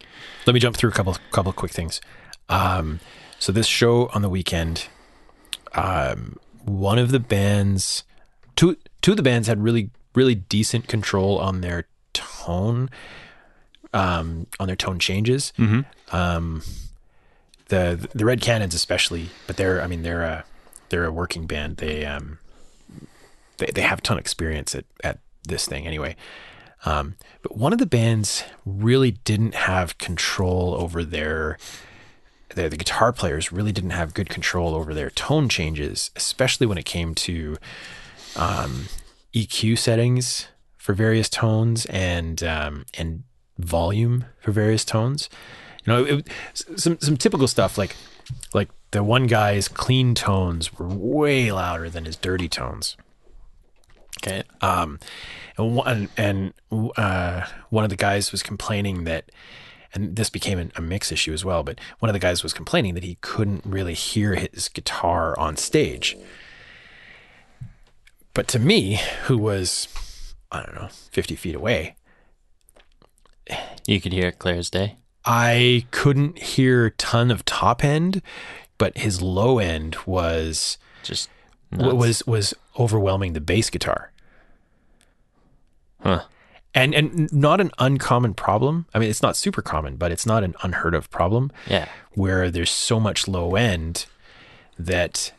Let 0.47 0.55
me 0.55 0.61
jump 0.61 0.77
through 0.77 0.91
a 0.91 0.93
couple 0.93 1.17
couple 1.31 1.53
quick 1.53 1.73
things. 1.73 2.01
Um, 2.49 3.01
so 3.39 3.53
this 3.53 3.67
show 3.67 4.09
on 4.13 4.23
the 4.23 4.29
weekend, 4.29 4.89
um, 5.75 6.37
one 6.65 6.99
of 6.99 7.11
the 7.11 7.21
bands, 7.21 8.05
two 8.57 8.77
two 9.03 9.13
of 9.13 9.17
the 9.17 9.23
bands 9.23 9.49
had 9.49 9.63
really 9.63 9.91
really 10.15 10.35
decent 10.35 10.89
control 10.89 11.39
on 11.39 11.61
their 11.61 11.87
tone, 12.13 12.91
um, 13.95 14.47
on 14.59 14.67
their 14.67 14.77
tone 14.77 14.99
changes. 14.99 15.53
Um, 16.13 16.63
the 17.69 18.09
the 18.15 18.25
Red 18.25 18.41
Cannons 18.41 18.75
especially, 18.75 19.31
but 19.47 19.57
they're 19.57 19.81
I 19.81 19.87
mean 19.87 20.03
they're 20.03 20.23
a 20.23 20.45
they're 20.89 21.05
a 21.05 21.13
working 21.13 21.47
band. 21.47 21.77
They 21.77 22.05
um 22.05 22.39
they 23.61 23.71
they 23.73 23.83
have 23.83 24.01
a 24.01 24.03
ton 24.03 24.17
of 24.17 24.21
experience 24.21 24.75
at 24.75 24.85
at 25.05 25.21
this 25.47 25.67
thing 25.67 25.87
anyway. 25.87 26.17
Um, 26.85 27.17
but 27.43 27.57
one 27.57 27.73
of 27.73 27.79
the 27.79 27.87
bands 27.87 28.45
really 28.65 29.11
didn't 29.11 29.55
have 29.55 29.99
control 29.99 30.75
over 30.75 31.05
their, 31.05 31.59
the, 32.55 32.69
the 32.69 32.77
guitar 32.77 33.13
players 33.13 33.53
really 33.53 33.73
didn't 33.73 33.91
have 33.91 34.15
good 34.15 34.31
control 34.31 34.75
over 34.75 34.95
their 34.95 35.11
tone 35.11 35.49
changes, 35.49 36.11
especially 36.17 36.67
when 36.67 36.79
it 36.79 36.87
came 36.87 37.15
to 37.17 37.59
um, 38.37 38.87
EQ 39.35 39.77
settings 39.79 40.49
for 40.79 40.95
various 40.95 41.29
tones 41.29 41.85
and 41.87 42.43
um, 42.43 42.87
and 42.97 43.25
volume 43.59 44.25
for 44.41 44.51
various 44.51 44.85
tones. 44.85 45.29
You 45.85 45.93
know, 45.93 46.05
it, 46.05 46.29
some 46.55 46.99
some 46.99 47.17
typical 47.19 47.47
stuff 47.47 47.77
like 47.77 47.95
like 48.55 48.71
the 48.93 49.05
one 49.05 49.27
guy's 49.27 49.69
clean 49.69 50.15
tones 50.15 50.79
were 50.79 50.89
way 50.89 51.53
louder 51.53 51.91
than 51.91 52.07
his 52.07 52.17
dirty 52.17 52.49
tones. 52.49 52.97
Okay. 54.19 54.43
Um, 54.61 54.99
and 55.57 55.75
one, 55.75 56.09
and 56.17 56.53
uh, 56.71 57.47
one 57.71 57.85
of 57.85 57.91
the 57.91 57.97
guys 57.97 58.33
was 58.33 58.43
complaining 58.43 59.05
that, 59.05 59.31
and 59.95 60.17
this 60.17 60.31
became 60.31 60.71
a, 60.77 60.81
mix 60.83 61.11
issue 61.11 61.33
as 61.33 61.45
well. 61.45 61.63
But 61.63 61.81
one 62.01 62.11
of 62.11 62.13
the 62.13 62.19
guys 62.19 62.43
was 62.43 62.53
complaining 62.53 62.95
that 62.95 63.05
he 63.05 63.17
couldn't 63.21 63.65
really 63.65 63.95
hear 63.95 64.35
his 64.35 64.69
guitar 64.69 65.39
on 65.39 65.57
stage. 65.57 66.17
But 68.35 68.47
to 68.49 68.59
me, 68.59 69.01
who 69.25 69.39
was, 69.39 70.35
I 70.53 70.63
don't 70.63 70.75
know, 70.75 70.89
fifty 70.89 71.35
feet 71.35 71.55
away, 71.55 71.97
You 73.87 74.01
could 74.01 74.13
hear 74.13 74.29
it 74.29 74.39
clear 74.39 74.57
as 74.57 74.71
day. 74.71 74.97
I 75.25 75.87
couldn't 75.91 76.39
hear 76.39 76.87
a 76.87 76.91
ton 76.93 77.31
of 77.31 77.45
top 77.45 77.85
end, 77.85 78.23
but 78.79 78.97
his 78.99 79.21
low 79.21 79.59
end 79.59 79.97
was 80.07 80.79
Just 81.03 81.29
nuts. 81.79 81.95
was 81.95 82.27
was 82.27 82.55
overwhelming 82.79 83.33
the 83.33 83.41
bass 83.41 83.71
guitar. 83.71 84.11
Huh. 86.03 86.23
and 86.75 86.95
and 86.95 87.33
not 87.33 87.61
an 87.61 87.71
uncommon 87.79 88.35
problem. 88.35 88.87
I 88.95 88.99
mean, 88.99 89.11
it's 89.11 89.23
not 89.23 89.37
super 89.37 89.61
common, 89.63 89.97
but 89.97 90.11
it's 90.13 90.25
not 90.25 90.43
an 90.45 90.55
unheard 90.63 90.95
of 90.95 91.11
problem 91.11 91.51
Yeah. 91.67 91.89
where 92.13 92.51
there's 92.51 92.71
so 92.71 92.99
much 92.99 93.29
low 93.29 93.55
end 93.57 94.07
that 94.79 95.33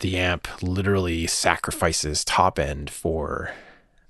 the 0.00 0.16
amp 0.18 0.48
literally 0.62 1.26
sacrifices 1.26 2.24
top 2.24 2.58
end 2.58 2.90
for 2.90 3.52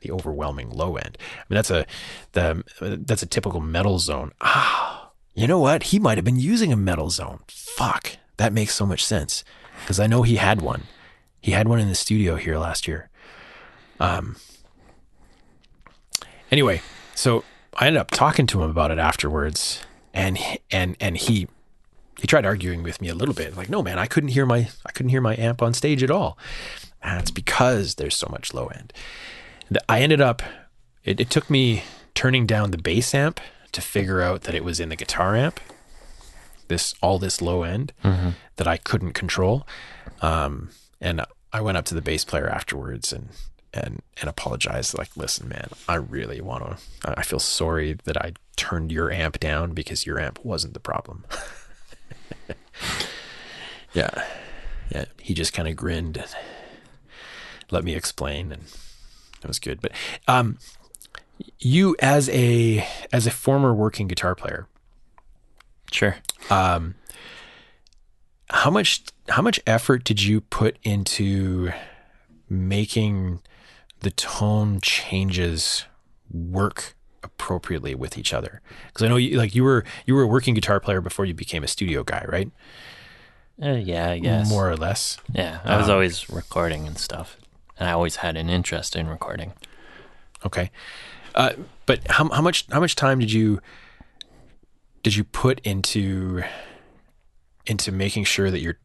the 0.01 0.11
overwhelming 0.11 0.71
low 0.71 0.97
end. 0.97 1.19
I 1.21 1.45
mean, 1.49 1.57
that's 1.57 1.71
a 1.71 1.85
the 2.33 2.65
that's 3.07 3.23
a 3.23 3.27
typical 3.27 3.61
metal 3.61 3.99
zone. 3.99 4.33
Ah, 4.41 5.11
you 5.35 5.47
know 5.47 5.59
what? 5.59 5.85
He 5.85 5.99
might 5.99 6.17
have 6.17 6.25
been 6.25 6.41
using 6.41 6.73
a 6.73 6.77
metal 6.77 7.11
zone. 7.11 7.41
Fuck, 7.49 8.17
that 8.39 8.53
makes 8.55 8.75
so 8.75 8.87
much 8.87 9.05
sense 9.05 9.45
because 9.83 10.01
I 10.01 10.07
know 10.07 10.23
he 10.23 10.37
had 10.37 10.63
one. 10.63 10.85
He 11.41 11.53
had 11.53 11.69
one 11.69 11.81
in 11.81 11.89
the 11.89 11.95
studio 11.95 12.37
here 12.37 12.59
last 12.59 12.89
year. 12.89 13.09
Um. 14.01 14.37
Anyway, 16.51 16.81
so 17.15 17.45
I 17.75 17.87
ended 17.87 18.01
up 18.01 18.11
talking 18.11 18.47
to 18.49 18.63
him 18.63 18.71
about 18.71 18.91
it 18.91 18.99
afterwards, 18.99 19.83
and 20.15 20.39
and 20.71 20.97
and 21.01 21.17
he 21.17 21.49
he 22.19 22.27
tried 22.27 22.45
arguing 22.45 22.83
with 22.83 23.01
me 23.01 23.09
a 23.09 23.15
little 23.15 23.35
bit. 23.35 23.57
Like, 23.57 23.69
no, 23.69 23.83
man, 23.83 23.99
I 23.99 24.07
couldn't 24.07 24.31
hear 24.31 24.47
my 24.47 24.69
I 24.85 24.93
couldn't 24.93 25.11
hear 25.11 25.21
my 25.21 25.37
amp 25.37 25.63
on 25.63 25.73
stage 25.73 26.03
at 26.03 26.11
all. 26.11 26.39
And 27.01 27.21
it's 27.21 27.31
because 27.31 27.95
there's 27.95 28.17
so 28.17 28.27
much 28.31 28.53
low 28.53 28.67
end. 28.67 28.93
I 29.89 30.01
ended 30.01 30.21
up. 30.21 30.43
It, 31.05 31.21
it 31.21 31.31
took 31.31 31.49
me 31.49 31.85
turning 32.15 32.45
down 32.47 32.73
the 32.73 32.79
bass 32.79 33.15
amp 33.15 33.41
to 33.73 33.81
figure 33.81 34.21
out 34.21 34.43
that 34.43 34.55
it 34.55 34.65
was 34.65 34.81
in 34.81 34.89
the 34.89 34.97
guitar 34.97 35.37
amp. 35.37 35.61
This 36.67 36.95
all 37.01 37.19
this 37.19 37.41
low 37.41 37.63
end 37.63 37.93
that 38.57 38.67
I 38.67 38.77
couldn't 38.77 39.13
control, 39.13 39.67
um, 40.21 40.71
and 41.01 41.25
I 41.53 41.61
went 41.61 41.79
up 41.79 41.85
to 41.87 41.95
the 41.95 42.03
bass 42.03 42.25
player 42.25 42.49
afterwards 42.49 43.13
and 43.13 43.29
and 43.75 44.03
and 44.21 44.29
apologize. 44.29 44.95
Like, 44.97 45.17
listen, 45.17 45.49
man, 45.49 45.69
I 45.89 45.95
really 45.97 46.41
want 46.41 46.65
to. 46.65 47.19
I 47.19 47.23
feel 47.23 47.39
sorry 47.39 47.97
that 48.05 48.17
I 48.17 48.33
turned 48.57 48.91
your 48.93 49.11
amp 49.11 49.39
down 49.41 49.73
because 49.73 50.07
your 50.07 50.19
amp 50.19 50.45
wasn't 50.45 50.75
the 50.75 50.81
problem. 50.81 51.25
yeah, 53.95 54.25
yeah. 54.91 55.05
He 55.21 55.35
just 55.35 55.53
kind 55.53 55.69
of 55.69 55.77
grinned 55.77 56.17
and 56.17 56.27
let 57.71 57.85
me 57.85 57.95
explain, 57.95 58.53
and 58.53 58.63
it 59.43 59.47
was 59.47 59.59
good. 59.59 59.81
But 59.81 59.93
um, 60.27 60.59
you 61.59 61.97
as 62.01 62.29
a 62.31 62.87
as 63.13 63.27
a 63.27 63.31
former 63.31 63.75
working 63.75 64.09
guitar 64.09 64.35
player, 64.35 64.67
Sure. 65.93 66.17
um, 66.51 66.95
how 68.51 68.71
much 68.71 69.03
how 69.29 69.43
much 69.43 69.61
effort 69.67 70.05
did 70.05 70.23
you 70.23 70.41
put 70.41 70.79
into 70.83 71.71
making 72.49 73.41
the 74.01 74.11
tone 74.11 74.81
changes 74.81 75.85
work 76.31 76.95
appropriately 77.23 77.95
with 77.95 78.17
each 78.17 78.33
other? 78.33 78.61
Because 78.87 79.03
I 79.05 79.09
know 79.09 79.17
you 79.17 79.37
like 79.37 79.55
you 79.55 79.65
were 79.65 79.85
you 80.07 80.15
were 80.15 80.23
a 80.23 80.27
working 80.27 80.55
guitar 80.55 80.81
player 80.81 81.01
before 81.01 81.25
you 81.25 81.35
became 81.35 81.63
a 81.65 81.69
studio 81.69 82.03
guy, 82.03 82.25
right? 82.29 82.51
Uh, 83.61 83.71
yeah, 83.73 84.11
I 84.11 84.19
guess. 84.21 84.49
More 84.49 84.71
or 84.71 84.77
less. 84.77 85.19
Yeah, 85.33 85.59
I 85.65 85.77
was 85.77 85.87
Um, 85.87 85.93
always 85.95 86.31
recording 86.31 86.87
and 86.87 86.97
stuff, 86.97 87.37
and 87.79 87.89
I 87.89 87.93
always 87.93 88.17
had 88.17 88.37
an 88.37 88.49
interest 88.49 88.95
in 88.95 89.09
recording. 89.09 89.53
Okay. 90.47 90.71
Uh, 91.35 91.53
but 91.85 92.01
how 92.09 92.29
how 92.31 92.41
much 92.41 92.67
how 92.71 92.81
much 92.81 92.95
time 92.95 93.19
did 93.19 93.33
you 93.33 93.61
did 95.03 95.17
you 95.17 95.25
put 95.25 95.61
into 95.65 96.43
into 97.69 97.93
making 97.93 98.25
sure 98.25 98.51
that 98.51 98.61
your 98.61 98.77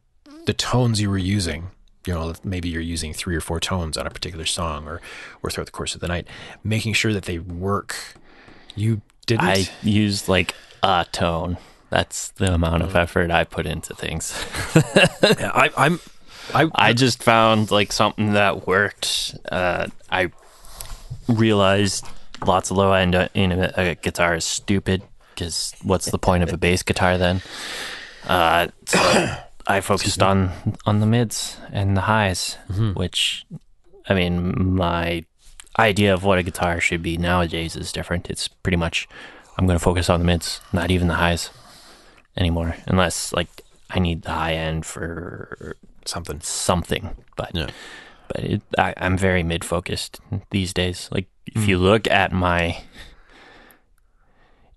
the 0.46 0.52
tones 0.52 1.00
you 1.00 1.08
were 1.10 1.18
using, 1.18 1.68
you 2.06 2.12
know, 2.14 2.34
maybe 2.44 2.68
you're 2.68 2.82
using 2.82 3.12
three 3.14 3.34
or 3.34 3.40
four 3.40 3.58
tones 3.60 3.96
on 3.96 4.06
a 4.06 4.10
particular 4.10 4.44
song 4.44 4.86
or 4.86 5.00
or 5.42 5.50
throughout 5.50 5.66
the 5.66 5.72
course 5.72 5.94
of 5.94 6.00
the 6.00 6.08
night, 6.08 6.26
making 6.62 6.92
sure 6.92 7.12
that 7.12 7.24
they 7.24 7.38
work. 7.38 7.96
You 8.76 9.00
didn't. 9.26 9.44
I 9.44 9.66
used 9.82 10.28
like 10.28 10.54
a 10.82 11.06
tone. 11.12 11.56
That's 11.90 12.28
the 12.32 12.52
amount 12.52 12.82
Mm. 12.82 12.86
of 12.86 12.96
effort 12.96 13.30
I 13.30 13.44
put 13.44 13.66
into 13.66 13.94
things. 13.94 14.34
Yeah, 15.22 15.50
I, 15.54 15.70
I'm. 15.76 16.00
I 16.52 16.68
I 16.74 16.92
just 16.92 17.22
found 17.22 17.70
like 17.70 17.90
something 17.92 18.34
that 18.34 18.66
worked. 18.66 19.34
Uh, 19.50 19.86
I 20.10 20.30
realized 21.28 22.04
lots 22.44 22.70
of 22.70 22.76
low 22.76 22.92
end 22.92 23.14
in 23.34 23.52
a, 23.52 23.72
a 23.76 23.94
guitar 23.94 24.34
is 24.34 24.44
stupid 24.44 25.02
because 25.34 25.74
what's 25.82 26.10
the 26.10 26.18
point 26.18 26.42
of 26.42 26.52
a 26.52 26.56
bass 26.56 26.82
guitar 26.82 27.16
then? 27.18 27.40
Uh, 28.28 28.68
so 28.86 28.98
I 29.66 29.80
focused 29.80 30.22
on 30.22 30.50
on 30.86 31.00
the 31.00 31.06
mids 31.06 31.56
and 31.72 31.96
the 31.96 32.02
highs, 32.02 32.56
which 32.94 33.46
I 34.08 34.14
mean 34.14 34.74
my 34.76 35.24
idea 35.78 36.14
of 36.14 36.22
what 36.24 36.38
a 36.38 36.42
guitar 36.42 36.80
should 36.80 37.02
be 37.02 37.16
nowadays 37.16 37.76
is 37.76 37.92
different. 37.92 38.30
It's 38.30 38.48
pretty 38.48 38.76
much 38.76 39.08
I'm 39.58 39.66
going 39.66 39.78
to 39.78 39.84
focus 39.84 40.10
on 40.10 40.20
the 40.20 40.26
mids, 40.26 40.60
not 40.72 40.90
even 40.90 41.08
the 41.08 41.14
highs 41.14 41.50
anymore, 42.36 42.76
unless 42.86 43.32
like 43.32 43.48
I 43.90 43.98
need 43.98 44.22
the 44.22 44.32
high 44.32 44.54
end 44.54 44.84
for 44.86 45.76
something. 46.04 46.40
something. 46.40 47.10
But 47.36 47.50
Yeah. 47.54 47.70
but 48.28 48.44
it, 48.44 48.62
I, 48.78 48.94
I'm 48.96 49.16
very 49.18 49.42
mid 49.42 49.64
focused 49.64 50.20
these 50.50 50.72
days. 50.72 51.08
Like 51.12 51.28
if 51.46 51.68
you 51.68 51.78
look 51.78 52.08
at 52.10 52.32
my, 52.32 52.82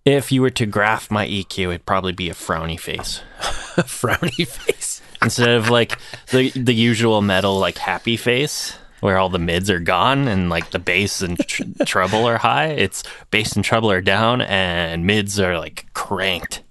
if 0.07 0.31
you 0.31 0.41
were 0.41 0.49
to 0.51 0.65
graph 0.65 1.11
my 1.11 1.27
EQ, 1.27 1.69
it'd 1.69 1.85
probably 1.85 2.13
be 2.13 2.29
a 2.29 2.33
frowny 2.33 2.79
face 2.79 3.21
frowny 3.77 4.47
face. 4.47 5.01
instead 5.21 5.49
of 5.49 5.69
like 5.69 5.97
the 6.31 6.49
the 6.51 6.73
usual 6.73 7.21
metal 7.21 7.59
like 7.59 7.77
happy 7.77 8.17
face 8.17 8.77
where 8.99 9.17
all 9.17 9.29
the 9.29 9.39
mids 9.39 9.69
are 9.69 9.79
gone 9.79 10.27
and 10.27 10.49
like 10.49 10.71
the 10.71 10.79
bass 10.79 11.21
and 11.21 11.37
tr- 11.47 11.63
treble 11.85 12.25
are 12.25 12.37
high. 12.37 12.67
It's 12.67 13.03
bass 13.31 13.53
and 13.53 13.63
treble 13.63 13.91
are 13.91 14.01
down 14.01 14.41
and 14.41 15.05
mids 15.05 15.39
are 15.39 15.59
like 15.59 15.85
cranked. 15.93 16.63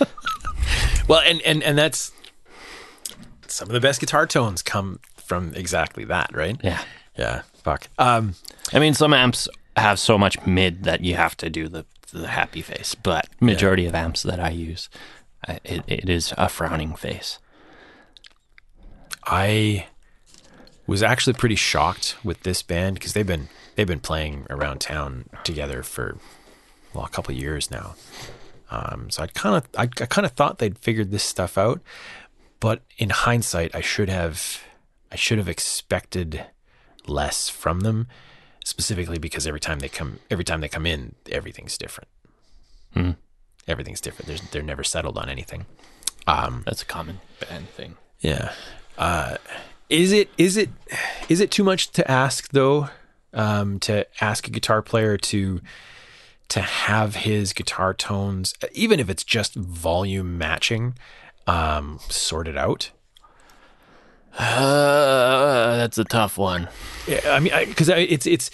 Well, 1.08 1.20
and 1.24 1.40
and 1.42 1.62
and 1.62 1.78
that's 1.78 2.12
some 3.46 3.68
of 3.68 3.72
the 3.72 3.80
best 3.80 4.00
guitar 4.00 4.26
tones 4.26 4.62
come 4.62 4.98
from 5.16 5.54
exactly 5.54 6.04
that, 6.06 6.34
right? 6.34 6.58
Yeah. 6.62 6.82
Yeah. 7.16 7.42
Fuck. 7.62 7.88
Um. 7.98 8.34
I 8.72 8.80
mean, 8.80 8.94
some 8.94 9.14
amps 9.14 9.48
have 9.76 10.00
so 10.00 10.18
much 10.18 10.44
mid 10.46 10.84
that 10.84 11.02
you 11.02 11.14
have 11.14 11.36
to 11.38 11.50
do 11.50 11.68
the 11.68 11.84
the 12.12 12.28
happy 12.28 12.62
face, 12.62 12.94
but 12.94 13.28
majority 13.40 13.86
of 13.86 13.94
amps 13.94 14.22
that 14.22 14.40
I 14.40 14.50
use, 14.50 14.88
I, 15.46 15.60
it, 15.64 15.82
it 15.86 16.08
is 16.08 16.32
a 16.36 16.48
frowning 16.48 16.94
face. 16.94 17.38
I 19.24 19.86
was 20.86 21.02
actually 21.02 21.34
pretty 21.34 21.56
shocked 21.56 22.16
with 22.22 22.42
this 22.42 22.62
band 22.62 22.94
because 22.94 23.12
they've 23.12 23.26
been 23.26 23.48
they've 23.74 23.86
been 23.86 24.00
playing 24.00 24.46
around 24.50 24.80
town 24.80 25.28
together 25.44 25.82
for 25.82 26.18
well 26.94 27.04
a 27.04 27.08
couple 27.08 27.34
of 27.34 27.40
years 27.40 27.70
now. 27.70 27.96
Um, 28.70 29.10
so 29.10 29.22
I 29.22 29.26
kind 29.28 29.56
of 29.56 29.68
I, 29.76 29.82
I 29.82 30.06
kind 30.06 30.24
of 30.24 30.32
thought 30.32 30.58
they'd 30.58 30.78
figured 30.78 31.10
this 31.10 31.24
stuff 31.24 31.58
out, 31.58 31.80
but 32.60 32.82
in 32.98 33.10
hindsight, 33.10 33.74
I 33.74 33.80
should 33.80 34.08
have 34.08 34.62
I 35.10 35.16
should 35.16 35.38
have 35.38 35.48
expected 35.48 36.46
less 37.06 37.48
from 37.48 37.80
them, 37.80 38.08
specifically 38.66 39.18
because 39.18 39.46
every 39.46 39.60
time 39.60 39.78
they 39.78 39.88
come 39.88 40.18
every 40.28 40.42
time 40.44 40.60
they 40.60 40.68
come 40.68 40.86
in, 40.86 41.14
everything's 41.30 41.78
different. 41.78 42.08
Hmm. 42.92 43.10
Everything's 43.68 44.00
different. 44.00 44.26
There's, 44.26 44.40
they're 44.50 44.62
never 44.62 44.82
settled 44.84 45.16
on 45.18 45.28
anything. 45.28 45.66
Um, 46.26 46.62
That's 46.66 46.82
a 46.82 46.86
common 46.86 47.20
band 47.40 47.68
thing. 47.70 47.96
yeah. 48.20 48.52
Uh, 48.98 49.36
is 49.88 50.10
it 50.12 50.30
is 50.36 50.56
it 50.56 50.70
is 51.28 51.40
it 51.40 51.50
too 51.52 51.62
much 51.62 51.92
to 51.92 52.10
ask 52.10 52.50
though? 52.50 52.88
Um, 53.32 53.78
to 53.80 54.06
ask 54.20 54.48
a 54.48 54.50
guitar 54.50 54.82
player 54.82 55.16
to 55.18 55.60
to 56.48 56.60
have 56.60 57.16
his 57.16 57.52
guitar 57.52 57.94
tones, 57.94 58.54
even 58.72 58.98
if 58.98 59.08
it's 59.10 59.22
just 59.24 59.54
volume 59.54 60.38
matching, 60.38 60.96
um, 61.46 62.00
sorted 62.08 62.56
out. 62.56 62.90
Uh, 64.38 65.76
that's 65.76 65.98
a 65.98 66.04
tough 66.04 66.36
one. 66.38 66.68
Yeah, 67.06 67.20
I 67.26 67.40
mean, 67.40 67.52
because 67.66 67.88
it's 67.88 68.26
it's. 68.26 68.50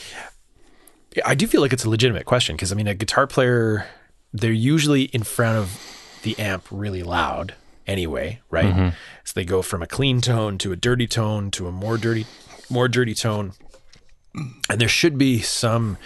I 1.27 1.35
do 1.35 1.47
feel 1.47 1.61
like 1.61 1.73
it's 1.73 1.85
a 1.85 1.91
legitimate 1.91 2.25
question 2.25 2.57
because 2.57 2.73
I 2.73 2.75
mean, 2.75 2.87
a 2.87 2.95
guitar 2.95 3.27
player, 3.27 3.87
they're 4.33 4.51
usually 4.53 5.05
in 5.05 5.23
front 5.23 5.59
of 5.59 5.79
the 6.23 6.39
amp 6.39 6.67
really 6.71 7.03
loud 7.03 7.55
anyway, 7.87 8.41
right? 8.51 8.95
So 9.25 9.33
they 9.35 9.45
go 9.45 9.61
from 9.61 9.83
a 9.83 9.87
clean 9.87 10.21
tone 10.21 10.57
to 10.59 10.73
a 10.73 10.77
dirty 10.77 11.07
tone 11.07 11.51
to 11.53 11.67
a 11.67 11.73
more 11.73 11.99
dirty, 11.99 12.27
more 12.71 12.89
dirty 12.89 13.15
tone, 13.15 13.53
and 14.35 14.81
there 14.81 14.89
should 14.89 15.19
be 15.19 15.41
some 15.41 15.99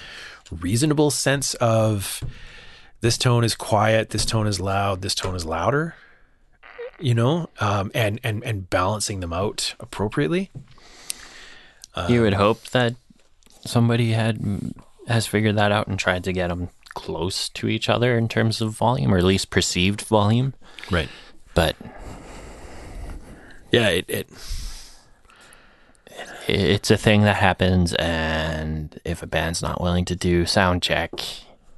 reasonable 0.51 1.11
sense 1.11 1.55
of 1.55 2.23
this 3.01 3.19
tone 3.19 3.45
is 3.45 3.55
quiet, 3.55 4.11
this 4.11 4.25
tone 4.25 4.47
is 4.47 4.59
loud, 4.59 5.03
this 5.03 5.15
tone 5.15 5.37
is 5.37 5.45
louder, 5.45 5.95
you 7.01 7.15
know, 7.15 7.49
um, 7.61 7.91
and 7.95 8.21
and 8.23 8.43
and 8.45 8.69
balancing 8.71 9.21
them 9.21 9.33
out 9.33 9.75
appropriately. 9.81 10.51
you 12.09 12.23
would 12.23 12.35
hope 12.35 12.63
that 12.69 12.95
somebody 13.65 14.13
had 14.13 14.73
has 15.09 15.27
figured 15.27 15.57
that 15.57 15.73
out 15.73 15.87
and 15.87 15.99
tried 15.99 16.25
to 16.25 16.33
get 16.33 16.49
them 16.49 16.69
close 16.95 17.49
to 17.51 17.69
each 17.69 17.89
other 17.89 18.17
in 18.17 18.29
terms 18.29 18.61
of 18.61 18.73
volume, 18.73 19.13
or 19.13 19.19
at 19.19 19.25
least 19.25 19.51
perceived 19.51 20.03
volume. 20.03 20.55
Right. 20.91 21.09
But 21.55 21.77
Yeah, 23.71 23.89
it, 23.89 24.05
it 24.09 24.29
it's 26.49 26.91
a 26.91 26.97
thing 26.97 27.23
that 27.23 27.37
happens, 27.37 27.93
and 27.95 28.99
if 29.05 29.23
a 29.23 29.27
band's 29.27 29.63
not 29.63 29.81
willing 29.81 30.05
to 30.07 30.17
do 30.17 30.47
sound 30.47 30.83
check, 30.83 31.13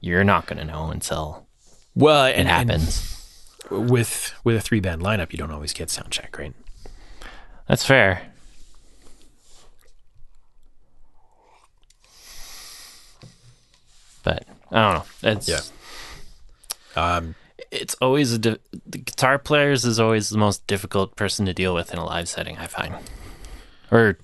you're 0.01 0.25
not 0.25 0.47
going 0.47 0.59
to 0.59 0.65
know 0.65 0.91
until 0.91 1.47
well 1.95 2.27
it 2.27 2.37
and, 2.37 2.49
and 2.49 2.71
happens. 2.71 3.18
With 3.71 4.35
with 4.45 4.57
a 4.57 4.61
three 4.61 4.81
band 4.81 5.03
lineup, 5.03 5.33
you 5.33 5.39
don't 5.39 5.51
always 5.51 5.73
get 5.73 5.91
sound 5.91 6.11
check, 6.11 6.37
right? 6.39 6.55
That's 7.67 7.85
fair. 7.85 8.23
But 14.23 14.45
I 14.71 14.93
don't 14.93 14.95
know. 14.95 15.31
It's 15.31 15.49
Yeah. 15.49 15.61
Um, 16.97 17.35
it's 17.71 17.95
always 18.01 18.33
a 18.33 18.39
di- 18.39 18.59
the 18.87 18.99
guitar 18.99 19.39
players 19.39 19.85
is 19.85 20.01
always 20.01 20.31
the 20.31 20.39
most 20.39 20.67
difficult 20.67 21.17
person 21.17 21.47
to 21.47 21.55
deal 21.55 21.75
with 21.75 21.93
in 21.93 21.99
a 21.99 22.05
live 22.05 22.29
setting. 22.29 22.57
I 22.59 22.67
find, 22.67 22.95
or 23.91 24.19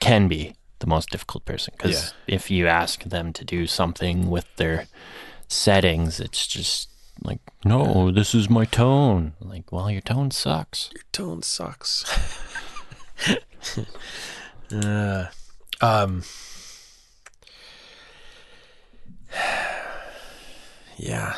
can 0.00 0.28
be 0.28 0.54
the 0.78 0.86
most 0.86 1.10
difficult 1.10 1.44
person 1.44 1.74
because 1.76 2.14
if 2.26 2.50
you 2.50 2.66
ask 2.66 3.02
them 3.04 3.32
to 3.32 3.44
do 3.44 3.66
something 3.66 4.30
with 4.30 4.46
their 4.56 4.86
settings, 5.48 6.20
it's 6.20 6.46
just 6.46 6.88
like, 7.24 7.40
no, 7.64 8.10
this 8.10 8.34
is 8.34 8.50
my 8.50 8.66
tone. 8.66 9.32
Like, 9.40 9.72
well, 9.72 9.90
your 9.90 10.02
tone 10.02 10.30
sucks. 10.30 10.90
your 10.92 11.04
tone 11.10 11.42
sucks. 11.42 12.04
uh, 14.72 15.26
um, 15.80 16.22
yeah, 20.96 21.34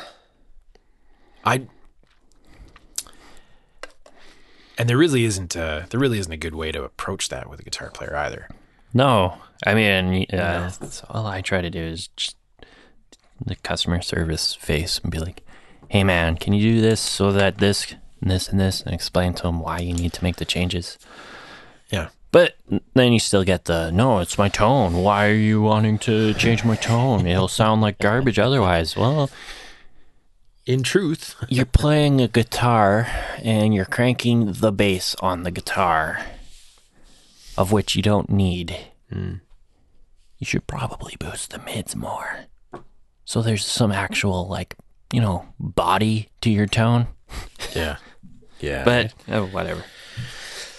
I. 1.45 1.67
And 4.79 4.91
there 4.91 4.99
really 4.99 5.25
isn't 5.25 5.57
a 5.57 5.87
there 5.89 5.99
really 5.99 6.19
isn't 6.19 6.33
a 6.33 6.37
good 6.37 6.55
way 6.55 6.71
to 6.71 6.85
approach 6.85 7.31
that 7.31 7.49
with 7.49 7.61
a 7.61 7.63
guitar 7.63 7.91
player 7.91 8.15
either. 8.17 8.49
No, 8.93 9.39
I 9.65 9.75
mean, 9.75 10.27
uh, 10.33 10.71
that's 10.81 11.03
all 11.09 11.27
I 11.27 11.41
try 11.41 11.63
to 11.63 11.71
do 11.71 11.81
is 11.81 12.09
just 12.09 12.37
the 13.45 13.57
customer 13.57 14.03
service 14.03 14.55
face 14.55 14.99
and 14.99 15.11
be 15.11 15.19
like, 15.19 15.46
"Hey, 15.89 16.05
man, 16.05 16.37
can 16.37 16.53
you 16.53 16.75
do 16.75 16.81
this 16.81 17.01
so 17.01 17.33
that 17.33 17.59
this, 17.59 17.95
and 18.21 18.31
this, 18.31 18.49
and 18.49 18.59
this," 18.61 18.83
and 18.83 18.95
explain 18.95 19.35
to 19.35 19.43
them 19.45 19.61
why 19.61 19.79
you 19.79 19.93
need 19.93 20.13
to 20.15 20.25
make 20.25 20.37
the 20.37 20.45
changes. 20.45 20.99
Yeah. 21.91 22.09
But 22.33 22.57
then 22.95 23.13
you 23.13 23.19
still 23.19 23.45
get 23.45 23.65
the 23.65 23.91
no, 23.91 24.19
it's 24.19 24.37
my 24.37 24.49
tone. 24.49 24.95
Why 24.95 25.29
are 25.29 25.35
you 25.35 25.63
wanting 25.63 25.99
to 26.01 26.35
change 26.35 26.65
my 26.65 26.77
tone? 26.77 27.27
It'll 27.27 27.49
sound 27.49 27.81
like 27.81 27.99
garbage 27.99 28.39
otherwise. 28.39 28.97
Well, 28.97 29.31
In 30.67 30.83
truth, 30.83 31.37
you're 31.49 31.65
playing 31.65 32.21
a 32.21 32.29
guitar 32.29 33.07
and 33.39 33.73
you're 33.73 33.85
cranking 33.85 34.53
the 34.53 34.73
bass 34.73 35.15
on 35.21 35.45
the 35.45 35.51
guitar, 35.53 36.21
of 37.57 37.71
which 37.73 37.95
you 37.95 38.03
don't 38.03 38.29
need. 38.29 38.77
Hmm. 39.11 39.35
You 40.39 40.45
should 40.45 40.67
probably 40.67 41.15
boost 41.19 41.53
the 41.53 41.59
mids 41.61 41.95
more. 41.97 42.47
So 43.25 43.41
there's 43.43 43.65
some 43.65 43.93
actual, 43.93 44.47
like, 44.47 44.75
you 45.13 45.21
know, 45.21 45.47
body 45.59 46.29
to 46.43 46.51
your 46.51 46.67
tone. 46.67 47.07
yeah, 47.75 47.97
yeah. 48.61 48.85
But 48.85 49.15
oh, 49.29 49.47
whatever. 49.47 49.85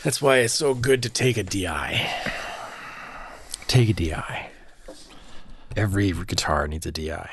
that's 0.03 0.21
why 0.21 0.37
it's 0.39 0.53
so 0.53 0.73
good 0.73 1.03
to 1.03 1.09
take 1.09 1.37
a 1.37 1.43
DI. 1.43 2.09
Take 3.67 3.89
a 3.89 3.93
DI. 3.93 4.49
Every 5.75 6.11
guitar 6.11 6.67
needs 6.67 6.85
a 6.85 6.91
DI. 6.91 7.29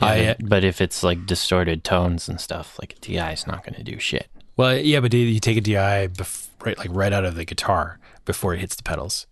I- 0.00 0.36
but, 0.38 0.48
but 0.48 0.64
if 0.64 0.80
it's 0.80 1.02
like 1.02 1.26
distorted 1.26 1.84
tones 1.84 2.28
and 2.28 2.40
stuff, 2.40 2.78
like 2.80 2.94
a 2.94 3.00
DI 3.00 3.32
is 3.32 3.46
not 3.46 3.64
going 3.64 3.74
to 3.74 3.82
do 3.82 3.98
shit. 3.98 4.28
Well, 4.56 4.76
yeah, 4.76 5.00
but 5.00 5.12
you 5.12 5.38
take 5.38 5.56
a 5.56 5.60
DI 5.60 6.08
bef- 6.08 6.48
right, 6.64 6.76
like 6.78 6.88
right 6.90 7.12
out 7.12 7.24
of 7.24 7.34
the 7.36 7.44
guitar 7.44 7.98
before 8.24 8.54
it 8.54 8.60
hits 8.60 8.74
the 8.74 8.82
pedals, 8.82 9.26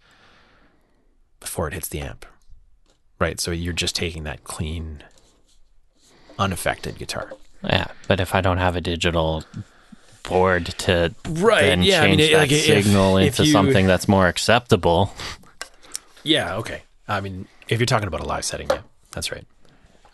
before 1.40 1.66
it 1.68 1.74
hits 1.74 1.88
the 1.88 2.00
amp, 2.00 2.26
right? 3.18 3.40
So 3.40 3.50
you're 3.50 3.72
just 3.72 3.96
taking 3.96 4.22
that 4.24 4.44
clean, 4.44 5.02
unaffected 6.38 6.98
guitar. 6.98 7.32
Yeah, 7.62 7.86
but 8.08 8.20
if 8.20 8.34
I 8.34 8.40
don't 8.40 8.58
have 8.58 8.76
a 8.76 8.80
digital 8.80 9.44
board 10.22 10.66
to 10.78 11.14
Right, 11.28 11.62
then 11.62 11.82
yeah, 11.82 12.02
I 12.02 12.06
change 12.06 12.18
mean, 12.20 12.32
that 12.32 12.38
like, 12.38 12.50
signal 12.50 13.16
if 13.18 13.28
into 13.28 13.44
you- 13.46 13.52
something 13.52 13.86
that's 13.86 14.08
more 14.08 14.26
acceptable, 14.28 15.12
Yeah, 16.22 16.56
okay. 16.56 16.82
I 17.08 17.20
mean, 17.20 17.46
if 17.68 17.78
you're 17.78 17.86
talking 17.86 18.08
about 18.08 18.20
a 18.20 18.24
live 18.26 18.44
setting, 18.44 18.68
yeah, 18.68 18.80
that's 19.12 19.30
right. 19.30 19.44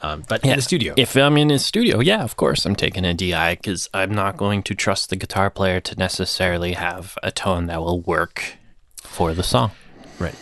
Um, 0.02 0.24
but 0.28 0.44
Yeah. 0.44 0.52
in 0.52 0.56
the 0.56 0.62
studio, 0.62 0.94
If 0.96 1.16
I'm 1.16 1.38
in 1.38 1.50
a 1.50 1.58
studio, 1.58 2.00
yeah, 2.00 2.22
of 2.22 2.36
course 2.36 2.66
I'm 2.66 2.74
taking 2.76 3.04
a 3.04 3.14
DI 3.14 3.54
because 3.54 3.88
I'm 3.94 4.12
not 4.14 4.36
going 4.36 4.62
to 4.64 4.74
trust 4.74 5.08
the 5.10 5.16
guitar 5.16 5.48
player 5.48 5.80
to 5.80 5.94
necessarily 5.96 6.72
have 6.74 7.16
a 7.22 7.30
tone 7.30 7.66
that 7.66 7.80
will 7.80 8.00
work 8.00 8.56
for 9.02 9.32
the 9.32 9.42
song. 9.42 9.70
right? 10.18 10.34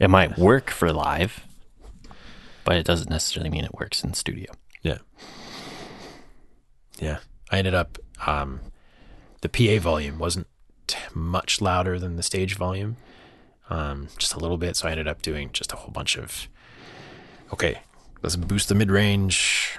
It 0.00 0.08
might 0.10 0.36
work 0.38 0.70
for 0.70 0.92
live, 0.92 1.44
but 2.64 2.76
it 2.76 2.84
doesn't 2.84 3.08
necessarily 3.10 3.50
mean 3.50 3.64
it 3.64 3.74
works 3.74 4.02
in 4.02 4.14
studio. 4.14 4.50
Yeah. 4.84 4.98
Yeah. 7.00 7.18
I 7.50 7.58
ended 7.58 7.74
up, 7.74 7.98
um, 8.26 8.60
the 9.40 9.48
PA 9.48 9.82
volume 9.82 10.18
wasn't 10.18 10.46
much 11.14 11.60
louder 11.60 11.98
than 11.98 12.16
the 12.16 12.22
stage 12.22 12.54
volume, 12.56 12.96
um, 13.70 14.08
just 14.18 14.34
a 14.34 14.38
little 14.38 14.56
bit. 14.58 14.76
So 14.76 14.86
I 14.86 14.92
ended 14.92 15.08
up 15.08 15.22
doing 15.22 15.50
just 15.52 15.72
a 15.72 15.76
whole 15.76 15.90
bunch 15.90 16.16
of, 16.16 16.48
okay, 17.52 17.80
let's 18.22 18.36
boost 18.36 18.68
the 18.68 18.74
mid 18.74 18.90
range, 18.90 19.78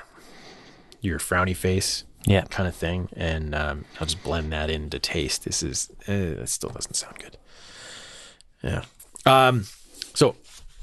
your 1.01 1.19
frowny 1.19 1.55
face 1.55 2.03
Yeah. 2.25 2.41
kind 2.49 2.67
of 2.67 2.75
thing. 2.75 3.09
And 3.15 3.53
um, 3.55 3.85
I'll 3.99 4.07
just 4.07 4.23
blend 4.23 4.51
that 4.51 4.69
into 4.69 4.99
taste. 4.99 5.45
This 5.45 5.61
is, 5.63 5.89
uh, 6.09 6.41
it 6.41 6.49
still 6.49 6.71
doesn't 6.71 6.95
sound 6.95 7.17
good. 7.19 7.37
Yeah. 8.63 8.83
Um, 9.25 9.65
so 10.15 10.35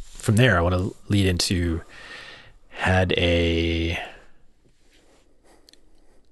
from 0.04 0.36
there, 0.36 0.56
I 0.56 0.60
want 0.60 0.74
to 0.76 0.94
lead 1.08 1.26
into 1.26 1.82
had 2.82 3.12
a 3.16 3.96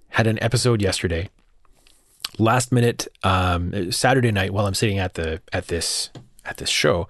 had 0.08 0.26
an 0.26 0.42
episode 0.42 0.82
yesterday. 0.82 1.30
Last 2.38 2.72
minute 2.72 3.06
um 3.22 3.92
saturday 3.92 4.32
night 4.32 4.52
while 4.52 4.66
i'm 4.66 4.74
sitting 4.74 4.98
at 4.98 5.14
the 5.14 5.40
at 5.52 5.68
this 5.68 6.10
at 6.44 6.56
this 6.56 6.68
show 6.68 7.06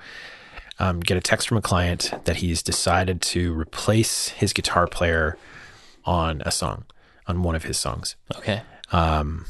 um 0.78 1.00
get 1.00 1.16
a 1.16 1.20
text 1.20 1.48
from 1.48 1.56
a 1.56 1.62
client 1.62 2.12
that 2.24 2.36
he's 2.36 2.62
decided 2.62 3.22
to 3.22 3.54
replace 3.54 4.28
his 4.28 4.52
guitar 4.52 4.86
player 4.86 5.38
on 6.04 6.42
a 6.44 6.50
song 6.50 6.84
on 7.26 7.42
one 7.42 7.54
of 7.54 7.64
his 7.64 7.78
songs. 7.78 8.16
Okay. 8.36 8.60
um, 8.92 9.46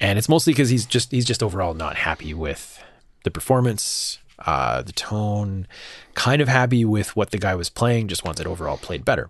and 0.00 0.18
it's 0.18 0.28
mostly 0.28 0.52
because 0.52 0.70
he's 0.70 0.84
just 0.86 1.12
he's 1.12 1.24
just 1.24 1.44
overall 1.44 1.74
not 1.74 1.94
happy 1.94 2.34
with 2.34 2.82
the 3.22 3.30
performance 3.30 4.18
uh 4.46 4.82
the 4.82 4.92
tone 4.92 5.66
kind 6.14 6.40
of 6.42 6.48
happy 6.48 6.84
with 6.84 7.14
what 7.16 7.30
the 7.30 7.38
guy 7.38 7.54
was 7.54 7.68
playing 7.70 8.08
just 8.08 8.24
wants 8.24 8.40
it 8.40 8.46
overall 8.46 8.76
played 8.76 9.04
better 9.04 9.28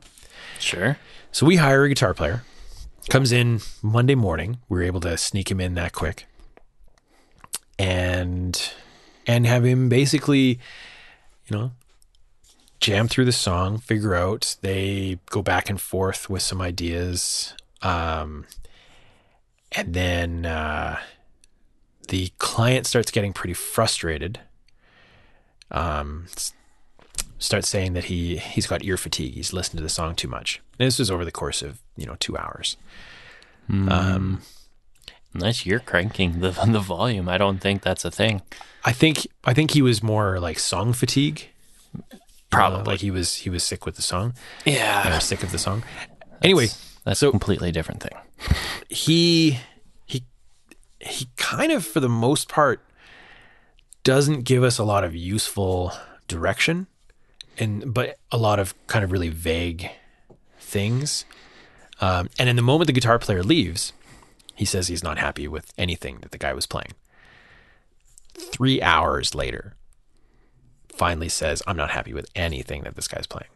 Sure. 0.58 0.96
so 1.32 1.44
we 1.46 1.56
hire 1.56 1.82
a 1.84 1.88
guitar 1.88 2.14
player, 2.14 2.44
comes 3.10 3.32
in 3.32 3.60
Monday 3.82 4.14
morning. 4.14 4.58
We 4.68 4.76
were 4.78 4.84
able 4.84 5.00
to 5.00 5.16
sneak 5.18 5.50
him 5.50 5.60
in 5.60 5.74
that 5.74 5.92
quick, 5.92 6.26
and 7.78 8.72
and 9.26 9.46
have 9.46 9.64
him 9.64 9.88
basically, 9.88 10.60
you 11.46 11.56
know, 11.56 11.72
jam 12.80 13.08
through 13.08 13.24
the 13.24 13.32
song, 13.32 13.78
figure 13.78 14.14
out. 14.14 14.56
They 14.62 15.18
go 15.30 15.42
back 15.42 15.68
and 15.70 15.80
forth 15.80 16.28
with 16.30 16.42
some 16.42 16.60
ideas, 16.60 17.54
um, 17.82 18.46
and 19.72 19.94
then 19.94 20.46
uh, 20.46 20.98
the 22.08 22.30
client 22.38 22.86
starts 22.86 23.10
getting 23.10 23.32
pretty 23.32 23.54
frustrated. 23.54 24.40
Um, 25.72 26.26
starts 27.38 27.68
saying 27.68 27.94
that 27.94 28.04
he 28.04 28.36
he's 28.36 28.66
got 28.66 28.84
ear 28.84 28.96
fatigue. 28.96 29.34
He's 29.34 29.52
listened 29.52 29.78
to 29.78 29.82
the 29.82 29.88
song 29.88 30.14
too 30.14 30.28
much. 30.28 30.60
And 30.78 30.86
this 30.86 30.98
was 30.98 31.10
over 31.10 31.24
the 31.24 31.32
course 31.32 31.62
of 31.62 31.80
you 31.96 32.06
know 32.06 32.16
two 32.20 32.36
hours. 32.36 32.76
Um, 33.70 34.42
Unless 35.34 35.64
you're 35.64 35.80
cranking 35.80 36.40
the 36.40 36.50
the 36.66 36.80
volume, 36.80 37.28
I 37.28 37.38
don't 37.38 37.58
think 37.58 37.82
that's 37.82 38.04
a 38.04 38.10
thing. 38.10 38.42
I 38.84 38.92
think 38.92 39.26
I 39.44 39.54
think 39.54 39.70
he 39.70 39.80
was 39.82 40.02
more 40.02 40.38
like 40.38 40.58
song 40.58 40.92
fatigue. 40.92 41.48
Probably. 42.50 42.80
Uh, 42.80 42.84
like 42.84 43.00
he 43.00 43.10
was 43.10 43.36
he 43.36 43.48
was 43.50 43.62
sick 43.64 43.86
with 43.86 43.96
the 43.96 44.02
song. 44.02 44.34
Yeah. 44.66 45.16
Or 45.16 45.20
sick 45.20 45.42
of 45.42 45.50
the 45.52 45.58
song. 45.58 45.84
Anyway, 46.42 46.66
That's 47.04 47.20
so- 47.20 47.28
a 47.28 47.30
completely 47.30 47.72
different 47.72 48.02
thing. 48.02 48.12
he 48.90 49.58
he 50.04 50.24
he 51.00 51.28
kind 51.36 51.72
of 51.72 51.86
for 51.86 52.00
the 52.00 52.08
most 52.10 52.48
part 52.48 52.82
doesn't 54.04 54.42
give 54.42 54.62
us 54.62 54.78
a 54.78 54.84
lot 54.84 55.04
of 55.04 55.14
useful 55.14 55.92
direction 56.28 56.86
and 57.58 57.92
but 57.92 58.18
a 58.30 58.36
lot 58.36 58.58
of 58.58 58.74
kind 58.86 59.04
of 59.04 59.12
really 59.12 59.28
vague 59.28 59.90
things. 60.58 61.24
Um, 62.00 62.28
and 62.38 62.48
in 62.48 62.56
the 62.56 62.62
moment 62.62 62.86
the 62.86 62.92
guitar 62.92 63.18
player 63.18 63.42
leaves 63.42 63.92
he 64.54 64.64
says 64.64 64.88
he's 64.88 65.02
not 65.02 65.18
happy 65.18 65.48
with 65.48 65.72
anything 65.78 66.18
that 66.20 66.30
the 66.30 66.38
guy 66.38 66.52
was 66.52 66.66
playing. 66.66 66.92
Three 68.34 68.80
hours 68.82 69.34
later 69.34 69.76
finally 70.88 71.28
says 71.28 71.62
i'm 71.66 71.76
not 71.76 71.90
happy 71.90 72.12
with 72.12 72.28
anything 72.34 72.82
that 72.82 72.96
this 72.96 73.08
guy's 73.08 73.26
playing. 73.26 73.50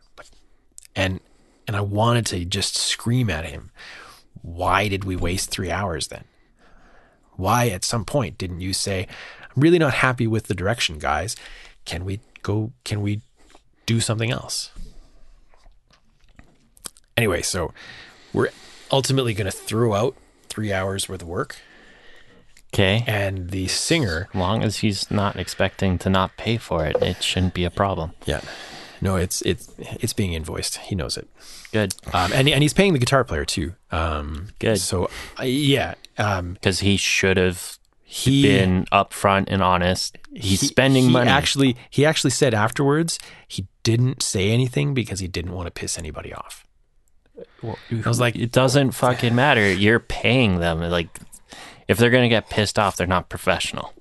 And 0.94 1.20
and 1.66 1.76
i 1.76 1.80
wanted 1.80 2.26
to 2.26 2.44
just 2.44 2.76
scream 2.76 3.28
at 3.28 3.44
him 3.46 3.70
why 4.46 4.86
did 4.86 5.02
we 5.02 5.16
waste 5.16 5.50
three 5.50 5.72
hours 5.72 6.06
then? 6.06 6.24
Why 7.32 7.68
at 7.68 7.84
some 7.84 8.04
point 8.04 8.38
didn't 8.38 8.60
you 8.60 8.72
say, 8.72 9.08
really 9.56 9.78
not 9.78 9.94
happy 9.94 10.26
with 10.26 10.44
the 10.46 10.54
direction, 10.54 10.98
guys. 10.98 11.34
Can 11.84 12.04
we 12.04 12.20
go, 12.42 12.72
can 12.84 13.00
we 13.02 13.22
do 13.86 14.00
something 14.00 14.30
else? 14.30 14.70
Anyway, 17.16 17.42
so 17.42 17.72
we're 18.32 18.50
ultimately 18.90 19.32
going 19.34 19.50
to 19.50 19.56
throw 19.56 19.94
out 19.94 20.16
three 20.48 20.72
hours 20.72 21.08
worth 21.08 21.22
of 21.22 21.28
work. 21.28 21.56
Okay. 22.74 23.04
And 23.06 23.50
the 23.50 23.68
singer, 23.68 24.28
As 24.34 24.38
long 24.38 24.62
as 24.62 24.78
he's 24.78 25.10
not 25.10 25.36
expecting 25.36 25.98
to 25.98 26.10
not 26.10 26.36
pay 26.36 26.58
for 26.58 26.84
it, 26.84 26.96
it 27.00 27.22
shouldn't 27.22 27.54
be 27.54 27.64
a 27.64 27.70
problem. 27.70 28.12
yeah, 28.26 28.40
no, 29.00 29.16
it's, 29.16 29.40
it's, 29.42 29.72
it's 29.78 30.12
being 30.12 30.32
invoiced. 30.32 30.76
He 30.78 30.94
knows 30.94 31.16
it. 31.16 31.28
Good. 31.72 31.94
Um, 32.12 32.32
and, 32.32 32.48
and 32.48 32.62
he's 32.62 32.74
paying 32.74 32.92
the 32.92 32.98
guitar 32.98 33.24
player 33.24 33.44
too. 33.44 33.74
Um, 33.90 34.48
Good. 34.58 34.78
So 34.80 35.08
uh, 35.38 35.44
yeah, 35.44 35.94
um, 36.18 36.54
Because 36.54 36.80
he 36.80 36.96
should 36.96 37.36
have 37.36 37.78
he, 38.08 38.42
been 38.42 38.86
upfront 38.92 39.46
and 39.48 39.62
honest. 39.62 40.16
He's 40.32 40.60
he- 40.60 40.68
spending 40.68 41.06
he 41.06 41.10
money. 41.10 41.28
Actually, 41.28 41.76
he 41.90 42.06
actually 42.06 42.30
said 42.30 42.54
afterwards 42.54 43.18
he 43.48 43.66
didn't 43.82 44.22
say 44.22 44.50
anything 44.50 44.94
because 44.94 45.18
he 45.18 45.26
didn't 45.28 45.52
want 45.52 45.66
to 45.66 45.72
piss 45.72 45.98
anybody 45.98 46.32
off. 46.32 46.64
I 47.64 48.08
was 48.08 48.20
like, 48.20 48.36
it 48.36 48.52
doesn't 48.52 48.92
fucking 48.92 49.34
matter. 49.34 49.70
You're 49.72 50.00
paying 50.00 50.60
them. 50.60 50.80
Like, 50.80 51.08
if 51.88 51.98
they're 51.98 52.10
gonna 52.10 52.28
get 52.28 52.48
pissed 52.48 52.78
off, 52.78 52.96
they're 52.96 53.06
not 53.06 53.28
professional. 53.28 53.92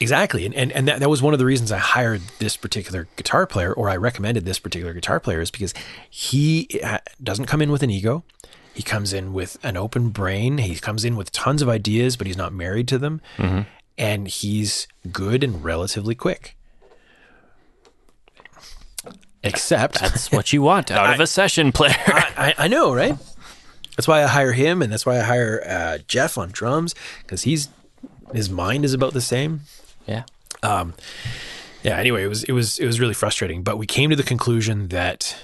exactly, 0.00 0.44
and 0.44 0.54
and, 0.54 0.72
and 0.72 0.88
that, 0.88 1.00
that 1.00 1.08
was 1.08 1.22
one 1.22 1.32
of 1.32 1.38
the 1.38 1.46
reasons 1.46 1.70
I 1.72 1.78
hired 1.78 2.22
this 2.40 2.56
particular 2.56 3.08
guitar 3.16 3.46
player, 3.46 3.72
or 3.72 3.88
I 3.88 3.96
recommended 3.96 4.44
this 4.44 4.58
particular 4.58 4.92
guitar 4.92 5.20
player, 5.20 5.40
is 5.40 5.50
because 5.50 5.72
he 6.10 6.68
uh, 6.82 6.98
doesn't 7.22 7.46
come 7.46 7.62
in 7.62 7.70
with 7.70 7.82
an 7.82 7.90
ego. 7.90 8.24
He 8.74 8.82
comes 8.82 9.12
in 9.12 9.32
with 9.32 9.58
an 9.62 9.76
open 9.76 10.08
brain. 10.10 10.58
He 10.58 10.76
comes 10.76 11.04
in 11.04 11.16
with 11.16 11.30
tons 11.32 11.60
of 11.62 11.68
ideas, 11.68 12.16
but 12.16 12.26
he's 12.26 12.36
not 12.36 12.52
married 12.52 12.88
to 12.88 12.98
them. 12.98 13.20
and 13.98 14.26
he's 14.28 14.88
good 15.12 15.44
and 15.44 15.62
relatively 15.62 16.14
quick. 16.14 16.56
Except 19.44 20.00
That's 20.00 20.30
what 20.30 20.52
you 20.52 20.62
want 20.62 20.90
out 20.90 21.14
of 21.14 21.20
a 21.20 21.26
session 21.26 21.72
player. 21.72 21.94
I, 21.98 22.54
I 22.56 22.68
know, 22.68 22.94
right? 22.94 23.16
That's 23.96 24.06
why 24.06 24.22
I 24.22 24.26
hire 24.26 24.52
him, 24.52 24.80
and 24.82 24.90
that's 24.92 25.04
why 25.04 25.18
I 25.18 25.22
hire 25.22 25.62
uh, 25.68 25.98
Jeff 26.06 26.38
on 26.38 26.50
drums 26.50 26.94
because 27.22 27.42
he's 27.42 27.68
his 28.32 28.48
mind 28.48 28.84
is 28.84 28.94
about 28.94 29.12
the 29.12 29.20
same. 29.20 29.62
yeah. 30.06 30.22
Yeah. 30.62 31.96
Anyway, 31.98 32.22
it 32.22 32.28
was 32.28 32.44
it 32.44 32.52
was 32.52 32.78
it 32.78 32.86
was 32.86 33.00
really 33.00 33.14
frustrating, 33.14 33.62
but 33.64 33.76
we 33.78 33.86
came 33.86 34.10
to 34.10 34.16
the 34.16 34.22
conclusion 34.22 34.88
that, 34.88 35.36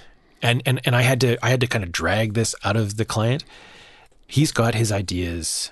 and 0.43 0.63
and 0.67 0.81
and 0.85 0.95
I 0.95 1.03
had 1.03 1.21
to 1.23 1.45
I 1.45 1.51
had 1.51 1.61
to 1.61 1.67
kind 1.67 1.85
of 1.85 1.93
drag 1.93 2.35
this 2.35 2.55
out 2.65 2.77
of 2.77 2.97
the 2.97 3.05
client. 3.05 3.45
He's 4.27 4.53
got 4.53 4.75
his 4.75 4.93
ideas 4.93 5.71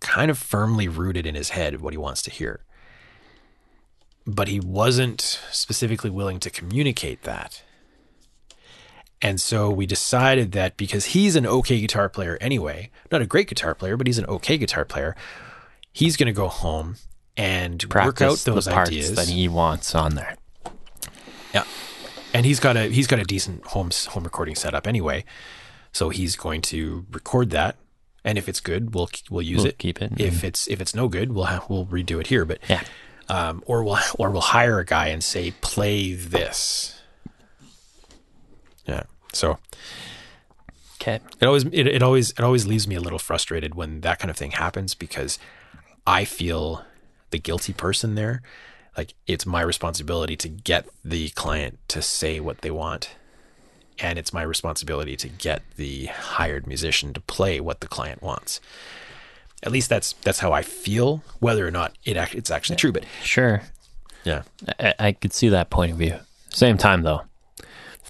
kind 0.00 0.30
of 0.30 0.38
firmly 0.38 0.88
rooted 0.88 1.26
in 1.26 1.34
his 1.34 1.50
head 1.50 1.80
what 1.80 1.92
he 1.92 1.96
wants 1.96 2.22
to 2.22 2.30
hear, 2.30 2.60
but 4.26 4.48
he 4.48 4.58
wasn't 4.58 5.40
specifically 5.50 6.10
willing 6.10 6.40
to 6.40 6.50
communicate 6.50 7.22
that. 7.22 7.62
And 9.24 9.40
so 9.40 9.70
we 9.70 9.86
decided 9.86 10.50
that 10.52 10.76
because 10.76 11.06
he's 11.06 11.36
an 11.36 11.46
okay 11.46 11.80
guitar 11.80 12.08
player 12.08 12.36
anyway, 12.40 12.90
not 13.12 13.22
a 13.22 13.26
great 13.26 13.48
guitar 13.48 13.72
player, 13.72 13.96
but 13.96 14.08
he's 14.08 14.18
an 14.18 14.26
okay 14.26 14.58
guitar 14.58 14.84
player, 14.84 15.14
he's 15.92 16.16
going 16.16 16.26
to 16.26 16.32
go 16.32 16.48
home 16.48 16.96
and 17.36 17.84
work 17.94 18.20
out 18.20 18.38
those 18.38 18.64
the 18.64 18.72
parts 18.72 18.90
ideas. 18.90 19.14
that 19.14 19.28
he 19.28 19.46
wants 19.46 19.94
on 19.94 20.16
there. 20.16 20.36
Yeah, 21.54 21.62
and 22.34 22.46
he's 22.46 22.60
got 22.60 22.76
a 22.76 22.84
he's 22.88 23.06
got 23.06 23.18
a 23.18 23.24
decent 23.24 23.64
home 23.66 23.90
home 24.08 24.24
recording 24.24 24.54
setup 24.54 24.86
anyway, 24.86 25.24
so 25.92 26.08
he's 26.10 26.36
going 26.36 26.60
to 26.62 27.06
record 27.10 27.50
that. 27.50 27.76
And 28.24 28.38
if 28.38 28.48
it's 28.48 28.60
good, 28.60 28.94
we'll 28.94 29.08
we'll 29.30 29.42
use 29.42 29.58
We'll 29.58 29.66
it. 29.68 29.78
keep 29.78 30.00
it. 30.00 30.12
If 30.20 30.44
it's 30.44 30.68
if 30.68 30.80
it's 30.80 30.94
no 30.94 31.08
good, 31.08 31.32
we'll 31.32 31.46
have, 31.46 31.68
we'll 31.68 31.86
redo 31.86 32.20
it 32.20 32.28
here. 32.28 32.44
But 32.44 32.58
Yeah. 32.68 32.82
um, 33.28 33.62
or 33.66 33.82
we'll 33.82 33.98
or 34.18 34.30
we'll 34.30 34.40
hire 34.42 34.78
a 34.78 34.84
guy 34.84 35.08
and 35.08 35.22
say 35.24 35.50
play 35.60 36.12
this. 36.14 37.00
Yeah. 38.86 39.02
So 39.32 39.58
Okay. 41.00 41.18
it 41.40 41.46
always 41.46 41.64
it, 41.64 41.86
it 41.88 42.02
always 42.02 42.30
it 42.30 42.40
always 42.40 42.64
leaves 42.66 42.86
me 42.86 42.94
a 42.94 43.00
little 43.00 43.18
frustrated 43.18 43.74
when 43.74 44.02
that 44.02 44.18
kind 44.20 44.30
of 44.30 44.36
thing 44.36 44.52
happens 44.52 44.94
because 44.94 45.38
I 46.06 46.24
feel 46.24 46.84
the 47.30 47.38
guilty 47.38 47.72
person 47.72 48.14
there. 48.14 48.40
Like 48.96 49.14
it's 49.26 49.46
my 49.46 49.62
responsibility 49.62 50.36
to 50.36 50.48
get 50.48 50.86
the 51.04 51.30
client 51.30 51.78
to 51.88 52.02
say 52.02 52.40
what 52.40 52.58
they 52.60 52.70
want. 52.70 53.10
And 53.98 54.18
it's 54.18 54.32
my 54.32 54.42
responsibility 54.42 55.16
to 55.16 55.28
get 55.28 55.62
the 55.76 56.06
hired 56.06 56.66
musician 56.66 57.12
to 57.14 57.20
play 57.20 57.60
what 57.60 57.80
the 57.80 57.86
client 57.88 58.22
wants. 58.22 58.60
At 59.62 59.70
least 59.70 59.88
that's 59.88 60.14
that's 60.22 60.40
how 60.40 60.52
I 60.52 60.62
feel, 60.62 61.22
whether 61.38 61.66
or 61.66 61.70
not 61.70 61.92
it 62.04 62.16
ac- 62.16 62.36
it's 62.36 62.50
actually 62.50 62.76
true. 62.76 62.90
But 62.92 63.04
Sure. 63.22 63.62
yeah, 64.24 64.42
I, 64.80 64.94
I 64.98 65.12
could 65.12 65.32
see 65.32 65.48
that 65.50 65.70
point 65.70 65.92
of 65.92 65.98
view. 65.98 66.16
Same 66.48 66.76
time, 66.76 67.02
though, 67.02 67.22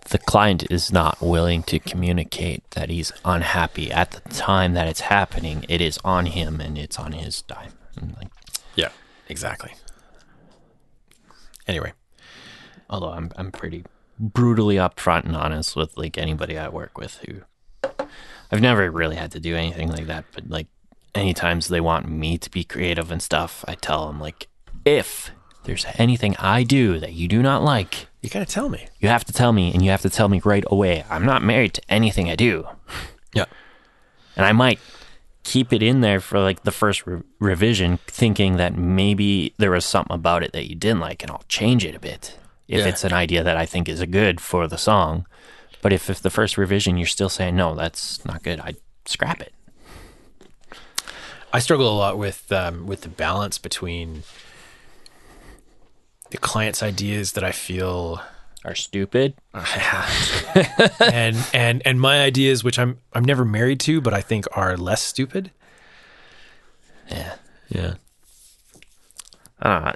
the 0.08 0.18
client 0.18 0.64
is 0.70 0.90
not 0.90 1.20
willing 1.20 1.62
to 1.64 1.78
communicate 1.78 2.68
that 2.70 2.88
he's 2.88 3.12
unhappy 3.24 3.92
at 3.92 4.12
the 4.12 4.20
time 4.30 4.72
that 4.74 4.88
it's 4.88 5.00
happening. 5.02 5.66
It 5.68 5.80
is 5.82 5.98
on 6.04 6.26
him, 6.26 6.58
and 6.60 6.78
it's 6.78 6.98
on 6.98 7.12
his 7.12 7.42
dime. 7.42 7.72
Mm, 8.00 8.16
like, 8.16 8.28
yeah, 8.74 8.88
exactly. 9.28 9.72
Anyway, 11.72 11.94
although 12.90 13.12
I'm 13.12 13.30
I'm 13.36 13.50
pretty 13.50 13.84
brutally 14.18 14.76
upfront 14.76 15.24
and 15.24 15.34
honest 15.34 15.74
with 15.74 15.96
like 15.96 16.18
anybody 16.18 16.58
I 16.58 16.68
work 16.68 16.98
with 16.98 17.18
who 17.26 17.40
I've 18.52 18.60
never 18.60 18.90
really 18.90 19.16
had 19.16 19.32
to 19.32 19.40
do 19.40 19.56
anything 19.56 19.88
like 19.88 20.06
that, 20.06 20.26
but 20.34 20.50
like 20.50 20.66
any 21.14 21.32
times 21.32 21.68
they 21.68 21.80
want 21.80 22.10
me 22.10 22.36
to 22.36 22.50
be 22.50 22.62
creative 22.62 23.10
and 23.10 23.22
stuff, 23.22 23.64
I 23.66 23.74
tell 23.74 24.06
them 24.06 24.20
like 24.20 24.48
if 24.84 25.30
there's 25.64 25.86
anything 25.96 26.36
I 26.38 26.62
do 26.62 26.98
that 26.98 27.14
you 27.14 27.26
do 27.26 27.40
not 27.40 27.64
like, 27.64 28.08
you 28.20 28.28
gotta 28.28 28.44
tell 28.44 28.68
me. 28.68 28.88
you 29.00 29.08
have 29.08 29.24
to 29.24 29.32
tell 29.32 29.54
me 29.54 29.72
and 29.72 29.82
you 29.82 29.90
have 29.92 30.02
to 30.02 30.10
tell 30.10 30.28
me 30.28 30.42
right 30.44 30.64
away. 30.66 31.06
I'm 31.08 31.24
not 31.24 31.42
married 31.42 31.72
to 31.74 31.82
anything 31.88 32.28
I 32.28 32.36
do. 32.36 32.66
Yeah, 33.34 33.46
And 34.36 34.44
I 34.44 34.52
might 34.52 34.78
keep 35.44 35.72
it 35.72 35.82
in 35.82 36.00
there 36.00 36.20
for 36.20 36.38
like 36.40 36.62
the 36.62 36.70
first 36.70 37.06
re- 37.06 37.20
revision, 37.38 37.98
thinking 38.06 38.56
that 38.56 38.76
maybe 38.76 39.54
there 39.58 39.70
was 39.70 39.84
something 39.84 40.14
about 40.14 40.42
it 40.42 40.52
that 40.52 40.68
you 40.68 40.74
didn't 40.74 41.00
like, 41.00 41.22
and 41.22 41.30
I'll 41.32 41.44
change 41.48 41.84
it 41.84 41.94
a 41.94 42.00
bit 42.00 42.38
if 42.68 42.80
Yeah. 42.80 42.86
it's 42.86 43.04
an 43.04 43.12
idea 43.12 43.42
that 43.42 43.56
I 43.56 43.66
think 43.66 43.88
is 43.88 44.00
a 44.00 44.06
good 44.06 44.40
for 44.40 44.66
the 44.68 44.78
song. 44.78 45.26
But 45.80 45.92
if, 45.92 46.08
if 46.08 46.20
the 46.20 46.30
first 46.30 46.56
revision 46.56 46.96
you're 46.96 47.06
still 47.08 47.28
saying 47.28 47.56
no, 47.56 47.74
that's 47.74 48.24
not 48.24 48.42
good, 48.44 48.60
I 48.60 48.74
scrap 49.04 49.40
it. 49.40 49.52
I 51.52 51.58
struggle 51.58 51.92
a 51.92 51.98
lot 51.98 52.16
with 52.18 52.50
um, 52.52 52.86
with 52.86 53.02
the 53.02 53.08
balance 53.08 53.58
between 53.58 54.22
the 56.30 56.38
client's 56.38 56.82
ideas 56.82 57.32
that 57.32 57.44
I 57.44 57.52
feel 57.52 58.22
Are 58.64 58.74
stupid. 58.76 59.34
and 61.00 61.36
and 61.52 61.82
and 61.84 62.00
my 62.00 62.20
ideas, 62.22 62.62
which 62.62 62.78
I'm 62.78 62.98
I'm 63.12 63.24
never 63.24 63.44
married 63.44 63.80
to, 63.80 64.00
but 64.00 64.14
I 64.14 64.20
think 64.20 64.46
are 64.52 64.76
less 64.76 65.02
stupid. 65.02 65.50
Yeah. 67.10 67.34
Yeah, 67.68 67.94
Uh, 69.60 69.92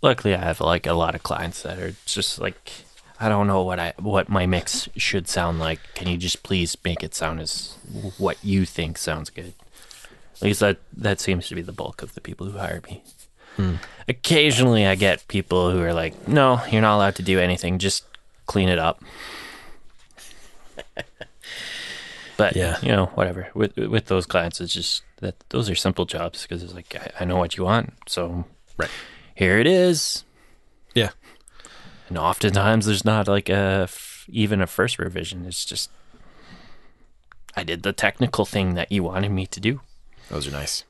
luckily, 0.00 0.32
I 0.32 0.38
have 0.38 0.60
like 0.60 0.86
a 0.86 0.92
lot 0.92 1.16
of 1.16 1.24
clients 1.24 1.62
that 1.62 1.78
are 1.80 1.94
just 2.04 2.38
like, 2.38 2.70
I 3.18 3.28
don't 3.28 3.48
know 3.48 3.62
what 3.64 3.80
I 3.80 3.94
what 3.98 4.28
my 4.28 4.46
mix 4.46 4.88
should 4.96 5.26
sound 5.26 5.58
like. 5.58 5.80
Can 5.94 6.06
you 6.08 6.16
just 6.18 6.44
please 6.44 6.76
make 6.84 7.02
it 7.02 7.14
sound 7.16 7.40
as 7.40 7.76
what 8.16 8.36
you 8.44 8.64
think 8.64 8.96
sounds 8.96 9.28
good? 9.28 9.54
At 10.36 10.42
least 10.42 10.60
that 10.60 10.78
that 10.96 11.18
seems 11.20 11.48
to 11.48 11.56
be 11.56 11.62
the 11.62 11.72
bulk 11.72 12.00
of 12.02 12.14
the 12.14 12.20
people 12.20 12.46
who 12.46 12.58
hire 12.58 12.80
me. 12.86 13.02
Occasionally, 14.08 14.86
I 14.86 14.94
get 14.94 15.26
people 15.28 15.70
who 15.70 15.80
are 15.82 15.92
like, 15.94 16.28
"No, 16.28 16.60
you're 16.70 16.82
not 16.82 16.94
allowed 16.96 17.14
to 17.16 17.22
do 17.22 17.38
anything. 17.40 17.78
Just 17.78 18.04
clean 18.46 18.68
it 18.68 18.78
up." 18.78 19.02
But 22.36 22.54
Yeah. 22.54 22.76
you 22.82 22.88
know, 22.88 23.06
whatever. 23.14 23.48
With 23.54 23.76
with 23.76 24.06
those 24.06 24.26
clients, 24.26 24.60
it's 24.60 24.72
just 24.74 25.02
that 25.20 25.34
those 25.48 25.70
are 25.70 25.74
simple 25.74 26.04
jobs 26.04 26.42
because 26.42 26.62
it's 26.62 26.74
like 26.74 26.94
I, 26.94 27.22
I 27.22 27.24
know 27.24 27.36
what 27.36 27.56
you 27.56 27.64
want, 27.64 27.94
so 28.06 28.44
right. 28.76 28.90
here 29.34 29.58
it 29.58 29.66
is. 29.66 30.24
Yeah, 30.94 31.10
And 32.08 32.16
oftentimes 32.18 32.84
there's 32.86 33.04
not 33.04 33.26
like 33.28 33.48
a 33.50 33.84
f- 33.84 34.24
even 34.28 34.60
a 34.62 34.66
first 34.66 34.98
revision. 34.98 35.44
It's 35.46 35.64
just 35.64 35.90
I 37.56 37.64
did 37.64 37.82
the 37.82 37.92
technical 37.94 38.44
thing 38.44 38.74
that 38.74 38.92
you 38.92 39.02
wanted 39.02 39.30
me 39.30 39.46
to 39.46 39.60
do, 39.60 39.80
those 40.28 40.46
are 40.46 40.50
nice. 40.52 40.84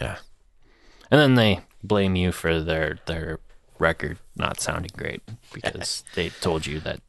Yeah, 0.00 0.16
and 1.10 1.20
then 1.20 1.34
they 1.34 1.60
blame 1.82 2.16
you 2.16 2.32
for 2.32 2.60
their 2.60 2.98
their 3.06 3.40
record 3.78 4.18
not 4.36 4.60
sounding 4.60 4.90
great 4.96 5.22
because 5.52 6.04
they 6.14 6.28
told 6.28 6.66
you 6.66 6.80
that 6.80 7.00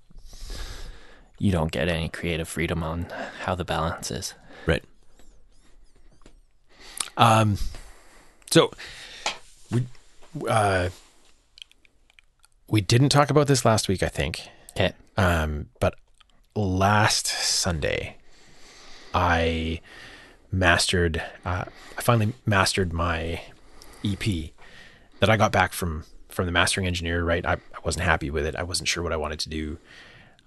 you 1.37 1.51
don't 1.51 1.71
get 1.71 1.89
any 1.89 2.07
creative 2.07 2.47
freedom 2.47 2.83
on 2.83 3.07
how 3.41 3.55
the 3.55 3.65
balance 3.65 4.11
is. 4.11 4.33
right. 4.65 4.83
Um, 7.17 7.57
so 8.49 8.71
we 9.71 9.85
uh 10.47 10.89
we 12.67 12.79
didn't 12.79 13.09
talk 13.09 13.29
about 13.29 13.47
this 13.47 13.65
last 13.65 13.87
week, 13.89 14.01
I 14.01 14.07
think. 14.07 14.47
Okay. 14.71 14.93
Um, 15.17 15.67
but 15.79 15.95
last 16.55 17.27
Sunday, 17.27 18.15
I 19.13 19.81
mastered. 20.51 21.21
Uh, 21.43 21.65
I 21.97 22.01
finally 22.01 22.33
mastered 22.45 22.93
my 22.93 23.41
EP 24.03 24.51
that 25.19 25.29
I 25.29 25.37
got 25.37 25.51
back 25.51 25.73
from 25.73 26.05
from 26.29 26.45
the 26.45 26.51
mastering 26.51 26.87
engineer. 26.87 27.23
Right, 27.23 27.45
I, 27.45 27.53
I 27.53 27.79
wasn't 27.83 28.05
happy 28.05 28.29
with 28.29 28.45
it. 28.45 28.55
I 28.55 28.63
wasn't 28.63 28.89
sure 28.89 29.03
what 29.03 29.13
I 29.13 29.17
wanted 29.17 29.39
to 29.41 29.49
do. 29.49 29.77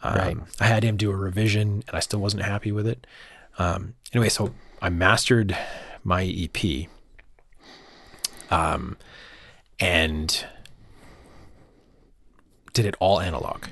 Um, 0.03 0.19
Right. 0.19 0.37
I 0.61 0.67
had 0.67 0.83
him 0.85 0.97
do 0.97 1.11
a 1.11 1.17
revision, 1.17 1.83
and 1.87 1.97
I 1.97 2.01
still 2.01 2.21
wasn't 2.21 2.43
happy 2.45 2.73
with 2.73 2.87
it. 2.87 3.07
Um, 3.59 3.95
anyway, 4.13 4.29
so 4.29 4.55
I 4.83 4.89
mastered 4.91 5.57
my 6.03 6.25
EP. 6.25 6.89
Um, 8.51 8.97
and 9.81 10.45
did 12.73 12.87
it 12.87 12.95
all 13.01 13.21
analog. 13.21 13.65
I 13.65 13.69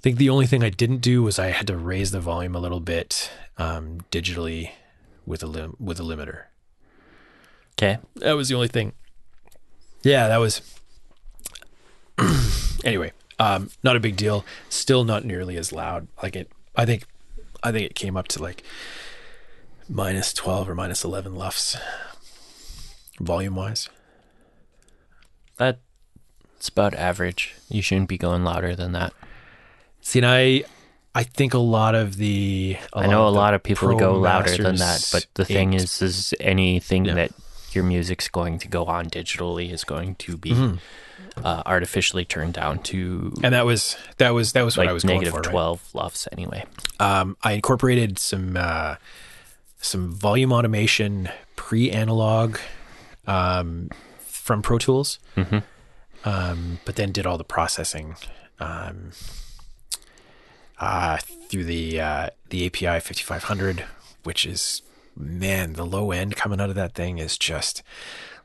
think 0.00 0.18
the 0.18 0.30
only 0.30 0.46
thing 0.46 0.62
I 0.62 0.70
didn't 0.70 0.98
do 0.98 1.22
was 1.22 1.38
I 1.38 1.46
had 1.48 1.66
to 1.68 1.76
raise 1.76 2.10
the 2.10 2.20
volume 2.20 2.54
a 2.54 2.58
little 2.60 2.80
bit 2.80 3.30
um, 3.56 4.00
digitally 4.10 4.72
with 5.24 5.42
a 5.42 5.46
lim- 5.46 5.76
with 5.78 6.00
a 6.00 6.02
limiter. 6.02 6.44
Okay. 7.76 7.98
That 8.16 8.32
was 8.32 8.48
the 8.48 8.54
only 8.54 8.68
thing. 8.68 8.92
Yeah, 10.02 10.28
that 10.28 10.36
was. 10.38 10.60
anyway, 12.84 13.12
um, 13.38 13.70
not 13.82 13.96
a 13.96 14.00
big 14.00 14.16
deal. 14.16 14.44
Still 14.68 15.04
not 15.04 15.24
nearly 15.24 15.56
as 15.56 15.72
loud. 15.72 16.06
Like 16.22 16.36
it, 16.36 16.50
I 16.76 16.84
think, 16.84 17.04
I 17.62 17.72
think 17.72 17.86
it 17.86 17.94
came 17.94 18.16
up 18.16 18.28
to 18.28 18.42
like 18.42 18.62
minus 19.88 20.32
twelve 20.32 20.68
or 20.68 20.74
minus 20.74 21.04
eleven 21.04 21.34
lufs, 21.34 21.76
volume 23.20 23.56
wise. 23.56 23.88
That's 25.56 26.68
about 26.68 26.94
average. 26.94 27.54
You 27.68 27.82
shouldn't 27.82 28.08
be 28.08 28.18
going 28.18 28.44
louder 28.44 28.76
than 28.76 28.92
that. 28.92 29.12
See, 30.00 30.18
and 30.18 30.26
I, 30.26 30.64
I 31.14 31.22
think 31.22 31.54
a 31.54 31.58
lot 31.58 31.94
of 31.94 32.16
the. 32.16 32.76
I 32.92 33.06
know 33.06 33.26
a 33.26 33.30
lot 33.30 33.54
of 33.54 33.62
people 33.62 33.96
go 33.96 34.16
louder 34.18 34.56
than 34.56 34.76
that, 34.76 35.08
but 35.12 35.26
the 35.34 35.44
thing 35.44 35.72
is, 35.74 36.00
is 36.02 36.34
anything 36.40 37.06
Yeah. 37.06 37.14
that 37.14 37.32
your 37.74 37.84
music's 37.84 38.28
going 38.28 38.58
to 38.60 38.68
go 38.68 38.84
on 38.86 39.06
digitally 39.10 39.70
is 39.72 39.84
going 39.84 40.14
to 40.16 40.36
be 40.36 40.52
uh, 41.42 41.62
artificially 41.66 42.24
turned 42.24 42.54
down 42.54 42.78
to 42.84 43.32
And 43.42 43.54
that 43.54 43.66
was 43.66 43.96
that 44.18 44.30
was 44.30 44.52
that 44.52 44.64
was 44.64 44.76
what 44.76 44.88
I 44.88 44.92
was 44.92 45.04
going 45.04 45.20
negative 45.20 45.34
for. 45.34 45.40
right? 45.40 45.50
12 45.50 45.94
lufs 45.94 46.28
anyway. 46.32 46.64
um, 47.00 47.36
I 47.42 47.52
incorporated 47.52 48.18
some 48.18 48.56
uh, 48.56 48.96
some 49.80 50.12
volume 50.12 50.52
automation 50.52 51.28
pre-analog 51.56 52.58
um, 53.26 53.90
from 54.26 54.62
Pro 54.62 54.78
Tools, 54.78 55.18
um, 56.24 56.78
but 56.84 56.96
then 56.96 57.12
did 57.12 57.26
all 57.26 57.36
the 57.38 57.44
processing 57.44 58.16
um, 58.60 59.10
uh, 60.78 61.18
through 61.48 61.64
the 61.64 62.00
uh, 62.00 62.30
the 62.50 62.66
API 62.66 63.00
5500, 63.00 63.84
which 64.24 64.46
is 64.46 64.82
man, 65.16 65.74
the 65.74 65.86
low 65.86 66.10
end 66.10 66.36
coming 66.36 66.60
out 66.60 66.70
of 66.70 66.76
that 66.76 66.94
thing 66.94 67.18
is 67.18 67.38
just 67.38 67.82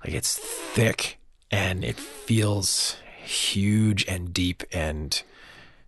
like 0.03 0.13
it's 0.13 0.37
thick 0.37 1.19
and 1.51 1.83
it 1.83 1.95
feels 1.97 2.97
huge 3.23 4.05
and 4.07 4.33
deep 4.33 4.63
and 4.71 5.21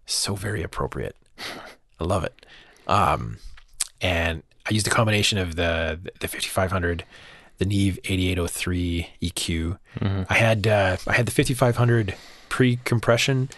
so 0.05 0.35
very 0.35 0.63
appropriate. 0.63 1.15
I 1.99 2.03
love 2.03 2.23
it. 2.23 2.45
Um, 2.87 3.37
and 4.01 4.43
I 4.65 4.73
used 4.73 4.87
a 4.87 4.89
combination 4.91 5.37
of 5.37 5.55
the 5.55 5.99
the 6.19 6.27
5500, 6.27 7.03
the 7.57 7.65
Neve 7.65 7.99
8803 8.05 9.07
EQ. 9.21 9.77
I 10.29 10.33
had 10.33 10.67
uh, 10.67 10.97
I 11.07 11.13
had 11.13 11.25
the 11.25 11.31
5500 11.31 12.15
pre-compression 12.49 13.49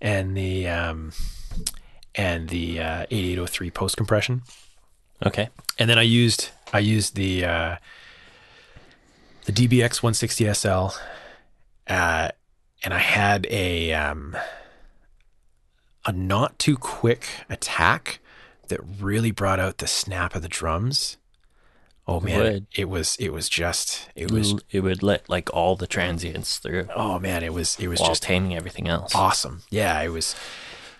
and 0.00 0.36
the 0.36 0.68
um, 0.68 1.12
and 2.14 2.48
the 2.48 2.80
uh, 2.80 3.06
8803 3.10 3.70
post-compression, 3.70 4.42
Okay. 5.24 5.48
and 5.78 5.88
then 5.88 5.98
I 5.98 6.02
used 6.02 6.50
I 6.72 6.80
used 6.80 7.14
the 7.14 7.44
uh, 7.44 7.76
the 9.44 9.52
DBX 9.52 10.02
160 10.02 10.52
SL, 10.54 10.98
uh, 11.86 12.30
and 12.82 12.94
I 12.94 12.98
had 12.98 13.46
a 13.50 13.92
um, 13.92 14.36
a 16.04 16.12
not 16.12 16.58
too 16.58 16.76
quick 16.76 17.28
attack 17.48 18.20
that 18.68 18.80
really 19.00 19.30
brought 19.30 19.60
out 19.60 19.78
the 19.78 19.86
snap 19.86 20.34
of 20.34 20.42
the 20.42 20.48
drums. 20.48 21.16
Oh 22.06 22.20
man, 22.20 22.38
would. 22.38 22.66
it 22.74 22.88
was 22.88 23.16
it 23.18 23.32
was 23.32 23.48
just 23.48 24.10
it 24.14 24.30
was 24.30 24.54
would, 24.54 24.64
it 24.70 24.80
would 24.80 25.02
let 25.02 25.28
like 25.30 25.52
all 25.54 25.74
the 25.74 25.86
transients 25.86 26.58
through 26.58 26.88
oh 26.94 27.18
man, 27.18 27.42
it 27.42 27.54
was 27.54 27.78
it 27.78 27.88
was 27.88 28.00
just 28.00 28.24
taming 28.24 28.54
everything 28.54 28.88
else. 28.88 29.14
awesome. 29.14 29.62
Yeah, 29.70 30.00
it 30.02 30.08
was 30.08 30.34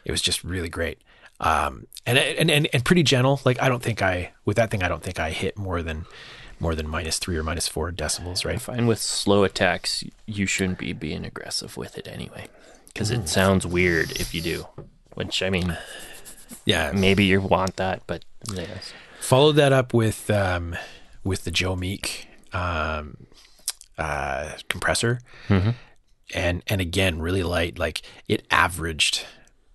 it 0.05 0.11
was 0.11 0.23
just 0.23 0.45
really 0.45 0.71
great. 0.71 0.99
Um, 1.41 1.89
and, 2.07 2.19
and 2.19 2.51
and 2.51 2.69
and 2.73 2.85
pretty 2.85 3.03
gentle. 3.03 3.41
Like 3.45 3.61
I 3.63 3.69
don't 3.69 3.83
think 3.83 4.03
I 4.03 4.33
with 4.45 4.57
that 4.57 4.71
thing 4.71 4.83
I 4.83 4.89
don't 4.89 5.03
think 5.03 5.19
I 5.19 5.31
hit 5.31 5.57
more 5.59 5.83
than 5.83 6.07
more 6.61 6.75
than 6.75 6.89
minus 6.89 7.19
three 7.19 7.37
or 7.37 7.43
minus 7.43 7.67
four 7.69 7.91
decibels, 7.91 8.47
I 8.47 8.51
right? 8.51 8.61
find 8.61 8.87
with 8.89 9.01
slow 9.01 9.43
attacks, 9.45 10.05
you 10.27 10.47
shouldn't 10.47 10.79
be 10.79 10.93
being 10.93 11.25
aggressive 11.25 11.77
with 11.77 11.99
it 11.99 12.07
anyway, 12.07 12.47
because 12.87 13.11
Mm. 13.11 13.21
it 13.23 13.29
sounds 13.29 13.67
weird 13.67 14.13
if 14.13 14.35
you 14.35 14.41
do. 14.41 14.67
Which 15.15 15.43
I 15.43 15.51
mean, 15.51 15.77
Yeah. 16.65 16.93
maybe 16.93 17.25
you 17.25 17.41
want 17.41 17.77
that, 17.77 18.03
but 18.07 18.25
yes. 18.53 18.93
Followed 19.21 19.53
that 19.57 19.73
up 19.73 19.93
with 19.95 20.31
um, 20.31 20.77
with 21.25 21.45
the 21.45 21.51
Joe 21.51 21.75
Meek 21.77 22.29
um, 22.53 23.27
uh, 23.99 24.53
compressor, 24.69 25.21
and 25.49 26.63
and 26.67 26.81
again 26.81 27.21
really 27.21 27.43
light. 27.43 27.79
Like 27.79 28.03
it 28.29 28.47
averaged, 28.51 29.25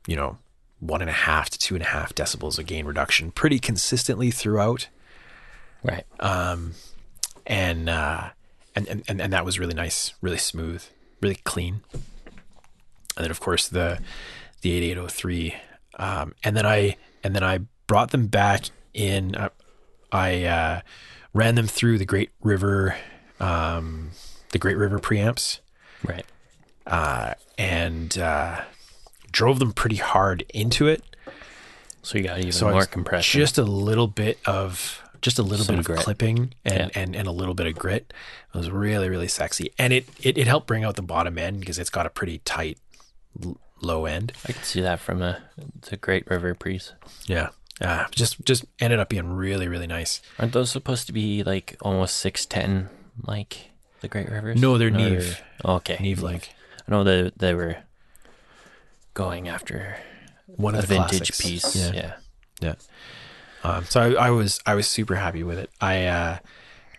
you 0.08 0.16
know, 0.16 0.38
one 0.80 1.02
and 1.02 1.10
a 1.10 1.14
half 1.14 1.50
to 1.50 1.60
two 1.60 1.76
and 1.76 1.84
a 1.84 1.88
half 1.88 2.14
decibels 2.16 2.58
of 2.58 2.66
gain 2.66 2.86
reduction 2.86 3.32
pretty 3.32 3.60
consistently 3.60 4.32
throughout. 4.32 4.88
right. 5.84 6.06
Um, 6.20 6.74
and 7.46 7.90
uh, 7.90 8.30
and, 8.76 9.04
and 9.08 9.22
and 9.22 9.34
that 9.34 9.44
was 9.46 9.60
really 9.60 9.74
nice, 9.74 10.14
really 10.22 10.38
smooth, 10.38 10.84
really 11.22 11.40
clean. 11.44 11.82
And 11.94 13.26
then 13.26 13.32
of 13.32 13.40
course 13.40 13.68
the 13.68 14.00
the 14.62 14.74
8803, 14.74 15.56
um, 15.98 16.34
and 16.44 16.56
then 16.56 16.66
I 16.66 16.96
and 17.24 17.36
then 17.36 17.44
I 17.44 17.60
brought 17.88 18.12
them 18.12 18.28
back 18.28 18.66
in. 18.94 19.36
Uh, 19.36 19.50
I 20.12 20.46
uh, 20.46 20.82
ran 21.34 21.56
them 21.56 21.68
through 21.68 21.98
the 21.98 22.06
Great 22.06 22.32
River, 22.42 22.96
um, 23.40 24.12
the 24.52 24.58
Great 24.58 24.78
River 24.78 25.00
preamps, 25.00 25.60
right. 26.04 26.26
uh, 26.88 27.34
and 27.58 28.18
uh, 28.18 28.62
drove 29.32 29.60
them 29.60 29.72
pretty 29.74 29.98
hard 29.98 30.44
into 30.54 30.88
it. 30.88 31.04
So 32.02 32.18
you 32.18 32.24
got 32.24 32.40
even 32.40 32.52
So 32.52 32.70
more 32.70 32.86
compression. 32.86 33.40
Just 33.40 33.58
a 33.58 33.64
little 33.64 34.08
bit 34.08 34.40
of 34.46 35.02
just 35.22 35.38
a 35.38 35.44
little 35.44 35.66
Some 35.66 35.76
bit 35.76 35.80
of 35.82 35.86
grit. 35.86 36.00
clipping 36.00 36.54
and, 36.64 36.92
Yeah. 36.96 37.02
and 37.02 37.16
and 37.16 37.28
a 37.28 37.32
little 37.32 37.54
bit 37.54 37.68
of 37.68 37.76
grit. 37.76 38.14
It 38.54 38.58
was 38.58 38.70
really 38.72 39.10
really 39.10 39.28
sexy, 39.28 39.72
and 39.78 39.92
it 39.92 40.08
it, 40.22 40.38
it 40.38 40.48
helped 40.48 40.66
bring 40.68 40.84
out 40.86 40.96
the 40.96 41.02
bottom 41.02 41.38
end 41.38 41.60
because 41.60 41.78
it's 41.78 41.90
got 41.90 42.06
a 42.06 42.10
pretty 42.10 42.40
tight 42.40 42.78
l- 43.44 43.58
low 43.82 44.06
end. 44.06 44.32
I 44.48 44.54
can 44.54 44.64
see 44.64 44.82
that 44.82 45.00
from 45.02 45.22
a 45.22 45.42
the 45.90 45.98
Great 45.98 46.26
River 46.30 46.56
pres. 46.56 46.94
Yeah, 47.26 47.50
uh, 47.82 48.06
just 48.12 48.44
just 48.46 48.64
ended 48.80 49.00
up 49.00 49.10
being 49.10 49.28
really 49.28 49.68
really 49.68 49.88
nice. 49.88 50.22
Aren't 50.40 50.54
those 50.54 50.72
supposed 50.72 51.06
to 51.08 51.14
be 51.14 51.44
like 51.44 51.76
almost 51.82 52.16
six 52.16 52.46
ten, 52.46 52.90
like 53.28 53.72
the 54.00 54.08
Great 54.08 54.30
Rivers? 54.32 54.60
No, 54.60 54.78
they're 54.78 54.88
Or- 54.88 54.92
Neve. 54.92 55.42
Okay, 55.66 55.98
Neve 56.00 56.22
like 56.24 56.54
I 56.88 56.92
know 56.92 57.04
they 57.04 57.30
they 57.36 57.54
were 57.54 57.76
going 59.20 59.50
after 59.50 59.98
one 60.46 60.76
of 60.76 60.82
the 60.82 60.88
vintage 60.88 61.32
classics. 61.34 61.42
piece. 61.42 61.76
Yeah, 61.76 61.92
yeah. 61.94 62.14
yeah. 62.62 62.76
Um, 63.66 63.84
so 63.84 64.00
I, 64.00 64.28
I 64.28 64.30
was 64.30 64.62
I 64.66 64.76
was 64.76 64.88
super 64.88 65.16
happy 65.16 65.44
with 65.44 65.60
it. 65.60 65.70
I 65.82 66.06
uh, 66.06 66.38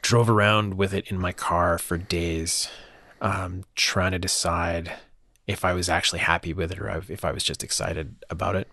drove 0.02 0.28
around 0.28 0.74
with 0.74 0.92
it 0.92 1.10
in 1.10 1.18
my 1.18 1.32
car 1.32 1.78
for 1.78 1.96
days, 1.96 2.68
um, 3.22 3.64
trying 3.74 4.12
to 4.12 4.18
decide 4.18 4.92
if 5.46 5.64
I 5.64 5.72
was 5.72 5.88
actually 5.88 6.18
happy 6.18 6.52
with 6.52 6.70
it 6.70 6.78
or 6.78 7.02
if 7.08 7.24
I 7.24 7.32
was 7.32 7.42
just 7.42 7.64
excited 7.64 8.16
about 8.28 8.54
it. 8.54 8.68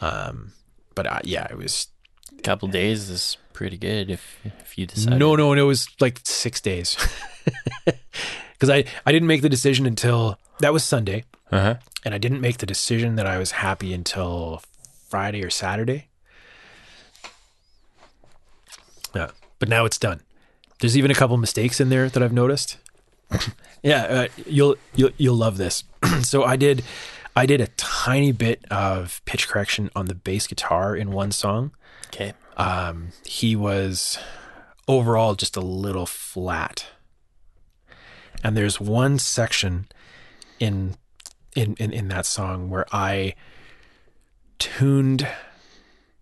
Um, 0.00 0.52
but 0.94 1.26
yeah, 1.26 1.48
it 1.50 1.56
was 1.56 1.88
A 2.38 2.42
couple 2.42 2.68
days 2.68 3.10
is 3.10 3.36
pretty 3.52 3.78
good 3.78 4.10
if 4.10 4.38
if 4.44 4.78
you 4.78 4.86
decide. 4.86 5.18
no, 5.18 5.34
no, 5.34 5.54
no. 5.54 5.64
It 5.64 5.66
was 5.66 5.88
like 6.00 6.20
six 6.22 6.60
days 6.60 6.96
because 7.84 8.70
I 8.70 8.84
I 9.04 9.10
didn't 9.10 9.26
make 9.26 9.42
the 9.42 9.48
decision 9.48 9.86
until 9.86 10.38
that 10.60 10.72
was 10.72 10.84
Sunday, 10.84 11.24
Uh 11.52 11.60
huh. 11.60 11.74
and 12.02 12.14
I 12.14 12.18
didn't 12.18 12.40
make 12.40 12.58
the 12.58 12.66
decision 12.66 13.16
that 13.16 13.26
I 13.26 13.36
was 13.36 13.52
happy 13.52 13.92
until 13.92 14.62
Friday 15.08 15.44
or 15.44 15.50
Saturday. 15.50 16.08
Yeah, 19.14 19.30
but 19.58 19.68
now 19.68 19.84
it's 19.84 19.98
done. 19.98 20.22
There's 20.80 20.96
even 20.96 21.10
a 21.10 21.14
couple 21.14 21.36
mistakes 21.36 21.78
in 21.78 21.90
there 21.90 22.08
that 22.08 22.22
I've 22.22 22.32
noticed. 22.32 22.78
yeah, 23.82 24.02
uh, 24.04 24.28
you'll 24.46 24.76
you'll 24.94 25.10
you'll 25.18 25.36
love 25.36 25.58
this. 25.58 25.84
so 26.22 26.42
I 26.42 26.56
did 26.56 26.82
I 27.36 27.46
did 27.46 27.60
a 27.60 27.68
tiny 27.76 28.32
bit 28.32 28.64
of 28.70 29.20
pitch 29.26 29.48
correction 29.48 29.90
on 29.94 30.06
the 30.06 30.14
bass 30.14 30.46
guitar 30.46 30.96
in 30.96 31.12
one 31.12 31.32
song. 31.32 31.72
Okay. 32.06 32.32
Um, 32.56 33.08
he 33.24 33.56
was 33.56 34.18
overall 34.88 35.34
just 35.34 35.56
a 35.56 35.60
little 35.60 36.06
flat. 36.06 36.86
And 38.44 38.56
there's 38.56 38.80
one 38.80 39.18
section 39.18 39.86
in 40.58 40.96
in 41.54 41.74
in, 41.74 41.92
in 41.92 42.08
that 42.08 42.26
song 42.26 42.70
where 42.70 42.86
I 42.92 43.34
tuned 44.58 45.26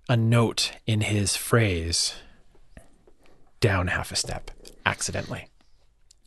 a 0.09 0.17
note 0.17 0.73
in 0.87 1.03
his 1.03 1.37
phrase 1.37 2.15
down 3.61 3.89
half 3.89 4.11
a 4.11 4.17
step 4.17 4.51
accidentally. 4.85 5.49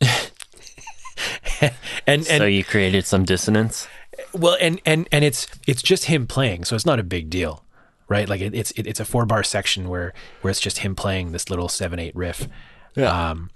and 1.60 1.72
and 2.06 2.24
so 2.24 2.46
you 2.46 2.64
created 2.64 3.06
some 3.06 3.24
dissonance. 3.24 3.86
well, 4.32 4.56
and 4.60 4.80
and 4.86 5.08
and 5.12 5.24
it's 5.24 5.46
it's 5.66 5.82
just 5.82 6.04
him 6.06 6.26
playing, 6.26 6.64
so 6.64 6.74
it's 6.74 6.86
not 6.86 6.98
a 6.98 7.04
big 7.04 7.30
deal, 7.30 7.64
right? 8.08 8.28
Like 8.28 8.40
it, 8.40 8.54
it's 8.54 8.70
it, 8.72 8.86
it's 8.86 9.00
a 9.00 9.04
four 9.04 9.26
bar 9.26 9.42
section 9.42 9.88
where 9.88 10.14
where 10.40 10.50
it's 10.50 10.60
just 10.60 10.78
him 10.78 10.94
playing 10.94 11.32
this 11.32 11.50
little 11.50 11.68
seven 11.68 11.98
eight 11.98 12.14
riff, 12.14 12.48
yeah. 12.94 13.30
Um, 13.30 13.50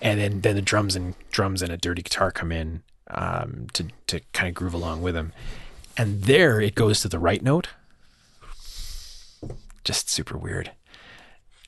and 0.00 0.20
then 0.20 0.40
then 0.42 0.54
the 0.54 0.62
drums 0.62 0.94
and 0.94 1.14
drums 1.30 1.62
and 1.62 1.72
a 1.72 1.76
dirty 1.76 2.02
guitar 2.02 2.30
come 2.30 2.52
in 2.52 2.82
um, 3.10 3.66
to 3.74 3.86
to 4.08 4.20
kind 4.32 4.48
of 4.48 4.54
groove 4.54 4.74
along 4.74 5.02
with 5.02 5.16
him, 5.16 5.32
and 5.96 6.22
there 6.24 6.60
it 6.60 6.74
goes 6.74 7.00
to 7.02 7.08
the 7.08 7.18
right 7.18 7.42
note. 7.42 7.68
Just 9.84 10.10
super 10.10 10.36
weird, 10.36 10.72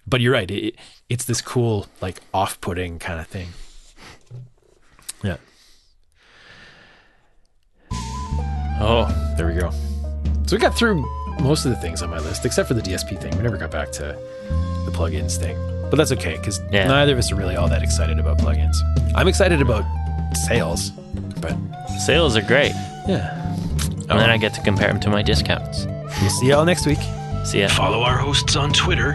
but 0.06 0.20
you're 0.20 0.32
right. 0.34 0.50
It, 0.50 0.76
it's 1.08 1.24
this 1.24 1.40
cool 1.40 1.86
like 2.00 2.20
off 2.34 2.60
putting 2.60 2.98
kind 2.98 3.18
of 3.20 3.26
thing. 3.26 3.48
Yeah. 5.22 5.36
Oh, 8.82 9.34
There 9.36 9.46
we 9.46 9.54
go. 9.54 9.70
So 10.46 10.56
we 10.56 10.58
got 10.58 10.74
through 10.74 11.04
most 11.40 11.64
of 11.64 11.70
the 11.70 11.76
things 11.76 12.02
on 12.02 12.10
my 12.10 12.18
list, 12.18 12.44
except 12.44 12.66
for 12.68 12.74
the 12.74 12.80
DSP 12.82 13.20
thing. 13.20 13.36
We 13.36 13.42
never 13.42 13.56
got 13.56 13.70
back 13.70 13.92
to 13.92 14.18
the 14.84 14.90
plugins 14.92 15.36
thing, 15.36 15.56
but 15.90 15.96
that's 15.96 16.12
okay 16.12 16.36
because 16.36 16.60
Yeah. 16.72 16.86
neither 16.88 17.12
of 17.12 17.18
us 17.18 17.30
are 17.30 17.36
really 17.36 17.56
all 17.56 17.68
that 17.68 17.82
excited 17.82 18.18
about 18.18 18.38
plugins. 18.38 18.76
I'm 19.14 19.28
excited 19.28 19.60
about 19.62 19.84
sales, 20.36 20.90
but 21.40 21.56
sales 22.04 22.36
are 22.36 22.42
great, 22.42 22.72
yeah. 23.08 23.54
and 24.08 24.18
then 24.18 24.30
I 24.30 24.36
get 24.36 24.54
to 24.54 24.62
compare 24.62 24.88
them 24.88 25.00
to 25.00 25.10
my 25.10 25.22
discounts. 25.22 25.86
We'll 26.20 26.30
see 26.30 26.48
y'all 26.48 26.64
next 26.64 26.86
week. 26.86 26.98
See 27.44 27.60
ya. 27.60 27.68
Follow 27.68 28.02
our 28.02 28.18
hosts 28.18 28.56
on 28.56 28.72
Twitter 28.72 29.12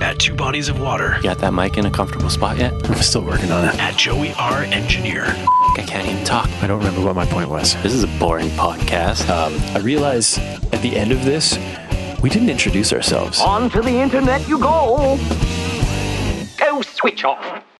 At 0.00 0.18
Two 0.18 0.34
Bodies 0.34 0.68
of 0.68 0.80
Water. 0.80 1.16
Got 1.22 1.38
that 1.38 1.52
mic 1.52 1.76
in 1.76 1.86
a 1.86 1.90
comfortable 1.90 2.30
spot 2.30 2.58
yet? 2.58 2.72
I'm 2.90 3.02
still 3.02 3.24
working 3.24 3.50
on 3.50 3.64
it. 3.64 3.74
At 3.80 3.96
Joey 3.96 4.32
R. 4.34 4.62
Engineer. 4.64 5.24
I 5.26 5.84
can't 5.86 6.06
even 6.08 6.24
talk. 6.24 6.48
I 6.62 6.66
don't 6.66 6.78
remember 6.78 7.02
what 7.02 7.16
my 7.16 7.26
point 7.26 7.50
was. 7.50 7.74
This 7.82 7.92
is 7.92 8.04
a 8.04 8.18
boring 8.18 8.48
podcast. 8.50 9.28
Um, 9.28 9.54
I 9.76 9.80
realize 9.80 10.38
at 10.38 10.80
the 10.82 10.96
end 10.96 11.12
of 11.12 11.24
this, 11.24 11.58
we 12.22 12.30
didn't 12.30 12.50
introduce 12.50 12.92
ourselves. 12.92 13.40
On 13.40 13.68
to 13.70 13.82
the 13.82 13.90
internet 13.90 14.48
you 14.48 14.58
go. 14.58 15.18
Go 16.56 16.82
switch 16.82 17.24
off. 17.24 17.62